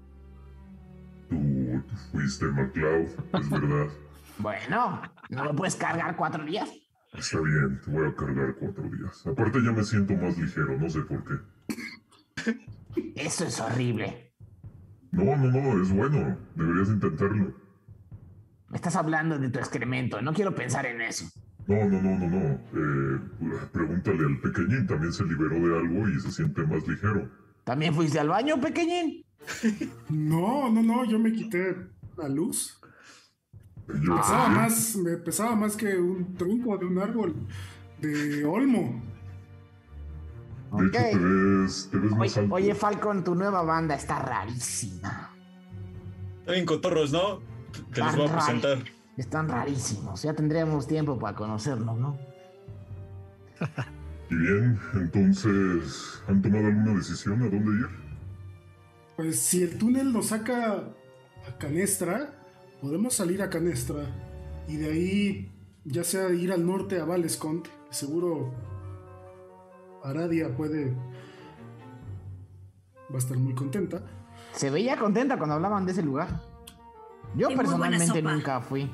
[2.12, 3.88] fuiste MacLeod, es verdad.
[4.40, 6.70] Bueno, ¿no lo puedes cargar cuatro días?
[7.14, 9.26] Está bien, te voy a cargar cuatro días.
[9.26, 12.56] Aparte ya me siento más ligero, no sé por qué.
[13.16, 14.34] Eso es horrible.
[15.12, 16.38] No, no, no, es bueno.
[16.56, 17.56] Deberías intentarlo.
[18.70, 20.22] Me estás hablando de tu excremento.
[20.22, 21.26] No quiero pensar en eso.
[21.66, 22.60] No, no, no, no, no.
[22.74, 23.20] Eh,
[23.72, 27.30] pregúntale al pequeñín, también se liberó de algo y se siente más ligero.
[27.64, 29.24] ¿También fuiste al baño, pequeñín?
[30.10, 31.76] No, no, no, yo me quité
[32.18, 32.80] la luz.
[33.88, 37.36] Yo pesaba más, me pesaba más que un tronco de un árbol
[38.02, 39.02] de olmo.
[40.72, 42.56] De hecho, te ves, te ves más Oye, alto.
[42.56, 45.34] oye, Falcon, tu nueva banda está rarísima.
[46.46, 47.40] También cotorros, ¿no?
[47.94, 48.78] Te los voy a presentar.
[49.16, 50.22] Están rarísimos.
[50.22, 52.18] Ya tendríamos tiempo para conocerlos, ¿no?
[54.30, 57.88] Y bien, entonces, ¿han tomado alguna decisión a dónde ir?
[59.16, 60.74] Pues si el túnel nos saca
[61.48, 62.34] a Canestra,
[62.82, 64.04] podemos salir a Canestra
[64.68, 65.52] y de ahí
[65.86, 67.68] ya sea ir al norte a Valescont.
[67.90, 68.54] Seguro
[70.04, 70.94] Aradia puede...
[73.10, 74.02] Va a estar muy contenta.
[74.54, 76.42] Se veía contenta cuando hablaban de ese lugar.
[77.36, 78.90] Yo personalmente nunca fui.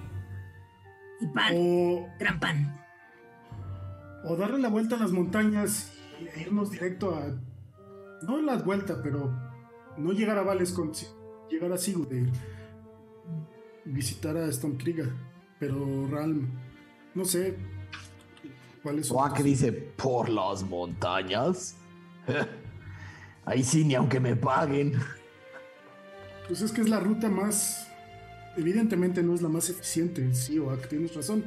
[1.20, 2.80] Y pan, O, gran pan.
[4.26, 7.22] o darle la vuelta a las montañas e irnos directo a...
[8.26, 9.34] No la vuelta, pero
[9.98, 10.96] no llegar a Valescont,
[11.50, 12.32] llegar a Sigurdir.
[13.86, 15.12] Visitar a Stormkrieger.
[15.60, 16.50] Pero Ralm,
[17.16, 17.56] no sé
[18.82, 19.16] cuál es su...
[19.16, 21.76] Oak dice, por las montañas.
[23.46, 24.94] Ahí sí, ni aunque me paguen.
[26.48, 27.88] Pues es que es la ruta más.
[28.58, 31.46] Evidentemente no es la más eficiente, sí, Oak, tienes razón.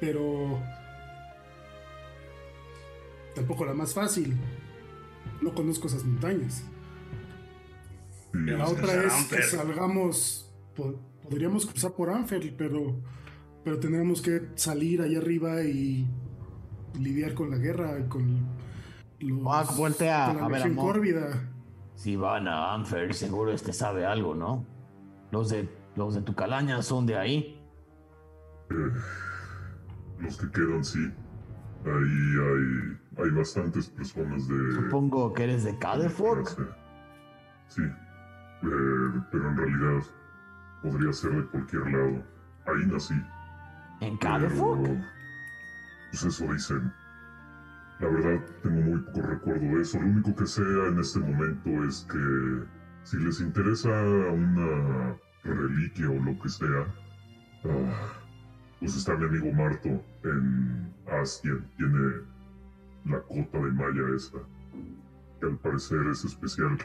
[0.00, 0.60] Pero.
[3.34, 4.36] Tampoco la más fácil.
[5.40, 6.62] No conozco esas montañas.
[8.32, 10.52] La que otra es que salgamos.
[10.76, 12.96] po- podríamos cruzar por Anfer, pero.
[13.64, 16.08] Pero tendremos que salir allá arriba y
[16.98, 18.46] lidiar con la guerra y con.
[19.20, 20.74] Los, voltea con la a ver.
[20.76, 21.50] Córvida.
[21.94, 24.64] Si van a Anfer, seguro este sabe algo, ¿no?
[25.32, 27.60] Los de, los de tu calaña son de ahí.
[28.70, 28.74] Eh,
[30.20, 31.10] los que quedan, sí.
[31.84, 34.72] Ahí hay, hay bastantes personas de...
[34.74, 36.48] Supongo que eres de Cadefork.
[37.68, 40.02] Sí, Eh, pero en realidad
[40.82, 42.24] podría ser de cualquier lado.
[42.66, 43.14] Ahí nací.
[44.00, 45.04] ¿En pero, Cadefork?
[46.10, 46.92] Pues eso dicen.
[48.00, 49.98] La verdad, tengo muy poco recuerdo de eso.
[49.98, 52.64] Lo único que sé en este momento es que
[53.02, 56.86] si les interesa una reliquia o lo que sea,
[57.64, 58.12] ah,
[58.78, 59.88] pues está mi amigo Marto
[60.22, 61.68] en Astien.
[61.76, 62.22] Tiene
[63.06, 64.38] la cota de malla esta,
[65.40, 66.78] que al parecer es especial.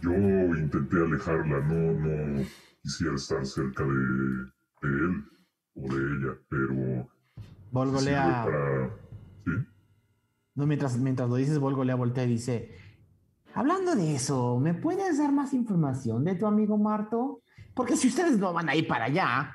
[0.00, 2.44] Yo intenté alejarla, no, no
[2.82, 5.24] quisiera estar cerca de, de él
[5.74, 7.08] o de ella, pero
[7.70, 8.44] Volgolea.
[8.44, 8.96] para...
[9.44, 9.50] ¿Sí?
[10.54, 12.76] No, mientras, mientras lo dices, Volgolea voltea y dice:
[13.54, 17.42] Hablando de eso, ¿me puedes dar más información de tu amigo Marto?
[17.74, 19.54] Porque si ustedes no van a ir para allá,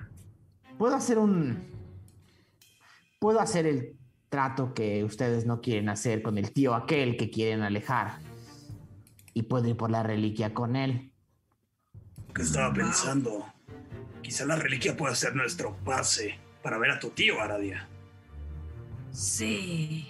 [0.78, 1.60] puedo hacer un.
[3.20, 3.98] Puedo hacer el
[4.30, 8.20] trato que ustedes no quieren hacer con el tío aquel que quieren alejar.
[9.34, 11.14] Y puedo ir por la reliquia con él.
[12.38, 13.46] Que estaba pensando.
[14.22, 17.88] Quizá la reliquia pueda ser nuestro pase para ver a tu tío, Aradia.
[19.12, 20.08] Sí.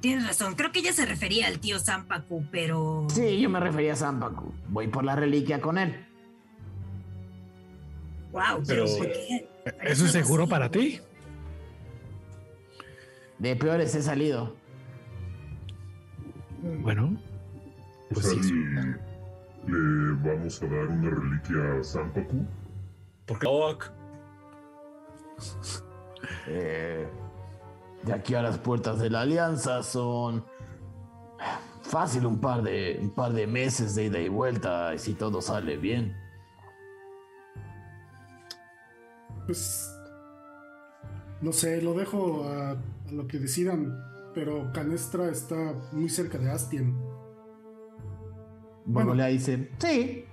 [0.00, 0.54] Tienes razón.
[0.54, 3.06] Creo que ella se refería al tío Zampacu, pero.
[3.10, 4.52] Sí, yo me refería a Zampacu.
[4.68, 6.06] Voy por la reliquia con él.
[8.32, 8.96] Wow, Pero- pero.
[8.98, 9.48] ¿por qué?
[9.82, 11.00] ¿Eso es seguro para ti?
[13.38, 14.56] De peores he salido.
[16.62, 17.16] Bueno,
[18.12, 18.52] Pues Pues sí.
[19.66, 22.46] Le vamos a dar una reliquia a Zampacu.
[23.26, 23.46] Porque
[26.46, 27.06] Eh,
[28.04, 30.44] de aquí a las puertas de la alianza son
[31.82, 35.42] fácil un par de un par de meses de ida y vuelta y si todo
[35.42, 36.16] sale bien.
[39.46, 39.92] Pues.
[41.42, 43.94] No sé, lo dejo a, a lo que decidan.
[44.34, 46.94] Pero Canestra está muy cerca de Astien.
[48.86, 49.08] Bueno.
[49.10, 50.24] Volgolea dice, sí,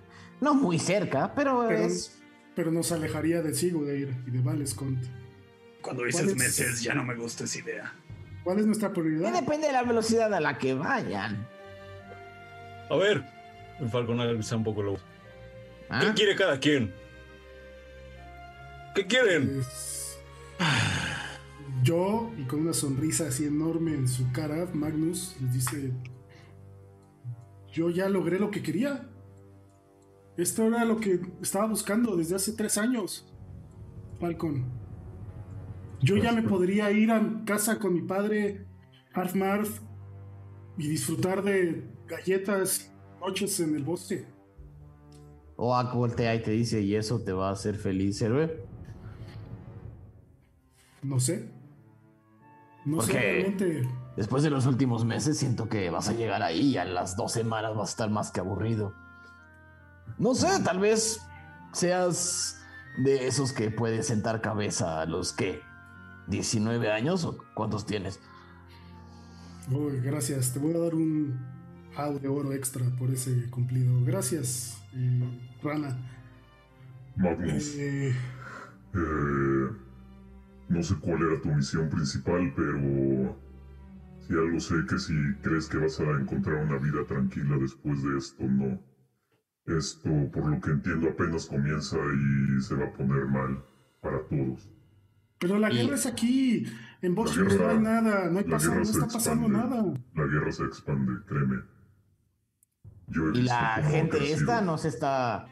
[0.42, 2.20] no muy cerca, pero, Pero- es...
[2.56, 5.04] Pero nos alejaría de Sigurdir y de Valescont.
[5.82, 6.36] Cuando ¿Cuál dices es?
[6.36, 7.94] meses, ya no me gusta esa idea.
[8.44, 9.34] ¿Cuál es nuestra y prioridad?
[9.34, 11.48] depende de la velocidad a la que vayan.
[12.90, 13.24] a ver,
[13.80, 15.02] el Falcon alza un poco la voz.
[15.90, 16.00] ¿Ah?
[16.02, 16.94] ¿Qué quiere cada quien?
[18.94, 19.50] ¿Qué quieren?
[19.56, 20.20] Pues,
[21.82, 25.92] yo, y con una sonrisa así enorme en su cara, Magnus les dice:
[27.74, 29.10] Yo ya logré lo que quería.
[30.38, 33.26] Esto era lo que estaba buscando desde hace tres años.
[34.20, 34.64] Falcon.
[36.00, 38.68] Yo ya me podría ir a casa con mi padre,
[39.14, 39.80] Arf Marf,
[40.78, 44.28] y disfrutar de galletas noches en el bosque.
[45.56, 48.68] Oak voltea y te dice, ¿y eso te va a hacer feliz, héroe?
[51.02, 51.50] No sé.
[52.86, 53.90] No ¿Por sé realmente.
[54.16, 57.32] Después de los últimos meses siento que vas a llegar ahí y a las dos
[57.32, 58.94] semanas vas a estar más que aburrido.
[60.18, 61.20] No sé, tal vez
[61.72, 62.62] seas
[63.04, 65.62] de esos que puedes sentar cabeza a los que
[66.28, 68.20] 19 años o cuántos tienes.
[69.72, 70.54] Uy, gracias.
[70.54, 71.40] Te voy a dar un
[71.98, 74.04] how de oro extra por ese cumplido.
[74.04, 75.98] Gracias, eh, Rana.
[77.16, 78.14] Magnus, Eh,
[78.94, 79.68] eh,
[80.74, 83.38] no sé cuál era tu misión principal, pero
[84.28, 88.18] si algo sé que si crees que vas a encontrar una vida tranquila después de
[88.18, 88.80] esto, no.
[89.66, 93.64] Esto, por lo que entiendo, apenas comienza y se va a poner mal
[94.02, 94.70] para todos.
[95.40, 96.66] pero la Y- guerra es aquí.
[97.02, 98.30] En News no hay nada.
[98.30, 99.76] No hay la pasado, no guerra se está pasando expande.
[99.76, 99.94] nada.
[100.16, 101.56] La guerra se expande, créeme.
[103.08, 105.48] Yo he Y visto la gente esta no se está...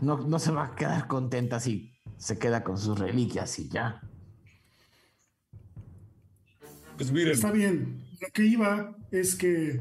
[0.00, 4.00] No, no se va a quedar contenta si se queda con sus reliquias y ya.
[7.02, 8.04] Pues miren, Está bien.
[8.20, 9.80] Lo que iba es que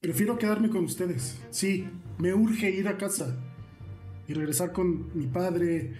[0.00, 1.36] prefiero quedarme con ustedes.
[1.50, 3.34] Sí, me urge ir a casa
[4.28, 5.94] y regresar con mi padre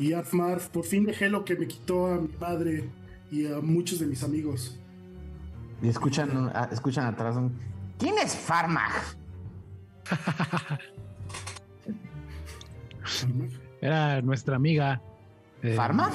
[0.00, 0.70] y Arfmarf.
[0.70, 2.90] Por fin dejé lo que me quitó a mi padre
[3.30, 4.76] y a muchos de mis amigos.
[5.80, 7.52] Y escuchan, ah, escuchan atrás un...
[7.96, 8.90] ¿Quién es Farmag?
[13.80, 15.00] Era nuestra amiga.
[15.62, 16.12] eh, ¿Farmag?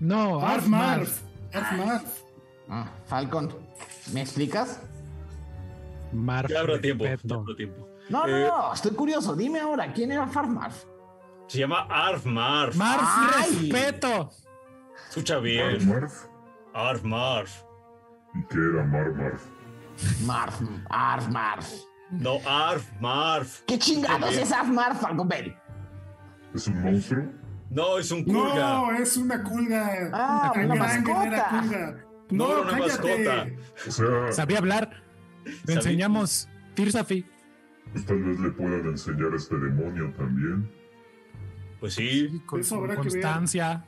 [0.00, 1.20] No, Arfmarf.
[1.52, 1.54] Arfmarf.
[1.54, 2.22] Arfmarf.
[2.68, 3.52] Ah, Falcon,
[4.12, 4.80] ¿me explicas?
[6.12, 6.48] Marf.
[6.50, 7.04] ya habrá tiempo.
[7.04, 7.86] ya habrá tiempo.
[8.08, 9.36] No, no, Eh, no, estoy curioso.
[9.36, 10.72] Dime ahora, ¿quién era Farmag?
[11.46, 12.76] Se llama Arf Marf.
[12.76, 13.70] Marf, Ay.
[13.70, 14.30] respeto.
[15.08, 15.86] Escucha bien.
[15.88, 16.26] Marmarf.
[16.74, 17.62] Arf Marf.
[18.34, 19.42] ¿Y qué era Marmarf?
[20.24, 21.72] Marf, Arf, Marf.
[22.10, 23.60] No, Arf Marf.
[23.66, 25.54] ¿Qué chingados es Arf, Marf, Falcon Berry?
[26.54, 27.24] ¿Es un monstruo?
[27.70, 28.54] No, es un culga.
[28.54, 30.10] No, es una culga.
[30.12, 31.48] Ah, una mascota.
[31.60, 32.04] culga.
[32.30, 33.56] No, No, era una cállate.
[33.78, 34.32] mascota.
[34.32, 35.02] Sabía hablar.
[35.66, 37.24] Le enseñamos Tirsafi.
[37.92, 40.70] pues tal vez le puedan enseñar a este demonio también.
[41.80, 42.42] Pues sí.
[42.46, 43.12] Con, Eso con habrá que ver.
[43.22, 43.84] constancia.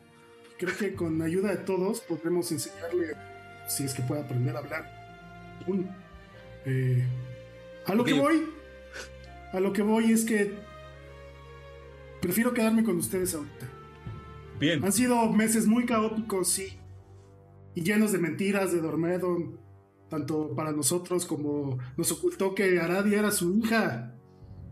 [0.58, 3.16] Creo que con ayuda de todos podremos enseñarle,
[3.68, 5.58] si es que puede aprender a hablar.
[5.66, 5.88] Un,
[6.64, 7.04] eh,
[7.86, 8.46] a lo que voy,
[9.52, 10.54] a lo que voy es que
[12.20, 13.66] prefiero quedarme con ustedes ahorita.
[14.62, 14.84] Bien.
[14.84, 16.78] Han sido meses muy caóticos, sí,
[17.74, 19.58] y llenos de mentiras de Dormedon,
[20.08, 24.14] tanto para nosotros como nos ocultó que Aradia era su hija.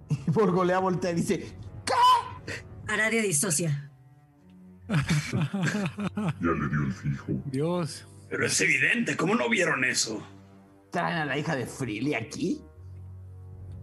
[0.26, 1.56] Y por golea voltea y dice,
[2.86, 3.90] Aradia disocia.
[4.88, 7.32] Ya le dio el fijo.
[7.46, 8.06] Dios.
[8.28, 10.24] Pero es evidente, ¿cómo no vieron eso?
[10.92, 12.62] ¿traen a la hija de Freely aquí?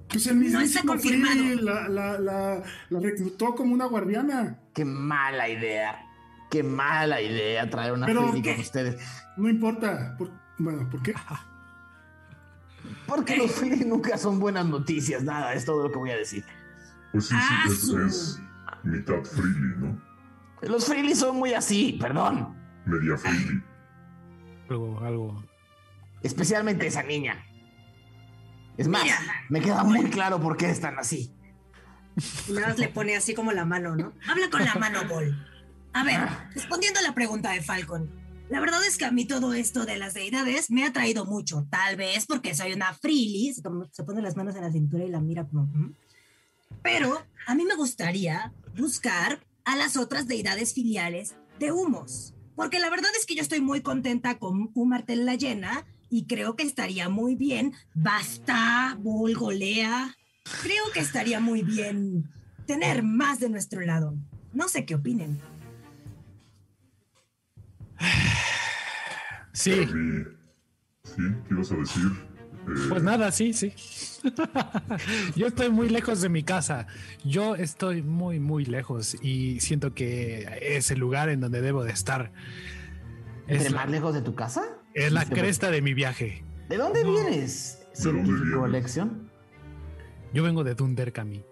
[0.10, 1.34] Pues el No confirmado.
[1.36, 4.60] Free la, la, la, la reclutó como una guardiana.
[4.74, 6.00] Qué mala idea.
[6.50, 9.02] Qué mala idea traer una Pero- Freely con ustedes.
[9.36, 10.16] No importa.
[10.18, 11.14] por- bueno, ¿por qué?
[13.06, 16.44] Porque los Freely nunca son buenas noticias, nada, es todo lo que voy a decir.
[17.12, 18.42] Pues sí, Ah, sí, es, su- es
[18.84, 20.02] mitad freely, ¿no?
[20.62, 22.56] Los Freely son muy así, perdón.
[22.86, 23.62] Media freely.
[24.70, 25.44] Algo, algo.
[26.24, 27.46] Especialmente esa niña.
[28.78, 29.20] Es más, Mira.
[29.50, 31.32] me queda muy claro por qué están así.
[32.48, 34.14] Y nada más le pone así como la mano, ¿no?
[34.28, 35.36] Habla con la mano, Bol.
[35.94, 36.20] A ver,
[36.54, 38.10] respondiendo a la pregunta de Falcon.
[38.50, 41.68] La verdad es que a mí todo esto de las deidades me ha traído mucho.
[41.70, 42.94] Tal vez porque soy una
[43.62, 45.64] como- se pone las manos en la cintura y la mira como...
[45.66, 45.94] "¿Mm?".
[46.82, 52.34] Pero a mí me gustaría buscar a las otras deidades filiales de Humos.
[52.56, 56.26] Porque la verdad es que yo estoy muy contenta con un martel la llena y
[56.26, 57.74] creo que estaría muy bien.
[57.94, 60.16] Basta, Bol, golea.
[60.64, 62.30] Creo que estaría muy bien
[62.66, 64.16] tener más de nuestro lado.
[64.54, 65.40] No sé qué opinen.
[69.54, 69.72] Sí.
[69.72, 70.28] Harry,
[71.04, 71.22] ¿Sí?
[71.48, 72.04] ¿Qué ibas a decir?
[72.68, 73.74] Eh, Pues nada, sí, sí.
[75.36, 76.86] Yo estoy muy lejos de mi casa.
[77.24, 81.92] Yo estoy muy, muy lejos y siento que es el lugar en donde debo de
[81.92, 82.32] estar.
[83.48, 84.64] Es ¿Entre la, más lejos de tu casa?
[84.98, 86.44] Es la cresta de mi viaje.
[86.70, 88.68] ¿De dónde vienes, ¿De dónde científico?
[88.68, 89.30] Lección?
[90.34, 91.44] Yo vengo de Dunderkami.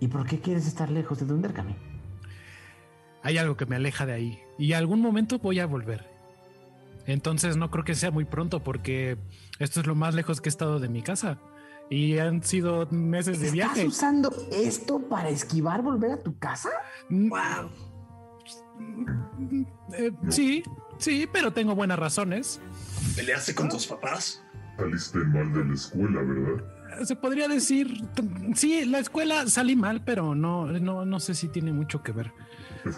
[0.00, 1.76] ¿Y por qué quieres estar lejos de Dunderkami?
[3.22, 6.10] Hay algo que me aleja de ahí y algún momento voy a volver.
[7.06, 9.18] Entonces no creo que sea muy pronto porque
[9.58, 11.38] esto es lo más lejos que he estado de mi casa
[11.90, 13.86] Y han sido meses de ¿Estás viaje.
[13.86, 16.70] usando esto para esquivar volver a tu casa?
[17.10, 17.70] Wow.
[19.92, 20.62] Eh, sí,
[21.02, 22.60] sí, pero tengo buenas razones.
[23.16, 24.42] ¿Peleaste con tus papás?
[24.76, 27.04] Saliste mal de la escuela, ¿verdad?
[27.04, 28.02] Se podría decir,
[28.54, 32.32] sí, la escuela salí mal, pero no, no, no sé si tiene mucho que ver.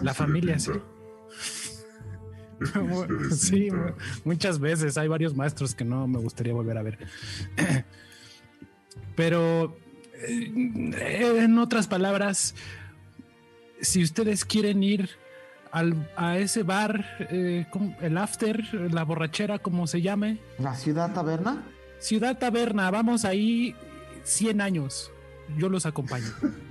[0.01, 0.71] La familia, sí.
[3.31, 3.69] Sí,
[4.23, 6.97] muchas veces hay varios maestros que no me gustaría volver a ver.
[9.15, 9.77] Pero,
[10.13, 12.55] eh, en otras palabras,
[13.81, 15.09] si ustedes quieren ir
[15.75, 17.65] al- a ese bar, eh,
[18.01, 21.63] el after, la borrachera, como se llame, ¿La ciudad taberna?
[21.99, 23.75] Ciudad Taberna, vamos ahí
[24.23, 25.11] 100 años.
[25.57, 26.27] Yo los acompaño.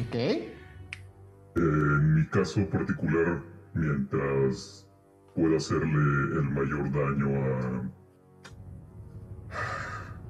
[0.00, 0.14] Ok.
[0.14, 0.48] Eh,
[1.56, 3.42] en mi caso particular,
[3.74, 4.86] mientras
[5.34, 7.28] pueda hacerle el mayor daño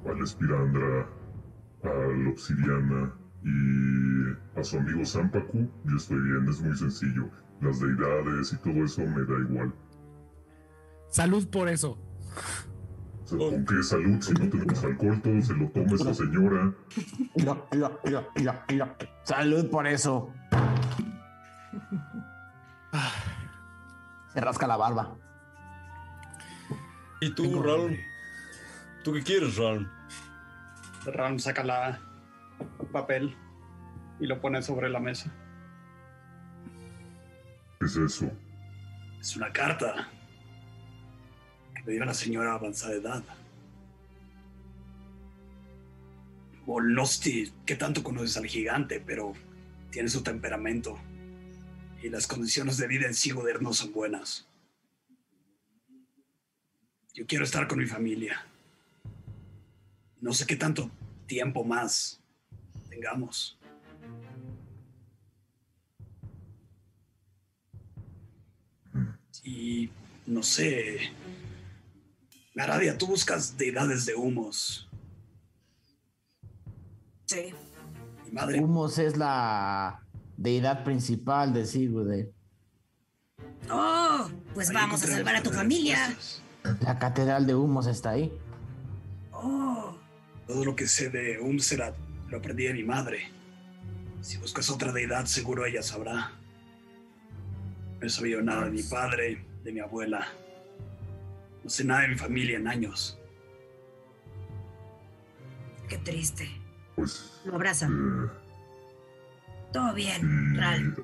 [0.07, 1.07] a, a la espirandra,
[1.85, 7.31] a la obsidiana y a su amigo Zampaku, yo estoy bien, es muy sencillo.
[7.61, 9.75] Las deidades y todo eso me da igual.
[11.09, 11.99] Salud por eso.
[13.29, 15.21] ¿Con qué salud si no tenemos alcohol?
[15.23, 16.75] Todo se lo toma esa señora.
[17.37, 18.97] Mira, mira, mira, mira, mira.
[19.23, 20.33] Salud por eso.
[24.33, 25.17] Se rasca la barba.
[27.21, 27.99] ¿Y tú, Raúl?
[29.05, 29.89] ¿Tú qué quieres, Raúl?
[31.07, 32.01] Ram saca la
[32.91, 33.35] papel
[34.21, 35.33] y lo pone sobre la mesa.
[37.79, 38.31] ¿Qué es eso?
[39.21, 40.09] Es una carta
[41.75, 43.25] que me dio la señora avanzada de edad.
[46.67, 49.01] Volnosti, ¿qué tanto conoces al gigante?
[49.01, 49.33] Pero
[49.91, 50.99] tiene su temperamento.
[52.03, 54.47] Y las condiciones de vida en Sigoder no son buenas.
[57.13, 58.47] Yo quiero estar con mi familia.
[60.21, 60.91] No sé qué tanto
[61.27, 62.20] tiempo más
[63.01, 63.59] tengamos.
[69.43, 69.91] Y
[70.27, 70.99] no sé.
[72.57, 74.87] Aradia, tú buscas deidades de humos.
[77.25, 77.55] Sí.
[78.27, 80.03] Mi madre, Humos es la
[80.37, 82.29] deidad principal de Sigurd.
[83.71, 86.09] Oh, pues ahí vamos a salvar a tu familia.
[86.09, 86.43] respuestas.
[86.83, 88.31] La catedral de Humos está ahí.
[89.33, 89.97] Oh,
[90.47, 91.95] Todo lo que sé de Umserat
[92.31, 93.29] lo aprendí de mi madre.
[94.21, 96.33] Si buscas otra deidad, seguro ella sabrá.
[98.01, 100.27] No he sabido nada de mi padre, de mi abuela.
[101.65, 103.17] No sé nada de mi familia en años.
[105.89, 106.49] qué triste.
[106.95, 107.41] Pues.
[107.45, 107.87] Lo abraza.
[107.89, 108.29] eh,
[109.73, 110.95] Todo bien, Ral.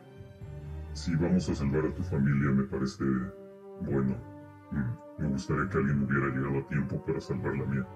[0.93, 3.03] si, si vamos a salvar a tu familia, me parece
[3.81, 4.17] bueno.
[4.71, 7.87] Mm, Me gustaría que alguien hubiera llegado a tiempo para salvar la mía.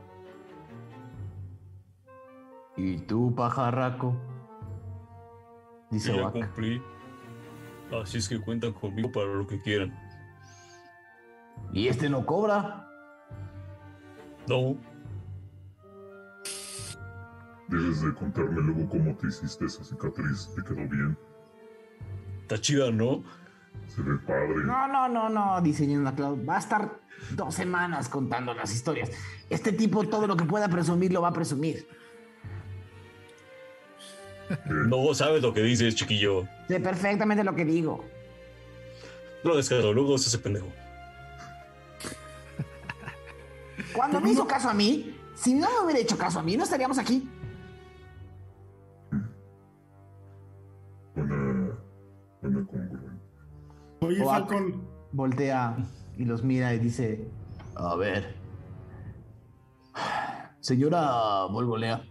[2.83, 4.17] ¿Y tú, pajarraco?
[5.91, 6.83] Dice Yo cumplí.
[8.03, 9.95] Así es que cuentan conmigo para lo que quieran.
[11.73, 12.89] ¿Y este no cobra?
[14.49, 14.77] No,
[17.69, 20.51] Debes de contarme luego cómo te hiciste esa cicatriz.
[20.57, 21.17] ¿Te quedó bien?
[22.43, 23.23] está chida, ¿no?
[23.87, 24.65] Se ve padre.
[24.65, 26.49] No, no, no, no, dice Ñenda Cloud.
[26.49, 26.99] Va a estar
[27.37, 29.11] dos semanas contando las historias.
[29.51, 31.87] Este tipo todo lo que pueda presumir lo va a presumir.
[34.67, 36.47] No sabes lo que dices, chiquillo.
[36.69, 38.05] Sé perfectamente lo que digo.
[39.45, 40.67] No descargo, luego se hace pendejo.
[43.95, 46.65] Cuando me hizo caso a mí, si no me hubiera hecho caso a mí, no
[46.65, 47.29] estaríamos aquí.
[51.15, 51.77] Buena.
[52.41, 53.07] Buena congruente.
[54.01, 55.77] Oye, O a- Falcon, Voltea
[56.17, 57.29] y los mira y dice:
[57.75, 58.35] A ver.
[60.61, 62.03] Señora Volgolea.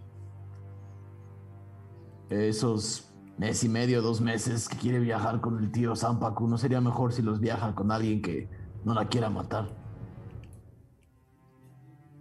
[2.30, 6.80] Esos mes y medio, dos meses que quiere viajar con el tío Zampacu, ¿no sería
[6.80, 8.48] mejor si los viaja con alguien que
[8.84, 9.68] no la quiera matar?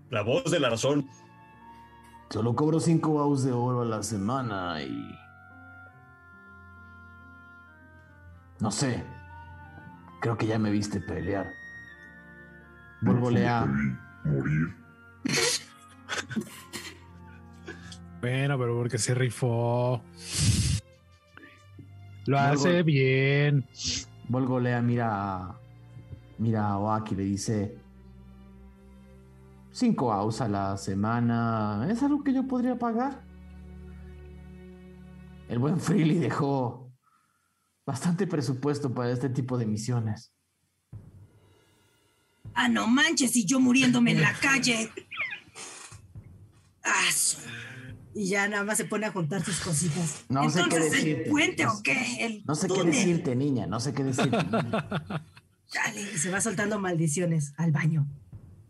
[0.10, 1.08] La voz de la razón.
[2.30, 5.16] Solo cobro cinco baús de oro a la semana y.
[8.60, 9.04] No sé.
[10.22, 11.52] Creo que ya me viste pelear.
[13.02, 13.14] Te vi
[14.26, 14.76] morir.
[18.22, 20.02] Bueno, pero porque se rifó.
[22.26, 23.66] Lo hace bien.
[24.28, 25.56] Volgolea mira.
[26.38, 27.78] Mira a Oaki y le dice.
[29.72, 31.88] Cinco baús a la semana.
[31.90, 33.22] ¿Es algo que yo podría pagar?
[35.48, 36.92] El buen Freely dejó
[37.86, 40.34] bastante presupuesto para este tipo de misiones.
[42.54, 44.92] Ah, no manches, y yo muriéndome en la calle.
[46.82, 47.38] Ah, su-
[48.14, 50.26] Y ya nada más se pone a contar sus cositas.
[50.30, 51.24] No sé qué Entonces, decirte.
[51.24, 52.26] ¿el puente o qué?
[52.26, 52.92] El No sé qué túnel.
[52.94, 54.38] decirte, niña, no sé qué decirte.
[54.52, 58.08] Dale, y se va soltando maldiciones al baño.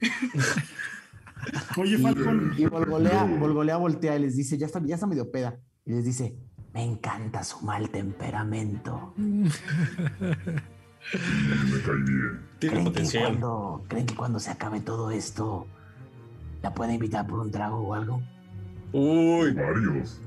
[1.77, 5.57] Oye, Falcon, Y Volgolea, Volgolea voltea y les dice, ya está, ya está medio peda.
[5.85, 6.35] Y les dice,
[6.73, 9.13] me encanta su mal temperamento.
[11.13, 12.41] Me cae bien.
[12.59, 15.65] Tiene ¿Creen que, cuando, ¿Creen que cuando se acabe todo esto,
[16.61, 18.21] la pueda invitar por un trago o algo?
[18.91, 20.21] Uy, Varios.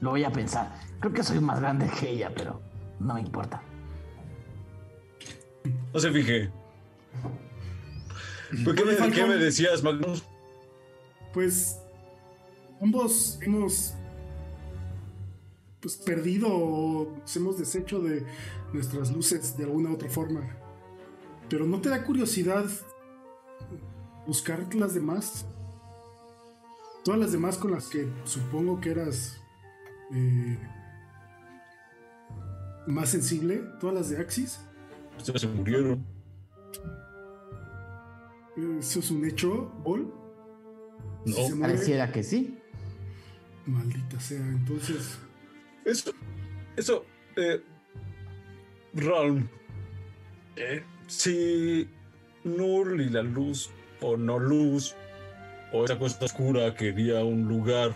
[0.00, 0.74] Lo voy a pensar.
[1.00, 2.60] Creo que soy más grande que ella, pero
[3.00, 3.62] no me importa.
[5.92, 6.50] no se fije.
[8.64, 9.12] ¿Por qué, me, Falcon.
[9.12, 10.24] qué me decías, Magnus?
[11.32, 11.78] pues
[12.80, 13.94] ambos hemos
[15.80, 18.24] pues perdido o nos hemos deshecho de
[18.72, 20.56] nuestras luces de alguna otra forma.
[21.48, 22.66] Pero ¿no te da curiosidad
[24.26, 25.44] buscar las demás?
[27.04, 29.40] Todas las demás con las que supongo que eras
[30.12, 30.58] eh,
[32.86, 34.60] más sensible, todas las de Axis.
[35.18, 36.04] Ustedes se murieron.
[38.78, 40.12] ¿Eso es un hecho, Bol?
[41.24, 41.34] No.
[41.34, 42.58] Si Pareciera que sí.
[43.66, 45.18] Maldita sea, entonces...
[45.84, 46.12] Eso,
[46.76, 47.04] eso,
[47.36, 47.60] eh,
[48.94, 49.48] Ralm,
[50.56, 50.84] ¿Eh?
[51.06, 51.88] si
[52.44, 53.70] Null y la luz,
[54.00, 54.94] o no luz,
[55.72, 57.92] o esa cosa oscura quería un lugar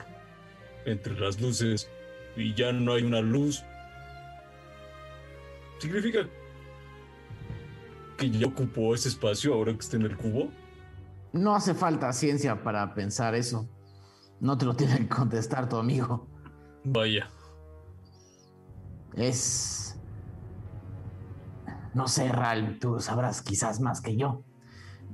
[0.84, 1.88] entre las luces
[2.36, 3.64] y ya no hay una luz,
[5.78, 6.26] ¿significa
[8.16, 10.50] que yo ocupo ese espacio ahora que esté en el cubo?
[11.32, 13.68] No hace falta ciencia para pensar eso.
[14.40, 16.26] No te lo tiene que contestar tu amigo.
[16.84, 17.28] Vaya.
[19.14, 19.98] Es...
[21.94, 24.44] No sé, Ral, tú sabrás quizás más que yo.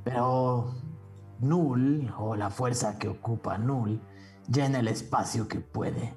[0.04, 0.74] Pero
[1.42, 4.00] Null, o la fuerza que ocupa Null,
[4.48, 6.14] llena el espacio que puede.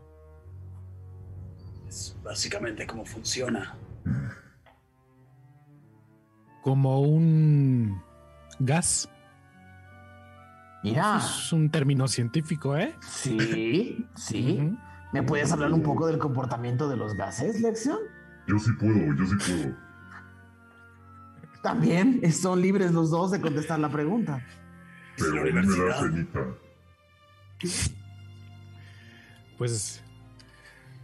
[1.87, 3.75] Es básicamente cómo funciona.
[6.63, 8.01] Como un
[8.59, 9.09] gas.
[10.83, 12.95] Mira, Es un término científico, ¿eh?
[13.01, 14.77] sí, sí.
[15.11, 17.97] ¿Me puedes hablar un poco del comportamiento de los gases, Lección?
[18.47, 19.75] Yo sí puedo, yo sí puedo.
[21.63, 24.45] También son libres los dos de contestar la pregunta.
[25.17, 26.45] Pero la a mí me da penita.
[29.57, 30.01] Pues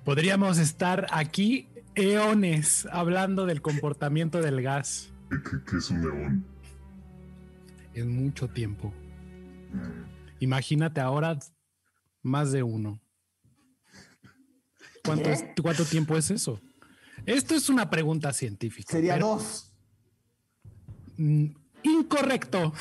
[0.04, 6.46] podríamos estar aquí eones hablando del comportamiento del gas ¿Qué, es un león?
[7.94, 8.94] en mucho tiempo.
[10.40, 11.38] Imagínate ahora
[12.22, 13.00] más de uno.
[15.06, 16.60] ¿Cuánto, es- ¿Cuánto tiempo es eso?
[17.26, 18.92] Esto es una pregunta científica.
[18.92, 19.72] Sería pero- dos.
[21.18, 21.46] Mm,
[21.84, 22.74] Incorrecto.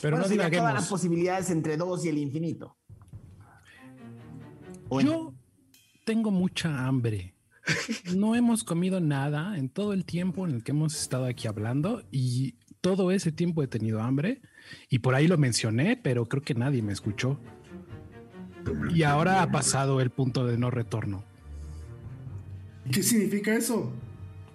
[0.00, 2.76] Pero Bueno, no sería todas las posibilidades entre dos y el infinito.
[5.02, 5.34] Yo
[6.04, 7.34] tengo mucha hambre.
[8.16, 12.02] No hemos comido nada en todo el tiempo en el que hemos estado aquí hablando
[12.10, 14.40] y todo ese tiempo he tenido hambre
[14.88, 17.38] y por ahí lo mencioné, pero creo que nadie me escuchó.
[18.64, 21.24] También Y ahora ha pasado el punto de no retorno.
[22.90, 23.92] ¿Qué significa eso?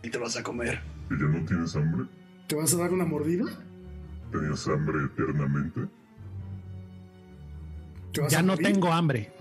[0.03, 0.81] Y te vas a comer.
[1.07, 2.07] ¿Que ya no tienes hambre?
[2.47, 3.45] ¿Te vas a dar una mordida?
[4.39, 5.81] ¿Tenías hambre eternamente?
[8.13, 9.31] ¿Te vas Ya no tengo hambre.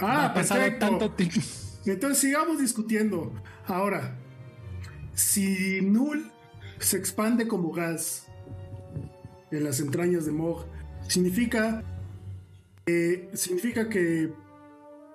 [0.00, 0.86] Ah, ha pasado perfecto.
[0.86, 1.40] tanto tiempo.
[1.86, 3.32] Entonces sigamos discutiendo.
[3.66, 4.16] Ahora,
[5.14, 6.30] si Null
[6.78, 8.26] se expande como gas
[9.50, 10.66] en las entrañas de Mog,
[11.08, 11.82] significa,
[12.86, 14.32] eh, significa que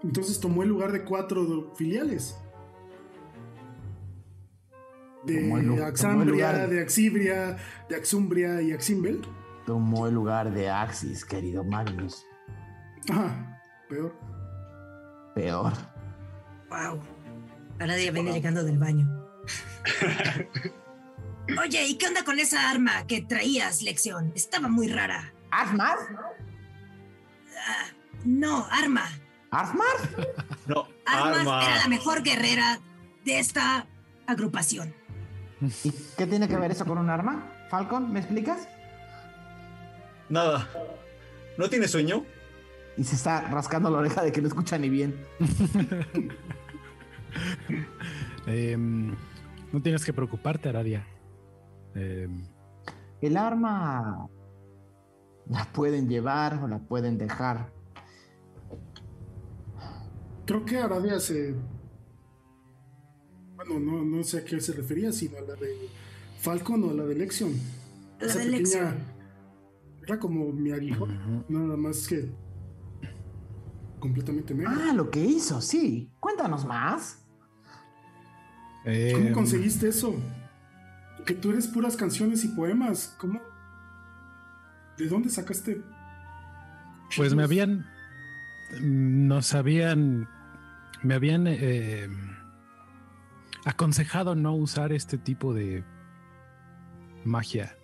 [0.03, 2.35] entonces tomó el lugar de cuatro filiales.
[5.25, 7.57] De Axambria, de Axibria,
[7.89, 9.21] de Axumbria y Aximbel.
[9.65, 12.25] Tomó el lugar de Axis, querido Magnus.
[13.09, 14.13] Ajá, peor.
[15.35, 15.73] Peor.
[16.69, 16.99] Wow.
[17.79, 19.07] Aradia viene llegando del baño.
[21.61, 24.31] Oye, ¿y qué onda con esa arma que traías, Lección?
[24.35, 25.33] Estaba muy rara.
[25.51, 25.97] ¿Asmar?
[27.57, 27.85] Ah,
[28.25, 29.05] no, arma.
[29.51, 29.95] ¿Asmar?
[30.65, 31.65] No, Armas arma.
[31.65, 32.79] era la mejor guerrera
[33.25, 33.85] de esta
[34.27, 34.95] agrupación.
[35.83, 37.51] ¿Y qué tiene que ver eso con un arma?
[37.69, 38.67] Falcon, ¿me explicas?
[40.29, 40.67] Nada.
[41.57, 42.25] ¿No tienes sueño?
[42.97, 45.15] Y se está rascando la oreja de que no escucha ni bien.
[48.45, 49.15] Em,
[49.71, 51.07] no tienes que preocuparte, Aradia.
[51.95, 52.45] Em,
[53.21, 54.27] El arma
[55.49, 57.71] la pueden llevar o la pueden dejar.
[60.45, 61.55] Creo que Aradia se.
[63.67, 65.89] Bueno, no, no sé a qué se refería, sino a la de
[66.39, 67.51] Falcon o a la de Lexion.
[68.19, 68.97] La Esa de pequeña- Lexion.
[70.05, 72.29] Era como mi aguijón, nada más que
[73.99, 74.73] completamente negro.
[74.75, 76.11] Ah, lo que hizo, sí.
[76.19, 77.25] Cuéntanos más.
[78.83, 80.13] ¿Cómo Em, conseguiste eso?
[81.25, 83.15] Que tú eres puras canciones y poemas.
[83.17, 83.39] ¿Cómo?
[84.97, 85.81] ¿De dónde sacaste?
[87.15, 87.85] Pues me habían.
[88.81, 90.27] Nos habían.
[91.01, 92.09] Me habían eh,
[93.65, 95.83] aconsejado no usar este tipo de
[97.23, 97.77] magia.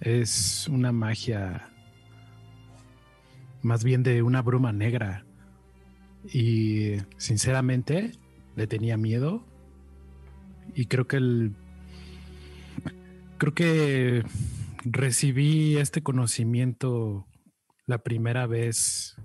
[0.00, 1.68] Es una magia.
[3.62, 5.24] Más bien de una bruma negra.
[6.32, 8.12] Y sinceramente
[8.56, 9.44] le tenía miedo.
[10.74, 11.54] Y creo que el.
[13.38, 14.24] Creo que
[14.84, 17.26] recibí este conocimiento
[17.86, 19.16] la primera vez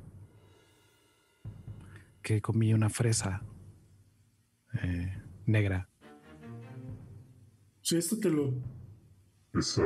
[2.24, 3.44] que comí una fresa
[4.82, 5.90] eh, negra.
[7.82, 8.54] Si esto te lo
[9.54, 9.84] Esa.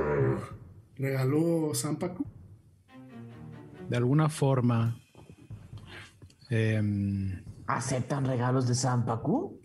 [0.95, 2.25] regaló San Paco.
[3.89, 4.99] De alguna forma,
[6.49, 9.59] em, ¿Aceptan regalos de San Pacu?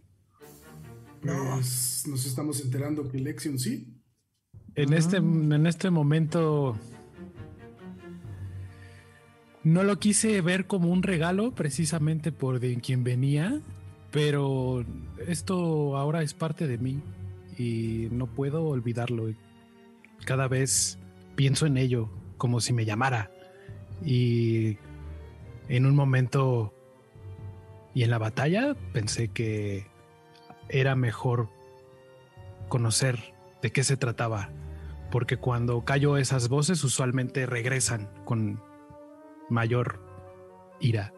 [1.20, 4.00] Pues nos estamos enterando que Lexion sí.
[4.74, 6.76] en, este, en este momento
[9.64, 13.60] no lo quise ver como un regalo precisamente por de quien venía,
[14.10, 14.84] pero
[15.26, 17.00] esto ahora es parte de mí
[17.58, 19.32] y no puedo olvidarlo.
[20.24, 20.98] Cada vez
[21.34, 22.08] pienso en ello
[22.38, 23.30] como si me llamara
[24.04, 24.78] y
[25.68, 26.72] en un momento
[27.94, 29.86] y en la batalla pensé que
[30.68, 31.48] era mejor
[32.68, 34.50] conocer de qué se trataba,
[35.10, 38.60] porque cuando callo esas voces usualmente regresan con
[39.48, 40.00] mayor
[40.80, 41.12] ira.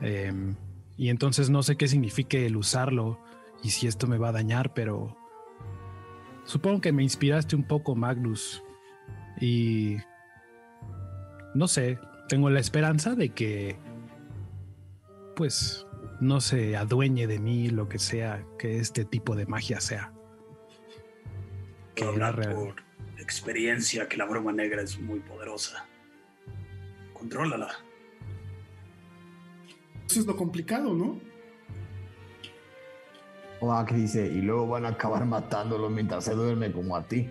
[0.00, 0.56] Em,
[0.96, 3.18] y entonces no sé qué signifique el usarlo
[3.62, 5.16] y si esto me va a dañar, pero
[6.44, 8.62] supongo que me inspiraste un poco, Magnus.
[9.40, 9.96] Y
[11.54, 11.98] no sé,
[12.28, 13.78] tengo la esperanza de que
[15.36, 15.86] pues
[16.20, 20.12] no se adueñe de mí lo que sea que este tipo de magia sea.
[21.94, 22.76] Que hablar por
[23.18, 25.86] experiencia que la broma negra es muy poderosa.
[27.12, 27.68] Contrólala.
[30.12, 31.18] Eso es lo complicado, ¿no?
[33.60, 37.30] Oak dice, y luego van a acabar matándolo mientras se duerme como a ti.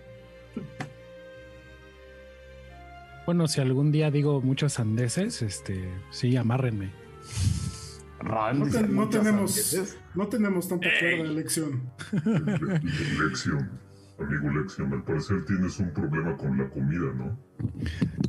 [3.27, 6.91] Bueno, si algún día digo muchos sandeces, este, sí, amárrenme.
[8.19, 9.77] Ran No, no tenemos,
[10.15, 11.91] no tenemos tanta cuerda de elección.
[12.25, 13.79] Le- Lección.
[14.19, 17.37] Amigo Lección, al parecer tienes un problema con la comida, ¿no?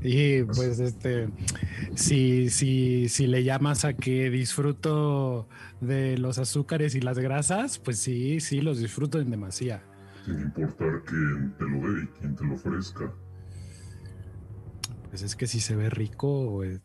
[0.03, 1.29] Y pues este,
[1.95, 5.49] si, si, si le llamas a que disfruto
[5.81, 9.83] de los azúcares y las grasas, pues sí, sí, los disfruto en demasía.
[10.25, 13.13] Sin importar quién te lo dé y quién te lo ofrezca.
[15.11, 16.81] Pues es que si se ve rico, eh,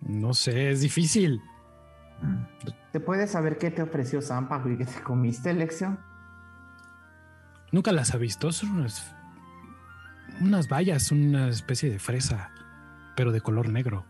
[0.00, 1.40] no sé, es difícil.
[2.22, 2.70] Mm.
[2.92, 6.09] ¿Te puedes saber qué te ofreció Pacu y qué te comiste, Lección?
[7.72, 9.14] Nunca las ha visto, son unas,
[10.40, 12.50] unas bayas, una especie de fresa,
[13.16, 14.04] pero de color negro.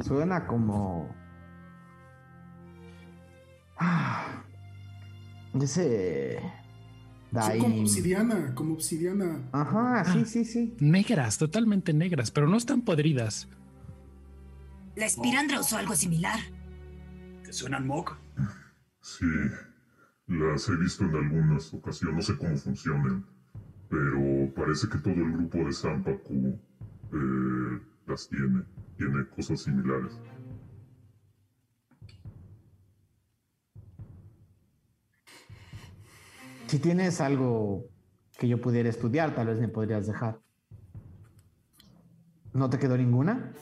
[0.00, 1.14] Suena como...
[3.78, 4.44] Ah,
[5.60, 6.40] ese...
[7.30, 7.62] Daim.
[7.62, 9.48] como obsidiana, como obsidiana.
[9.52, 10.76] Ajá, sí, sí, sí.
[10.80, 13.48] Negras, totalmente negras, pero no están podridas.
[14.96, 16.40] La espirandra usó algo similar.
[17.44, 18.16] ¿Te suenan Mog?
[19.02, 19.26] Sí,
[20.28, 23.24] las he visto en algunas ocasiones, no sé cómo funcionan,
[23.88, 26.58] pero parece que todo el grupo de Sampaku
[27.12, 28.62] eh, las tiene,
[28.96, 30.18] tiene cosas similares.
[36.66, 37.86] Si tienes algo
[38.38, 40.38] que yo pudiera estudiar, tal vez me podrías dejar.
[42.52, 43.54] ¿No te quedó ninguna?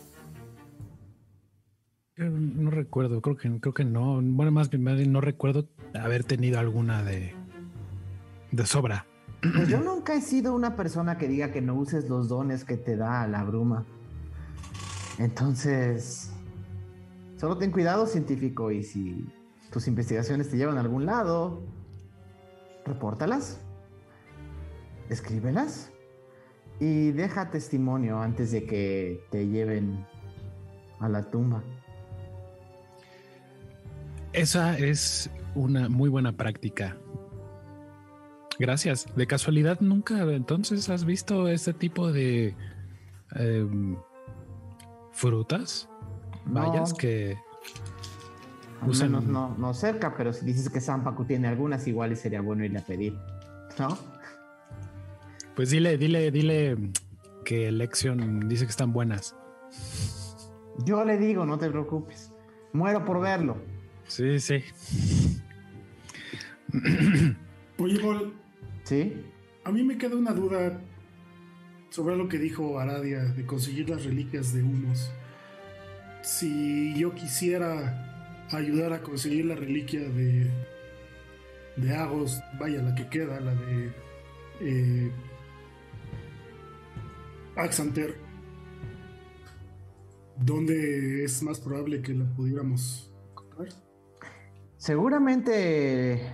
[2.17, 4.21] No recuerdo, creo que, creo que no.
[4.23, 7.35] Bueno, más bien no recuerdo haber tenido alguna de,
[8.53, 9.07] de sobra.
[9.43, 12.79] Pues yo nunca he sido una persona que diga que no uses los dones que
[12.79, 13.85] te da la bruma.
[15.19, 16.31] Entonces,
[17.37, 19.31] solo ten cuidado científico y si
[19.71, 21.63] tus investigaciones te llevan a algún lado,
[22.87, 23.61] repórtalas,
[25.11, 25.93] escríbelas
[26.81, 30.07] y deja testimonio antes de que te lleven
[30.99, 31.63] a la tumba.
[34.37, 36.97] Esa es una muy buena práctica.
[38.59, 39.07] Gracias.
[39.17, 42.55] De casualidad, nunca entonces has visto este tipo de
[43.35, 43.97] em,
[45.13, 45.89] frutas,
[46.47, 46.85] No.
[46.99, 47.37] que
[48.83, 52.17] Al Usan- menos no, no cerca, pero si dices que Sampaku tiene algunas, igual y
[52.17, 53.15] sería bueno irle a pedir.
[53.79, 53.97] ¿No?
[55.55, 56.77] Pues dile, dile, dile
[57.45, 59.35] que Lexion dice que están buenas.
[60.85, 62.31] Yo le digo, no te preocupes.
[62.75, 63.57] Muero por verlo.
[64.09, 64.65] Sí, sí.
[67.79, 68.01] Oye,
[68.85, 69.13] ¿Sí?
[69.65, 70.81] a mí me queda una duda
[71.91, 75.11] sobre lo que dijo Aradia de conseguir las reliquias de unos.
[76.23, 80.51] Si yo quisiera ayudar a conseguir la reliquia de,
[81.77, 83.93] de Agos, vaya, la que queda, la de
[84.61, 85.11] eh,
[87.57, 88.17] Axanter,
[90.37, 93.11] ¿dónde es más probable que la pudiéramos?
[94.87, 96.33] Seguramente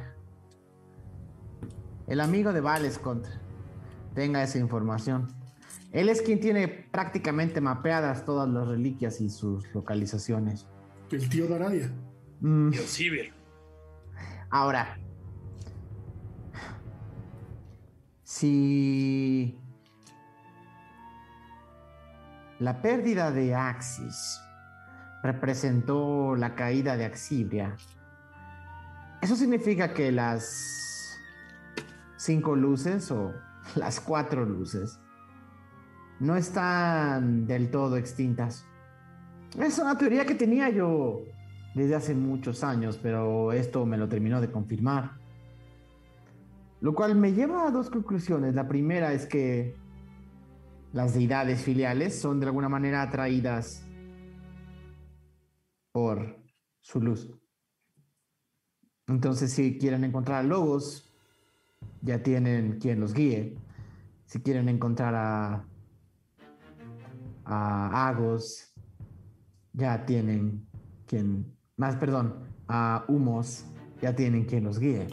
[2.07, 3.25] el amigo de Valescont
[4.15, 5.29] tenga esa información.
[5.91, 10.67] Él es quien tiene prácticamente mapeadas todas las reliquias y sus localizaciones.
[11.11, 11.91] El tío de Aradia.
[12.41, 13.33] Mm, Dios Sibir.
[14.51, 14.99] Ahora,
[18.23, 19.59] si
[22.59, 24.43] la pérdida de Axis
[25.23, 27.79] representó la caída de Axibria,
[29.23, 31.19] eso significa que las
[32.17, 33.33] cinco luces o
[33.77, 34.99] las cuatro luces
[36.21, 38.67] no están del todo extintas.
[39.59, 41.23] Es una teoría que tenía yo
[41.75, 45.13] desde hace muchos años, pero esto me lo terminó de confirmar.
[46.81, 48.55] Lo cual me lleva a dos conclusiones.
[48.55, 49.77] La primera es que
[50.93, 53.87] las deidades filiales son de alguna manera atraídas
[55.93, 56.43] por
[56.81, 57.42] su luz.
[59.09, 61.13] Entonces, si quieren encontrar logos,
[62.01, 63.57] ya tienen quien los guíe.
[64.27, 65.65] Si quieren encontrar a,
[67.45, 68.73] a Agos,
[69.73, 70.67] ya tienen
[71.07, 72.35] quien, más perdón,
[72.69, 73.65] a Humos,
[74.01, 75.09] ya tienen quien los guíe.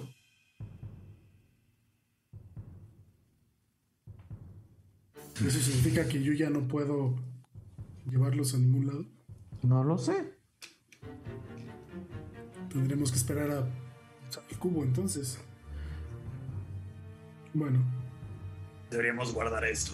[5.46, 7.16] ¿Eso significa que yo ya no puedo
[8.10, 9.06] llevarlos a ningún lado?
[9.64, 10.34] No lo sé.
[12.70, 13.68] Tendremos que esperar a
[14.50, 15.40] el cubo entonces.
[17.54, 17.80] Bueno,
[18.92, 19.94] Deberíamos guardar esto.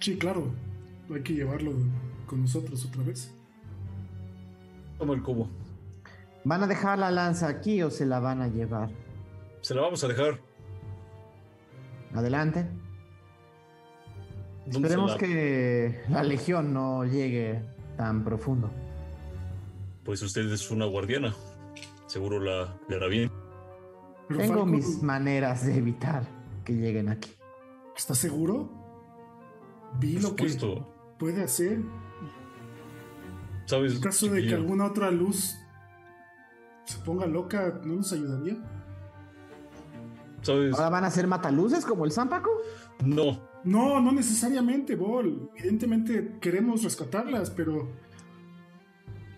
[0.00, 0.52] sí, claro.
[1.12, 1.72] Hay que llevarlo
[2.26, 3.32] con nosotros otra vez.
[4.98, 5.48] Toma el cubo.
[6.44, 8.90] ¿Van a dejar la lanza aquí o se la van a llevar?
[9.60, 10.38] Se la vamos a dejar.
[12.14, 12.66] Adelante.
[14.66, 17.62] ¿Dónde Esperemos la- que la legión no llegue
[17.96, 18.70] tan profundo.
[20.04, 21.34] Pues usted es una guardiana.
[22.08, 23.30] Seguro la le hará bien.
[24.26, 26.26] Pero Tengo Falcon, mis maneras de evitar
[26.64, 27.30] que lleguen aquí.
[27.96, 28.70] ¿Estás seguro?
[30.00, 30.46] Vi lo que
[31.18, 31.80] puede hacer.
[33.66, 33.96] ¿Sabes?
[33.96, 35.54] En caso de que alguna otra luz
[36.84, 38.56] se ponga loca, ¿no nos ayudaría?
[40.40, 40.74] ¿Sabes?
[40.74, 42.50] ¿Ahora van a ser mataluces como el Zampaco?
[43.04, 43.46] No.
[43.64, 45.50] No, no necesariamente, Bol.
[45.56, 47.90] Evidentemente queremos rescatarlas, pero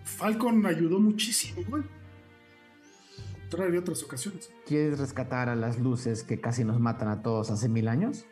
[0.05, 1.83] Falcon ayudó muchísimo, güey.
[3.51, 4.49] Traeré otras ocasiones.
[4.65, 8.25] ¿Quieres rescatar a las luces que casi nos matan a todos hace mil años?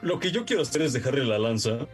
[0.00, 1.86] Lo que yo quiero hacer es dejarle la lanza.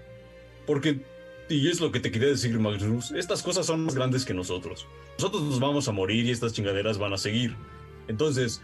[0.68, 1.04] Porque,
[1.48, 4.86] y es lo que te quería decir, Magnus, estas cosas son más grandes que nosotros.
[5.18, 7.56] Nosotros nos vamos a morir y estas chingaderas van a seguir.
[8.06, 8.62] Entonces,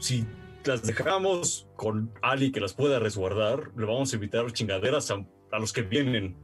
[0.00, 0.26] si
[0.64, 5.58] las dejamos con Ali que las pueda resguardar, le vamos a evitar chingaderas a, a
[5.60, 6.36] los que vienen.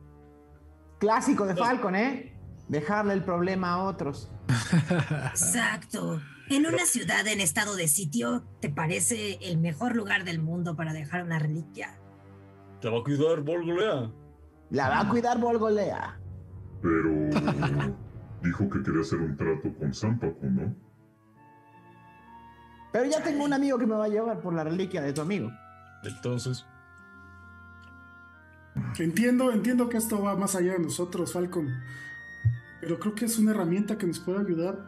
[1.00, 2.39] Clásico de Falcon, ¿eh?
[2.70, 4.30] Dejarle el problema a otros.
[5.30, 6.20] Exacto.
[6.48, 10.92] En una ciudad en estado de sitio, ¿te parece el mejor lugar del mundo para
[10.92, 11.98] dejar una reliquia?
[12.80, 14.12] ¿Te va a cuidar Volgolea?
[14.70, 16.20] La va a cuidar Volgolea.
[16.80, 17.10] Pero
[18.40, 20.72] dijo que quería hacer un trato con Zampaco, ¿no?
[22.92, 25.22] Pero ya tengo un amigo que me va a llevar por la reliquia de tu
[25.22, 25.50] amigo.
[26.04, 26.64] Entonces,
[28.98, 31.68] Entiendo, entiendo que esto va más allá de nosotros, Falcon.
[32.80, 34.78] Pero creo que es una herramienta que nos puede ayudar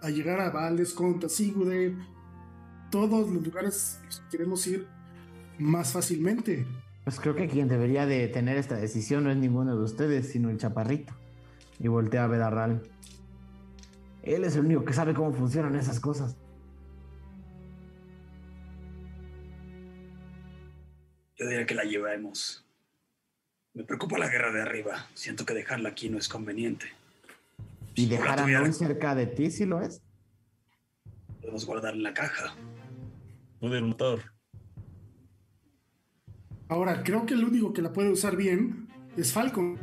[0.00, 1.94] a llegar a Valdes, Conta, Sigurd,
[2.90, 4.86] todos los lugares que queremos ir
[5.58, 6.66] más fácilmente.
[7.04, 10.50] Pues creo que quien debería de tener esta decisión no es ninguno de ustedes, sino
[10.50, 11.14] el chaparrito.
[11.78, 12.82] Y voltea a ver a Ral.
[14.22, 16.36] Él es el único que sabe cómo funcionan esas cosas.
[21.36, 22.66] Yo diría que la llevemos.
[23.74, 25.06] Me preocupa la guerra de arriba.
[25.14, 26.97] Siento que dejarla aquí no es conveniente.
[27.98, 30.00] Y dejar a Noel cerca de ti, si lo es.
[31.40, 32.54] Podemos guardarla en la caja.
[33.58, 34.20] pueden matar.
[36.68, 38.86] Ahora, creo que el único que la puede usar bien
[39.16, 39.76] es Falcon.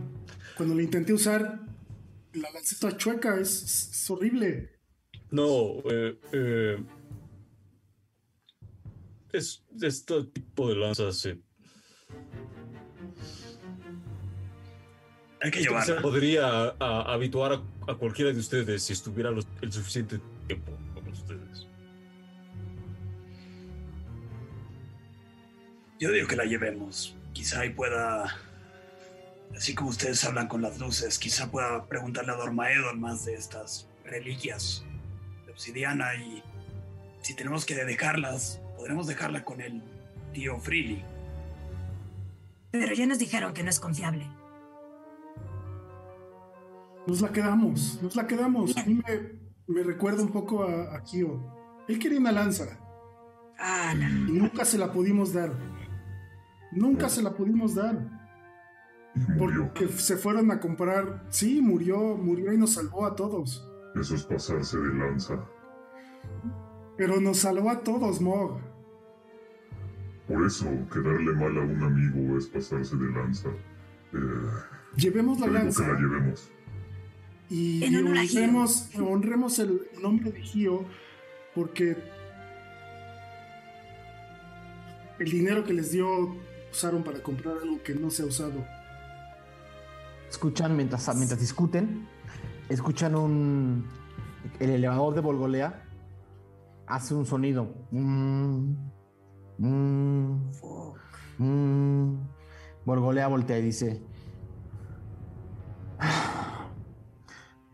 [0.56, 1.60] Cuando la intenté usar,
[2.32, 4.80] la lanceta chueca es, es horrible.
[5.32, 6.86] No, eh, eh,
[9.34, 11.42] es, este tipo de lanzas se,
[15.42, 16.02] Hay que se llevarla.
[16.02, 16.48] podría
[16.80, 21.68] a- habituar a, a cualquiera de ustedes si estuviera los- el suficiente tiempo con ustedes.
[26.00, 27.16] Yo digo que la llevemos.
[27.34, 28.38] Quizá ahí pueda.
[29.56, 33.88] Así como ustedes hablan con las luces, quizá pueda preguntarle a Dormaedon más de estas
[34.04, 34.84] reliquias
[35.46, 36.44] de obsidiana y
[37.22, 39.82] si tenemos que dejarlas, podremos dejarla con el
[40.34, 41.02] tío Freely.
[42.72, 44.28] Pero ya nos dijeron que no es confiable.
[47.08, 48.76] Nos la quedamos, nos la quedamos.
[48.78, 51.40] A mí me, me recuerda un poco a, a Kyo.
[51.88, 52.66] Él quería una lanza
[53.60, 54.30] Ah, no.
[54.34, 55.52] y nunca se la pudimos dar.
[56.72, 57.98] Nunca se la pudimos dar.
[59.38, 61.26] Porque se fueron a comprar.
[61.30, 63.66] Sí, murió, murió y nos salvó a todos.
[64.00, 65.40] Eso es pasarse de lanza.
[66.98, 68.60] Pero nos salvó a todos, Mog.
[70.28, 73.50] Por eso, quedarle mal a un amigo es pasarse de lanza.
[74.14, 74.18] Eh,
[74.98, 76.52] Llevemos la lanza que la llevemos.
[77.50, 77.84] Y,
[79.00, 80.86] honremos el nombre de Gio
[81.54, 81.98] porque
[85.20, 86.36] el dinero que les dio
[86.72, 88.66] usaron para comprar algo que no se ha usado.
[90.30, 92.08] Escuchan mientras, mientras discuten,
[92.70, 93.88] escuchan un.
[94.60, 95.84] El elevador de Volgolea
[96.88, 97.74] hace un sonido.
[97.92, 98.74] Mm,
[99.58, 100.52] mm,
[101.38, 102.16] mm.
[102.86, 104.04] Volgolea voltea y dice: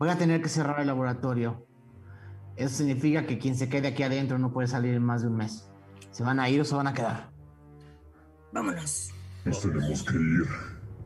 [0.02, 1.64] Voy a tener que cerrar el laboratorio.
[2.56, 5.36] Eso significa que quien se quede aquí adentro no puede salir en más de un
[5.36, 5.70] mes.
[6.10, 7.30] ¿Se van a ir o se van a quedar?
[8.52, 9.14] Vámonos.
[9.44, 10.42] Nos tenemos que ir.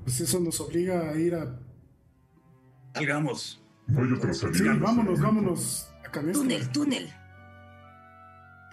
[0.02, 1.60] Pues eso nos obliga a ir a.
[2.94, 3.62] Salgamos.
[3.86, 4.72] No hay otra salida.
[4.72, 6.42] Sí, vámonos, vámonos a Canestra.
[6.42, 7.10] Túnel, túnel.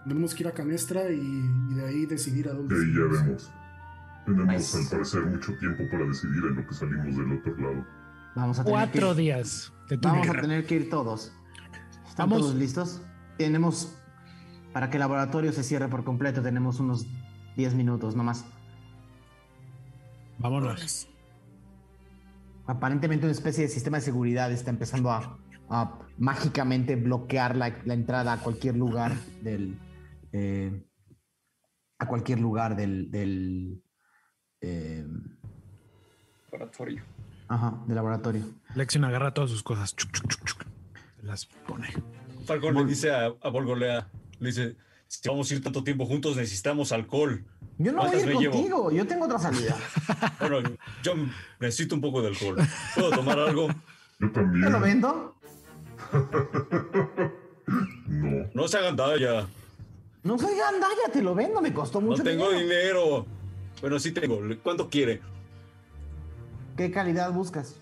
[0.08, 2.74] Tenemos que ir a Canestra y, y de ahí decidir a dónde.
[2.80, 3.52] De ahí ya vemos.
[4.26, 8.03] Tenemos Pues- al parecer mucho tiempo para decidir en lo que salimos del otro lado.
[8.36, 9.18] Vamos a tener que Cuatro ir.
[9.18, 9.74] días.
[10.02, 11.32] Vamos a tener que ir todos.
[12.08, 12.40] ¿Están Vamos.
[12.40, 13.02] todos listos?
[13.38, 13.96] Tenemos,
[14.72, 17.06] para que el laboratorio se cierre por completo, tenemos unos
[17.56, 18.46] 10 minutos nomás.
[20.40, 20.68] Vámonos.
[20.70, 21.10] Vámonos.
[22.66, 25.38] Aparentemente una especie de sistema de seguridad está empezando a,
[25.70, 29.78] a mágicamente bloquear la, la entrada a cualquier lugar del...
[30.32, 30.84] eh,
[32.00, 33.12] a cualquier lugar del...
[33.12, 33.84] del
[34.62, 35.06] eh,
[36.52, 37.04] Laboratorio.
[37.48, 38.44] Ajá, del laboratorio.
[38.76, 39.96] Lexion agarra todas sus cosas.
[39.96, 40.64] chuc, chuc, chuc, chuc,
[41.20, 41.88] se las pone.
[42.46, 44.08] Falcon le dice a, a Volgolea,
[44.40, 44.76] le dice,
[45.08, 47.44] si vamos a ir tanto tiempo juntos necesitamos alcohol.
[47.78, 48.54] Yo no voy a ¿Cuántas ir llevo?
[48.54, 49.76] contigo, yo tengo otra salida.
[50.40, 50.70] Bueno,
[51.04, 51.14] yo
[51.60, 52.56] necesito un poco de alcohol.
[52.96, 53.68] ¿Puedo tomar algo?
[53.68, 53.76] Yo
[54.20, 54.82] ¿Te lo también.
[54.82, 55.36] vendo?
[58.08, 58.50] No.
[58.54, 59.48] No se hagan ya.
[60.24, 62.68] No soy gandalla, te lo vendo, me costó No mucho tengo dinero.
[62.68, 63.26] dinero.
[63.82, 64.40] Bueno, sí tengo.
[64.62, 65.22] ¿Cuánto quiere?
[66.78, 67.80] ¿Qué calidad buscas?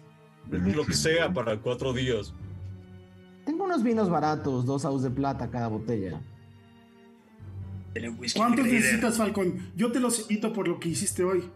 [0.50, 2.34] Lo que sea para cuatro días.
[3.46, 6.22] Tengo unos vinos baratos, dos aus de plata cada botella.
[8.36, 9.72] ¿Cuántos necesitas, Falcon?
[9.76, 11.50] Yo te los invito por lo que hiciste hoy.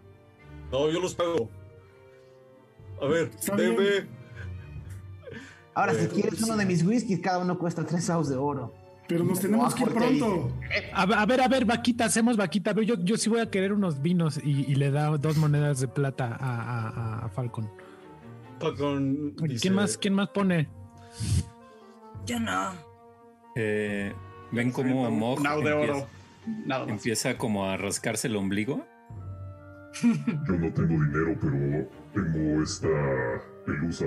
[0.71, 1.49] No, yo los pago.
[3.01, 4.07] A ver, deme.
[5.73, 8.73] Ahora, si Eh, quieres uno de mis whiskies, cada uno cuesta tres aus de oro.
[9.07, 10.51] Pero nos tenemos que ir pronto.
[10.93, 12.73] A, a ver, a ver, vaquita, hacemos vaquita.
[12.81, 15.87] Yo, yo sí voy a querer unos vinos y, y le da dos monedas de
[15.87, 17.69] plata a, a- a Falcon.
[18.59, 20.67] Falcon dice, ¿Quién más, ¿Quién más pone?
[22.25, 22.71] Yo no.
[23.55, 24.11] Eh,
[24.51, 26.07] ¿Ven cómo Mog Now de empieza, oro.
[26.65, 26.91] Nada más.
[26.93, 28.85] empieza como a rascarse el ombligo?
[30.01, 32.87] Yo no tengo dinero, pero tengo esta
[33.65, 34.05] pelusa.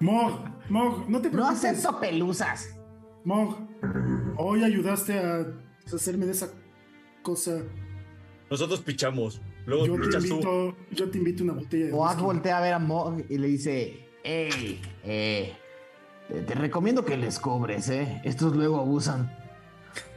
[0.00, 1.64] Mog, Mog, no te No preocupes.
[1.64, 2.73] acepto pelusas.
[3.24, 3.56] Mog,
[4.36, 5.46] hoy ayudaste a
[5.92, 6.50] hacerme de esa
[7.22, 7.62] cosa.
[8.50, 9.40] Nosotros pichamos.
[9.66, 12.78] Luego Yo te invito, yo te invito una botella de Oak voltea a ver a
[12.78, 15.54] Mog y le dice: Hey, eh,
[16.28, 18.20] te, te recomiendo que les cobres, ¿eh?
[18.24, 19.34] Estos luego abusan.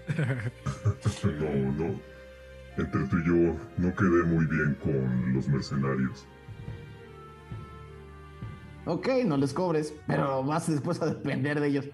[1.23, 1.99] No, no.
[2.77, 6.25] Entre tú y yo no quedé muy bien con los mercenarios.
[8.85, 11.85] Ok, no les cobres, pero vas después a depender de ellos.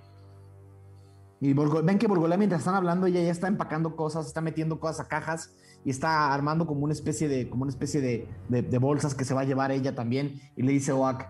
[1.43, 4.80] Y Borgo- ven que Borgolea, mientras están hablando, ella ya está empacando cosas, está metiendo
[4.80, 8.61] cosas a cajas y está armando como una especie de, como una especie de, de-
[8.61, 10.39] de bolsas que se va a llevar ella también.
[10.55, 11.27] Y le dice a Oak: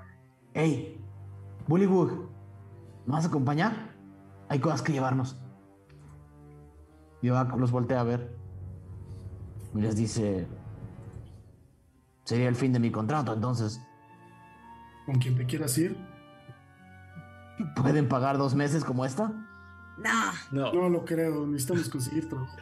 [0.54, 1.04] Hey,
[1.68, 2.12] Bullywood,
[3.08, 3.96] ¿nos vas a acompañar?
[4.50, 5.36] Hay cosas que llevarnos.
[7.24, 8.38] Y Oak los voltea a ver
[9.74, 10.46] y les dice:
[12.24, 13.82] Sería el fin de mi contrato, entonces.
[15.08, 15.98] Con quien te quieras ir.
[17.76, 19.43] ¿Pueden pagar dos meses como esta?
[19.98, 20.32] No.
[20.52, 20.74] No.
[20.74, 22.56] No lo creo, necesitamos conseguir trabajo.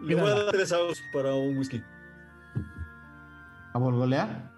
[0.00, 1.82] Le voy a dar tres outs para un whisky.
[3.72, 4.52] ¿A Borgolea?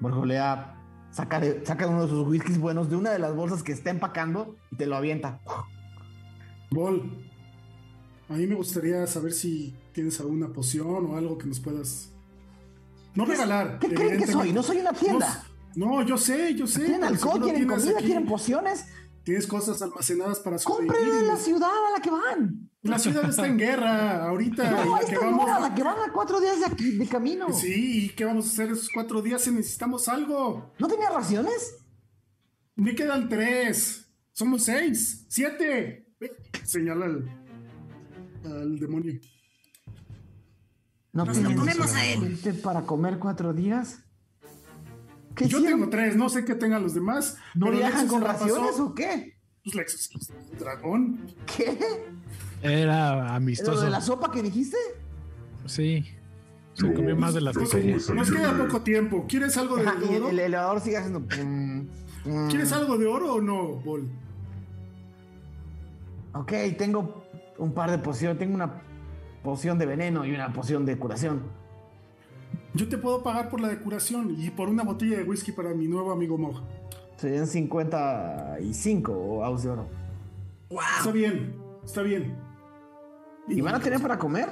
[0.00, 0.74] Borgolea
[1.10, 3.90] saca, de- saca uno de sus whiskies buenos de una de las bolsas que está
[3.90, 5.40] empacando y te lo avienta.
[6.70, 7.28] Bol,
[8.28, 12.12] a mí me gustaría saber si tienes alguna poción o algo que nos puedas.
[13.14, 13.78] No regalar.
[13.78, 14.52] ¿Qué creen que soy?
[14.52, 15.44] No soy una tienda.
[15.76, 16.80] No, no, yo sé, yo sé.
[16.80, 17.32] ¿Quieren pero alcohol?
[17.32, 17.98] seguro ¿Quieren tienes comida?
[17.98, 18.86] aquí- ¿Quieren pociones?
[19.24, 20.92] Tienes cosas almacenadas para sobrevivir.
[20.96, 22.68] ¡Compren en la ciudad a la que van!
[22.82, 24.64] La ciudad está en guerra ahorita.
[24.64, 27.06] y No, la que vamos- nueva, la que van a cuatro días de, aquí, de
[27.06, 27.52] camino.
[27.52, 30.72] Sí, ¿y qué vamos a hacer esos cuatro días si necesitamos algo?
[30.80, 31.76] ¿No tenía raciones?
[32.74, 34.12] Me quedan tres.
[34.32, 35.24] Somos seis.
[35.28, 36.08] Siete.
[36.64, 37.28] Señala al,
[38.44, 39.20] al demonio.
[41.12, 42.40] ¿No Nos lo comemos a él.
[42.62, 44.01] para comer cuatro días?
[45.34, 45.80] ¿Qué Yo hicieron?
[45.80, 47.36] tengo tres, no sé qué tengan los demás.
[47.54, 48.44] ¿No viajan con pasó.
[48.46, 49.36] raciones o qué?
[49.64, 50.10] Pues Lexus
[50.58, 51.20] dragón.
[51.56, 51.78] ¿Qué?
[52.62, 53.80] Era ¿Lo amistoso.
[53.82, 54.76] de la sopa que dijiste?
[55.66, 56.04] Sí.
[56.74, 59.26] Se Yo- comió más de las salir Nos queda poco tiempo.
[59.28, 60.30] ¿Quieres algo de oro?
[60.30, 61.22] el elevador sigue haciendo...
[62.48, 64.08] ¿Quieres algo de oro o no, Bol?
[66.34, 67.24] Ok, tengo
[67.58, 68.38] un par de pociones.
[68.38, 68.82] Tengo una
[69.42, 71.42] poción de veneno y una poción de curación.
[72.74, 75.86] Yo te puedo pagar por la decoración y por una botella de whisky para mi
[75.88, 76.62] nuevo amigo Mog.
[77.16, 79.88] Serían 55 outs de oro.
[80.98, 82.36] Está bien, está bien.
[83.48, 84.48] ¿Y van a tener para comer?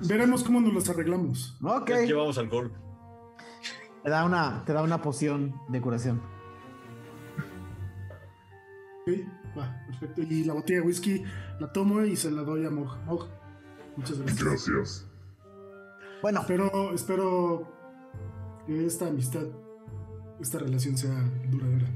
[0.00, 1.56] Veremos cómo nos los arreglamos.
[1.62, 1.90] Ok.
[1.90, 2.72] Ya Llevamos alcohol.
[4.02, 6.20] Te da una, te da una poción de curación.
[9.02, 9.12] Ok,
[9.56, 10.22] va, perfecto.
[10.22, 11.22] Y la botella de whisky
[11.60, 12.96] la tomo y se la doy a Mog.
[13.04, 13.28] Mog,
[13.96, 14.44] muchas gracias.
[14.44, 15.11] Gracias.
[16.22, 17.68] Bueno, Espero, espero
[18.66, 19.42] que esta amistad,
[20.40, 21.14] esta relación sea
[21.50, 21.86] duradera.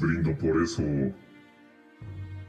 [0.00, 0.82] Brindo por eso.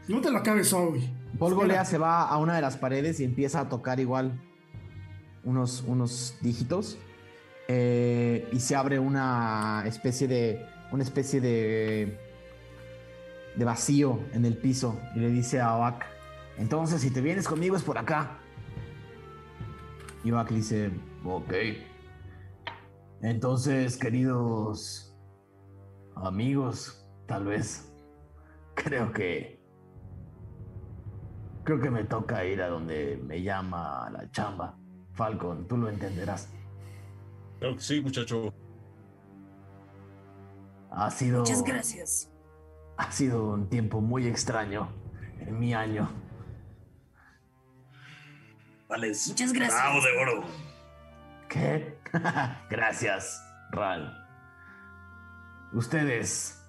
[0.08, 1.08] No te lo acabes hoy.
[1.38, 1.54] Paul.
[1.54, 4.42] Golea se va a una de las paredes y empieza a tocar igual
[5.44, 6.98] unos, unos dígitos.
[7.68, 10.66] eh, y se abre una especie de.
[10.92, 12.18] una especie de.
[13.56, 15.00] de vacío en el piso.
[15.16, 16.06] Y le dice a Oak.
[16.58, 18.40] Entonces, si te vienes conmigo es por acá.
[20.26, 20.92] Y dice.
[21.24, 21.54] Ok.
[23.22, 25.16] Entonces, queridos
[26.16, 27.94] amigos, tal vez.
[28.76, 29.56] Creo que
[31.64, 34.78] Creo que me toca ir a donde me llama la chamba.
[35.14, 36.50] Falcon, tú lo entenderás.
[37.60, 38.54] Que sí, muchacho.
[40.92, 41.40] Ha sido.
[41.40, 42.32] Muchas gracias.
[42.98, 44.90] Ha sido un tiempo muy extraño
[45.40, 46.25] en mi año.
[48.96, 49.28] Vales.
[49.28, 49.82] Muchas gracias.
[49.82, 50.44] Bravo de oro.
[51.50, 51.98] ¿Qué?
[52.70, 54.26] Gracias, Ral.
[55.74, 56.62] Ustedes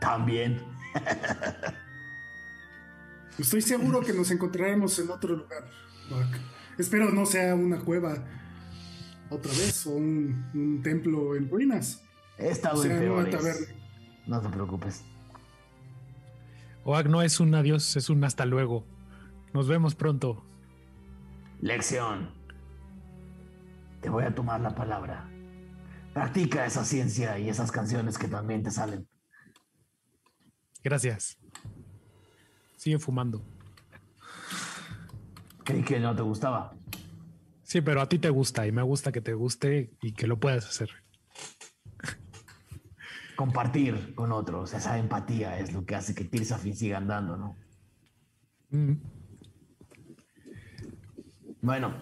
[0.00, 0.62] también.
[3.38, 5.64] Estoy seguro que nos encontraremos en otro lugar.
[6.78, 8.14] Espero no sea una cueva
[9.30, 12.02] otra vez o un, un templo en ruinas.
[12.36, 13.34] He estado O sea, en peores.
[13.34, 13.66] taberna.
[14.26, 15.02] No te preocupes.
[16.84, 18.84] Oak no es un adiós, es un hasta luego.
[19.54, 20.44] Nos vemos pronto.
[21.62, 22.28] Lección.
[24.00, 25.30] Te voy a tomar la palabra.
[26.12, 29.06] Practica esa ciencia y esas canciones que también te salen.
[30.82, 31.38] Gracias.
[32.76, 33.44] Sigue fumando.
[35.62, 36.74] Creí que no te gustaba.
[37.62, 40.40] Sí, pero a ti te gusta y me gusta que te guste y que lo
[40.40, 40.90] puedas hacer.
[43.36, 47.56] Compartir con otros, esa empatía es lo que hace que Tirsafin siga andando, ¿no?
[48.70, 49.21] Mm.
[51.62, 51.94] Bueno,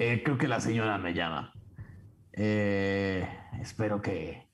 [0.00, 1.52] eh, creo que la señora me llama.
[2.32, 3.26] Eh,
[3.60, 4.48] espero que.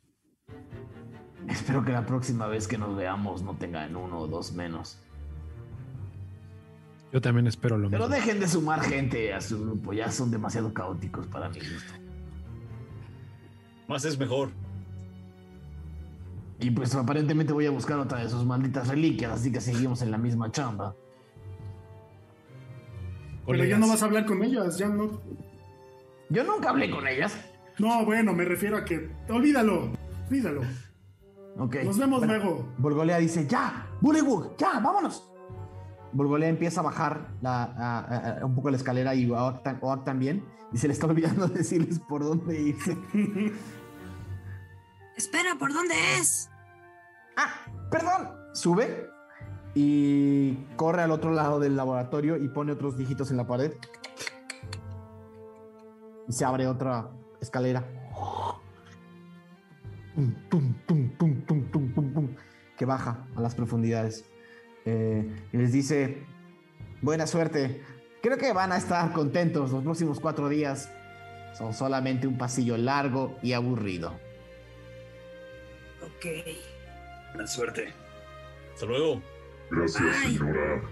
[1.49, 5.01] Espero que la próxima vez que nos veamos no tengan uno o dos menos.
[7.11, 8.15] Yo también espero lo Pero mismo.
[8.15, 11.95] dejen de sumar gente a su grupo, ya son demasiado caóticos para mi gusto.
[13.89, 14.51] Más es mejor.
[16.61, 20.11] Y pues aparentemente voy a buscar otra de sus malditas reliquias, así que seguimos en
[20.11, 20.95] la misma chamba.
[23.51, 25.21] Pero ya no vas a hablar con ellas, ya no.
[26.29, 27.35] Yo nunca hablé con ellas.
[27.79, 29.11] No, bueno, me refiero a que.
[29.29, 29.93] Olvídalo,
[30.29, 30.63] olvídalo.
[31.59, 31.77] Ok.
[31.85, 32.75] Nos vemos Bueno, luego.
[32.79, 35.27] Borgolea dice, ya, Bullywug, ya, vámonos.
[36.13, 40.45] Borgolea empieza a bajar la, a- a- a- un poco la escalera y Oak también.
[40.73, 42.97] Y se le está olvidando decirles por dónde irse.
[45.17, 46.51] Espera, ¿por dónde es?
[47.37, 47.51] ah,
[47.91, 48.29] perdón.
[48.53, 49.07] Sube
[49.75, 53.73] y corre al otro lado del laboratorio y pone otros dígitos en la pared.
[56.29, 57.85] Y se abre otra escalera.
[60.15, 62.29] Tum, tum, tum, tum, tum, tum, tum, tum,
[62.77, 64.25] que baja a las profundidades.
[64.85, 66.27] Eh, y les dice,
[67.03, 67.83] Buena suerte.
[68.21, 70.93] Creo que van a estar contentos los próximos cuatro días.
[71.57, 74.13] Son solamente un pasillo largo y aburrido.
[76.03, 76.27] Ok.
[77.33, 77.95] Buena suerte.
[78.75, 79.23] Hasta luego.
[79.71, 80.37] Gracias, Ay.
[80.37, 80.83] señora.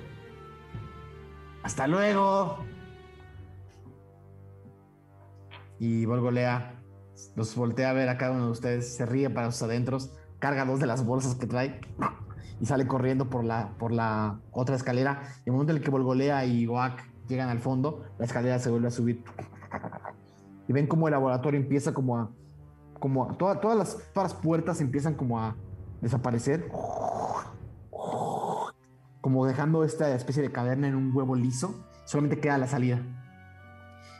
[1.63, 2.59] Hasta luego.
[5.79, 6.75] Y Volgolea
[7.37, 10.65] los voltea a ver a cada uno de ustedes, se ríe para sus adentros, carga
[10.65, 11.81] dos de las bolsas que trae
[12.61, 15.23] y sale corriendo por la, por la otra escalera.
[15.39, 18.59] Y en el momento en el que Volgolea y Oak llegan al fondo, la escalera
[18.59, 19.23] se vuelve a subir.
[20.69, 22.31] Y ven como el laboratorio empieza como a...
[23.01, 25.57] Como a- toda- todas, las, todas las puertas empiezan como a
[26.01, 26.71] desaparecer.
[29.29, 31.87] Como dejando esta especie de caverna en un huevo liso.
[32.07, 32.99] Solamente queda la salida.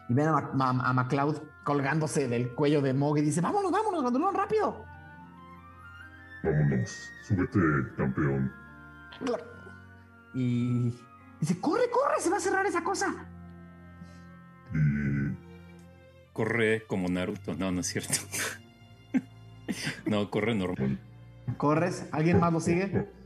[0.07, 4.35] Y ven a, a MacLeod colgándose del cuello de Mog y dice, vámonos, vámonos, Gandulón,
[4.35, 4.85] rápido.
[6.45, 7.11] Vámonos.
[7.27, 7.59] Súbete,
[7.97, 8.53] campeón.
[10.35, 10.95] Y
[11.41, 13.07] dice, corre, corre, se va a cerrar esa cosa.
[14.75, 15.35] Y
[16.35, 17.55] Corre como Naruto.
[17.55, 18.13] No, no es cierto.
[20.05, 21.01] no, corre normal.
[21.57, 23.09] Corres, ¿alguien más lo sigue?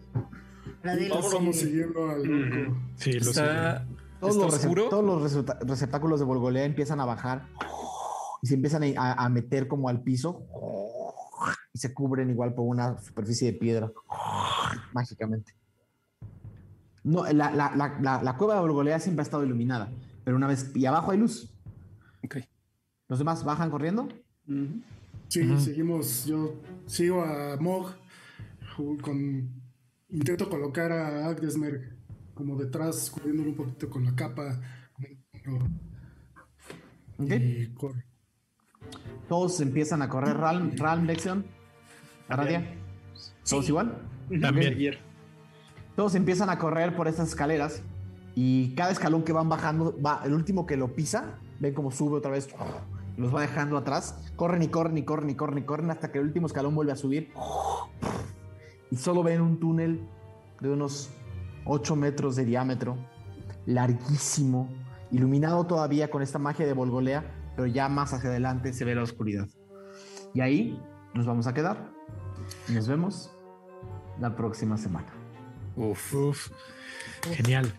[1.53, 1.53] Sí.
[1.53, 2.77] siguiendo al loco.
[2.97, 3.31] Sí, lo.
[3.31, 3.87] Está,
[4.21, 4.89] Todos, los, oscuro.
[4.89, 5.33] todos los
[5.67, 7.47] receptáculos de Volgolea empiezan a bajar
[8.43, 10.43] y se empiezan a, a meter como al piso
[11.73, 13.93] y se cubren igual por una superficie de piedra
[14.93, 15.55] mágicamente.
[17.05, 19.91] No, la, la- la- la- la cueva de Volgolea siempre ha estado iluminada,
[20.25, 21.53] pero una vez y abajo hay luz.
[22.25, 22.37] Ok.
[23.09, 24.03] Los demás bajan corriendo.
[24.49, 24.83] Ujú.
[25.29, 25.59] Sí, Ujú.
[25.61, 26.27] seguimos.
[26.27, 26.55] Yo
[26.87, 27.93] sigo a Mog
[29.03, 29.62] con.
[30.13, 31.97] Intento colocar a Agdesmer
[32.35, 34.61] como detrás, cubriéndolo un poquito con la capa.
[37.19, 37.31] ¿ok?
[37.31, 38.05] Y corre.
[39.29, 40.37] Todos empiezan a correr.
[40.37, 41.47] Ralm, Ralm Lexion,
[42.29, 42.75] Aradia.
[43.49, 43.71] ¿Todos Sí.
[43.71, 44.03] igual?
[44.41, 44.99] También.
[45.97, 47.83] Todos empiezan a correr por estas escaleras
[48.35, 52.17] y cada escalón que van bajando, va, el último que lo pisa, ven como sube
[52.17, 52.49] otra vez,
[53.17, 56.19] los va dejando atrás, corren y corren y corren y corren y corren hasta que
[56.19, 57.31] el último escalón vuelve a subir
[58.93, 60.07] y solo ven un túnel
[60.61, 61.09] de unos
[61.65, 62.99] 8 metros de diámetro,
[63.65, 64.69] larguísimo,
[65.11, 67.25] iluminado todavía con esta magia de Volgolea,
[67.57, 69.49] pero ya más hacia adelante se ve la oscuridad.
[70.35, 70.79] Y ahí
[71.15, 71.91] nos vamos a quedar.
[72.69, 73.35] Y nos vemos
[74.21, 75.11] la próxima semana.
[75.75, 76.15] Uf.
[76.15, 76.51] Uf.
[77.33, 77.73] Genial.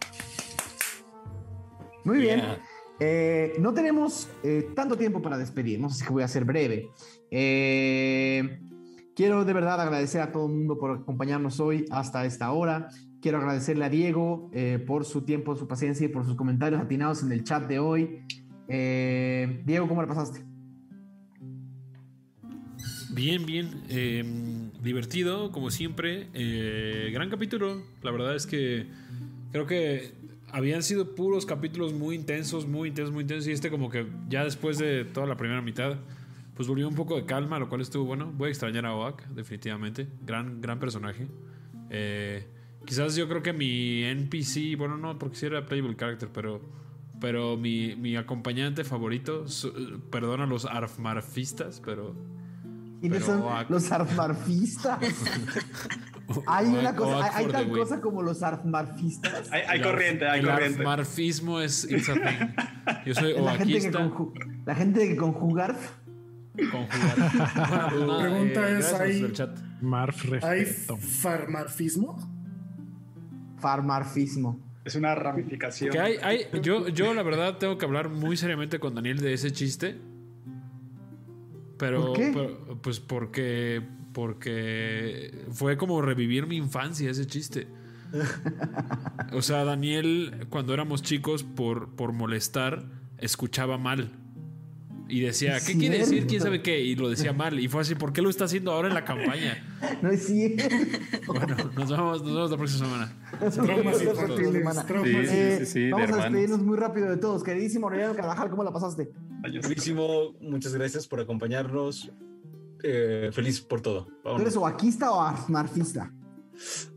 [2.06, 2.40] Muy bien.
[2.40, 2.62] Yeah.
[3.00, 6.90] Eh, no tenemos eh, tanto tiempo para despedirnos, así que voy a ser breve.
[7.30, 8.62] Eh,
[9.16, 12.90] quiero de verdad agradecer a todo el mundo por acompañarnos hoy hasta esta hora.
[13.22, 17.24] Quiero agradecerle a Diego eh, por su tiempo, su paciencia y por sus comentarios atinados
[17.24, 18.26] en el chat de hoy.
[18.68, 20.44] Eh, Diego, ¿cómo la pasaste?
[23.12, 23.84] Bien, bien.
[23.90, 24.24] eh,
[24.82, 26.28] divertido, como siempre.
[26.34, 27.82] eh, gran capítulo.
[28.02, 28.88] La verdad es que
[29.52, 30.14] creo que
[30.52, 33.48] habían sido puros capítulos muy intensos, muy intensos, muy intensos.
[33.48, 35.98] Y este como que ya después de toda la primera mitad,
[36.56, 38.32] pues volvió un poco de calma, lo cual estuvo bueno.
[38.36, 40.08] Voy a extrañar a Oak, definitivamente.
[40.26, 41.28] Gran, gran personaje.
[41.90, 42.48] Eh,
[42.86, 46.62] quizás yo creo que mi NPC, bueno, no, porque sí era playable character, pero...
[47.22, 52.14] Pero mi, mi acompañante favorito, su- perdona a los arfmarfistas, pero
[53.00, 55.00] ¿Quiénes Pero son Oak- los arfmarfistas?
[56.48, 59.50] hay Oak- una cosa, Oak hay, hay tal cosa como los arfmarfistas.
[59.54, 60.78] Hay, hay El corriente, hay el corriente.
[60.80, 61.88] arfmarfismo es.
[63.06, 64.00] Yo soy La gente, que oaquista.
[64.10, 65.78] conju- la gente que conjugar
[66.54, 66.88] conjugar.
[67.70, 69.60] Bueno, pues nada, pregunta es, gracias ¿hay- chat.
[69.82, 72.18] Marf ¿Hay farmarfismo?
[73.60, 74.60] farmarfismo.
[74.86, 75.92] Es una ramificación.
[75.92, 79.34] Que hay, hay, yo, yo la verdad tengo que hablar muy seriamente con Daniel de
[79.34, 79.98] ese chiste.
[81.78, 82.32] Pero, ¿Por qué?
[82.34, 83.82] pero, pues porque
[84.14, 87.68] porque fue como revivir mi infancia ese chiste.
[89.32, 92.86] O sea, Daniel cuando éramos chicos por por molestar
[93.18, 94.12] escuchaba mal.
[95.10, 96.26] Y decía, ¿qué quiere decir?
[96.28, 96.80] ¿Quién sabe qué?
[96.80, 97.60] Y lo decía mal.
[97.60, 99.70] Y fue así, ¿por qué lo está haciendo ahora en la campaña?
[100.02, 100.64] No es cierto.
[101.28, 103.16] Bueno, nos vemos, nos vemos la próxima semana.
[103.40, 104.86] Traumas Nos vemos la próxima infantiles, semana.
[104.86, 105.10] traumas.
[105.12, 107.44] Sí, sí, Eh, sí, de vamos a despedirnos muy rápido de todos.
[107.44, 109.12] Queridísimo Aureliano Carvajal, ¿cómo la pasaste?
[109.62, 112.12] Buenísimo, muchas gracias por acompañarnos.
[112.82, 114.08] Eh, feliz por todo.
[114.24, 116.12] ¿Tú eres oaquista o arfmarfista?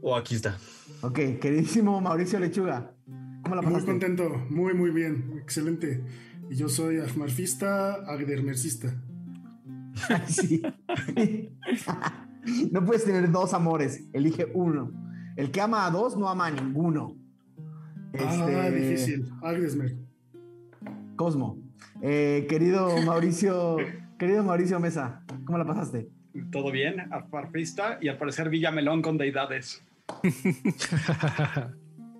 [0.00, 0.56] O aquí está.
[1.02, 2.92] Ok, queridísimo Mauricio Lechuga,
[3.42, 3.90] ¿cómo la Muy pasaste?
[3.90, 6.02] contento, muy, muy bien, excelente.
[6.50, 8.94] Y yo soy armarfista, agdermercista.
[10.28, 10.62] Sí.
[12.70, 14.92] no puedes tener dos amores, elige uno.
[15.36, 17.16] El que ama a dos no ama a ninguno.
[18.18, 19.30] Ah, Este, difícil.
[19.42, 19.96] Agdesmer.
[21.16, 21.58] Cosmo.
[22.02, 23.76] Eh, querido Mauricio,
[24.18, 26.08] querido Mauricio Mesa, ¿cómo la pasaste?
[26.52, 29.82] Todo bien, arfarfista y al parecer Villamelón con deidades.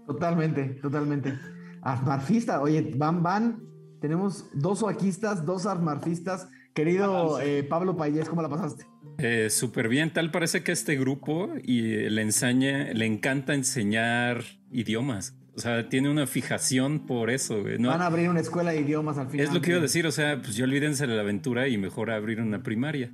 [0.07, 1.35] Totalmente, totalmente.
[1.83, 3.61] Armarfista, oye, van, van.
[4.07, 6.47] Tenemos dos oaquistas, dos armarfistas.
[6.75, 8.87] Querido eh, Pablo Payés, ¿cómo la pasaste?
[9.19, 15.35] Eh, Súper bien, tal parece que este grupo y le enseña, le encanta enseñar idiomas.
[15.57, 17.63] O sea, tiene una fijación por eso.
[17.63, 17.89] güey, ¿no?
[17.89, 19.45] Van a abrir una escuela de idiomas al final.
[19.45, 21.77] Es lo que iba a decir, o sea, pues ya olvídense de la aventura y
[21.77, 23.13] mejor abrir una primaria.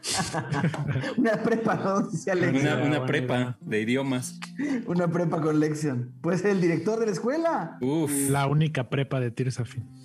[1.16, 2.08] una prepa, ¿no?
[2.32, 4.38] Una, una buena prepa de idiomas.
[4.86, 6.12] Una prepa con Lexion.
[6.20, 7.78] Pues el director de la escuela.
[7.80, 8.12] Uf.
[8.30, 9.99] La única prepa de Tirsafin.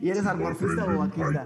[0.00, 1.44] ¿Y eres armarfista o vaquista?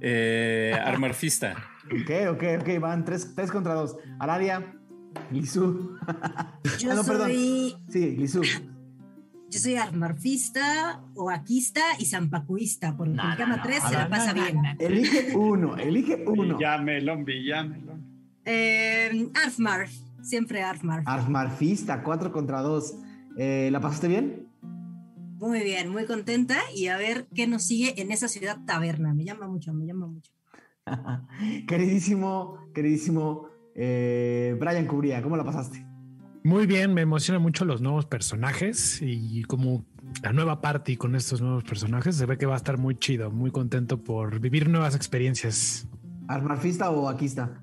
[0.00, 1.54] Eh, armarfista.
[1.86, 3.96] Ok, ok, ok, van tres, tres contra dos.
[4.18, 4.74] Aradia,
[5.30, 5.96] Lisú.
[6.78, 7.28] Yo Ah, no, perdón.
[7.30, 8.42] soy, Sí, Lisú.
[8.42, 14.08] yo soy armarfista, oaquista y zampacuista, porque No, el cama no, 3 no, se la
[14.08, 14.56] pasa bien.
[14.78, 16.56] Elige uno, elige uno.
[16.56, 18.00] Villamelón, Villamelón.
[18.44, 19.90] Eh, Arfmarf,
[20.22, 21.06] siempre Arfmarf.
[21.06, 22.94] Armarfista, cuatro contra dos.
[23.36, 24.46] Eh, ¿La pasaste bien?
[25.40, 29.14] Muy bien, muy contenta y a ver qué nos sigue en esa ciudad taberna.
[29.14, 30.30] Me llama mucho, me llama mucho.
[31.66, 35.86] queridísimo, queridísimo eh, Brian Cubría, ¿cómo la pasaste?
[36.44, 39.86] Muy bien, me emocionan mucho los nuevos personajes y como
[40.22, 43.30] la nueva party con estos nuevos personajes se ve que va a estar muy chido,
[43.30, 45.88] muy contento por vivir nuevas experiencias.
[46.28, 47.62] ¿Armarfista o vaquista?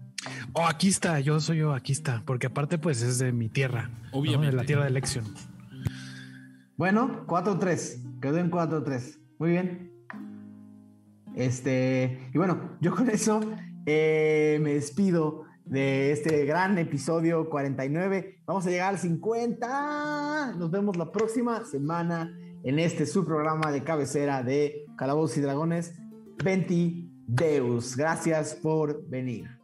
[0.53, 3.89] Oh, aquí está, yo soy yo, aquí está, porque aparte pues es de mi tierra,
[3.89, 4.19] ¿no?
[4.19, 4.55] Obviamente.
[4.55, 5.25] de la tierra de elección.
[6.77, 8.19] Bueno, 4-3.
[8.21, 9.19] Quedó en 4-3.
[9.39, 9.91] Muy bien.
[11.35, 13.41] Este, y bueno, yo con eso
[13.85, 18.43] eh, me despido de este gran episodio 49.
[18.45, 20.53] Vamos a llegar al 50.
[20.57, 22.31] Nos vemos la próxima semana
[22.63, 25.95] en este su programa de cabecera de Calabozos y Dragones,
[26.43, 27.97] 20 Deus.
[27.97, 29.56] Gracias por venir.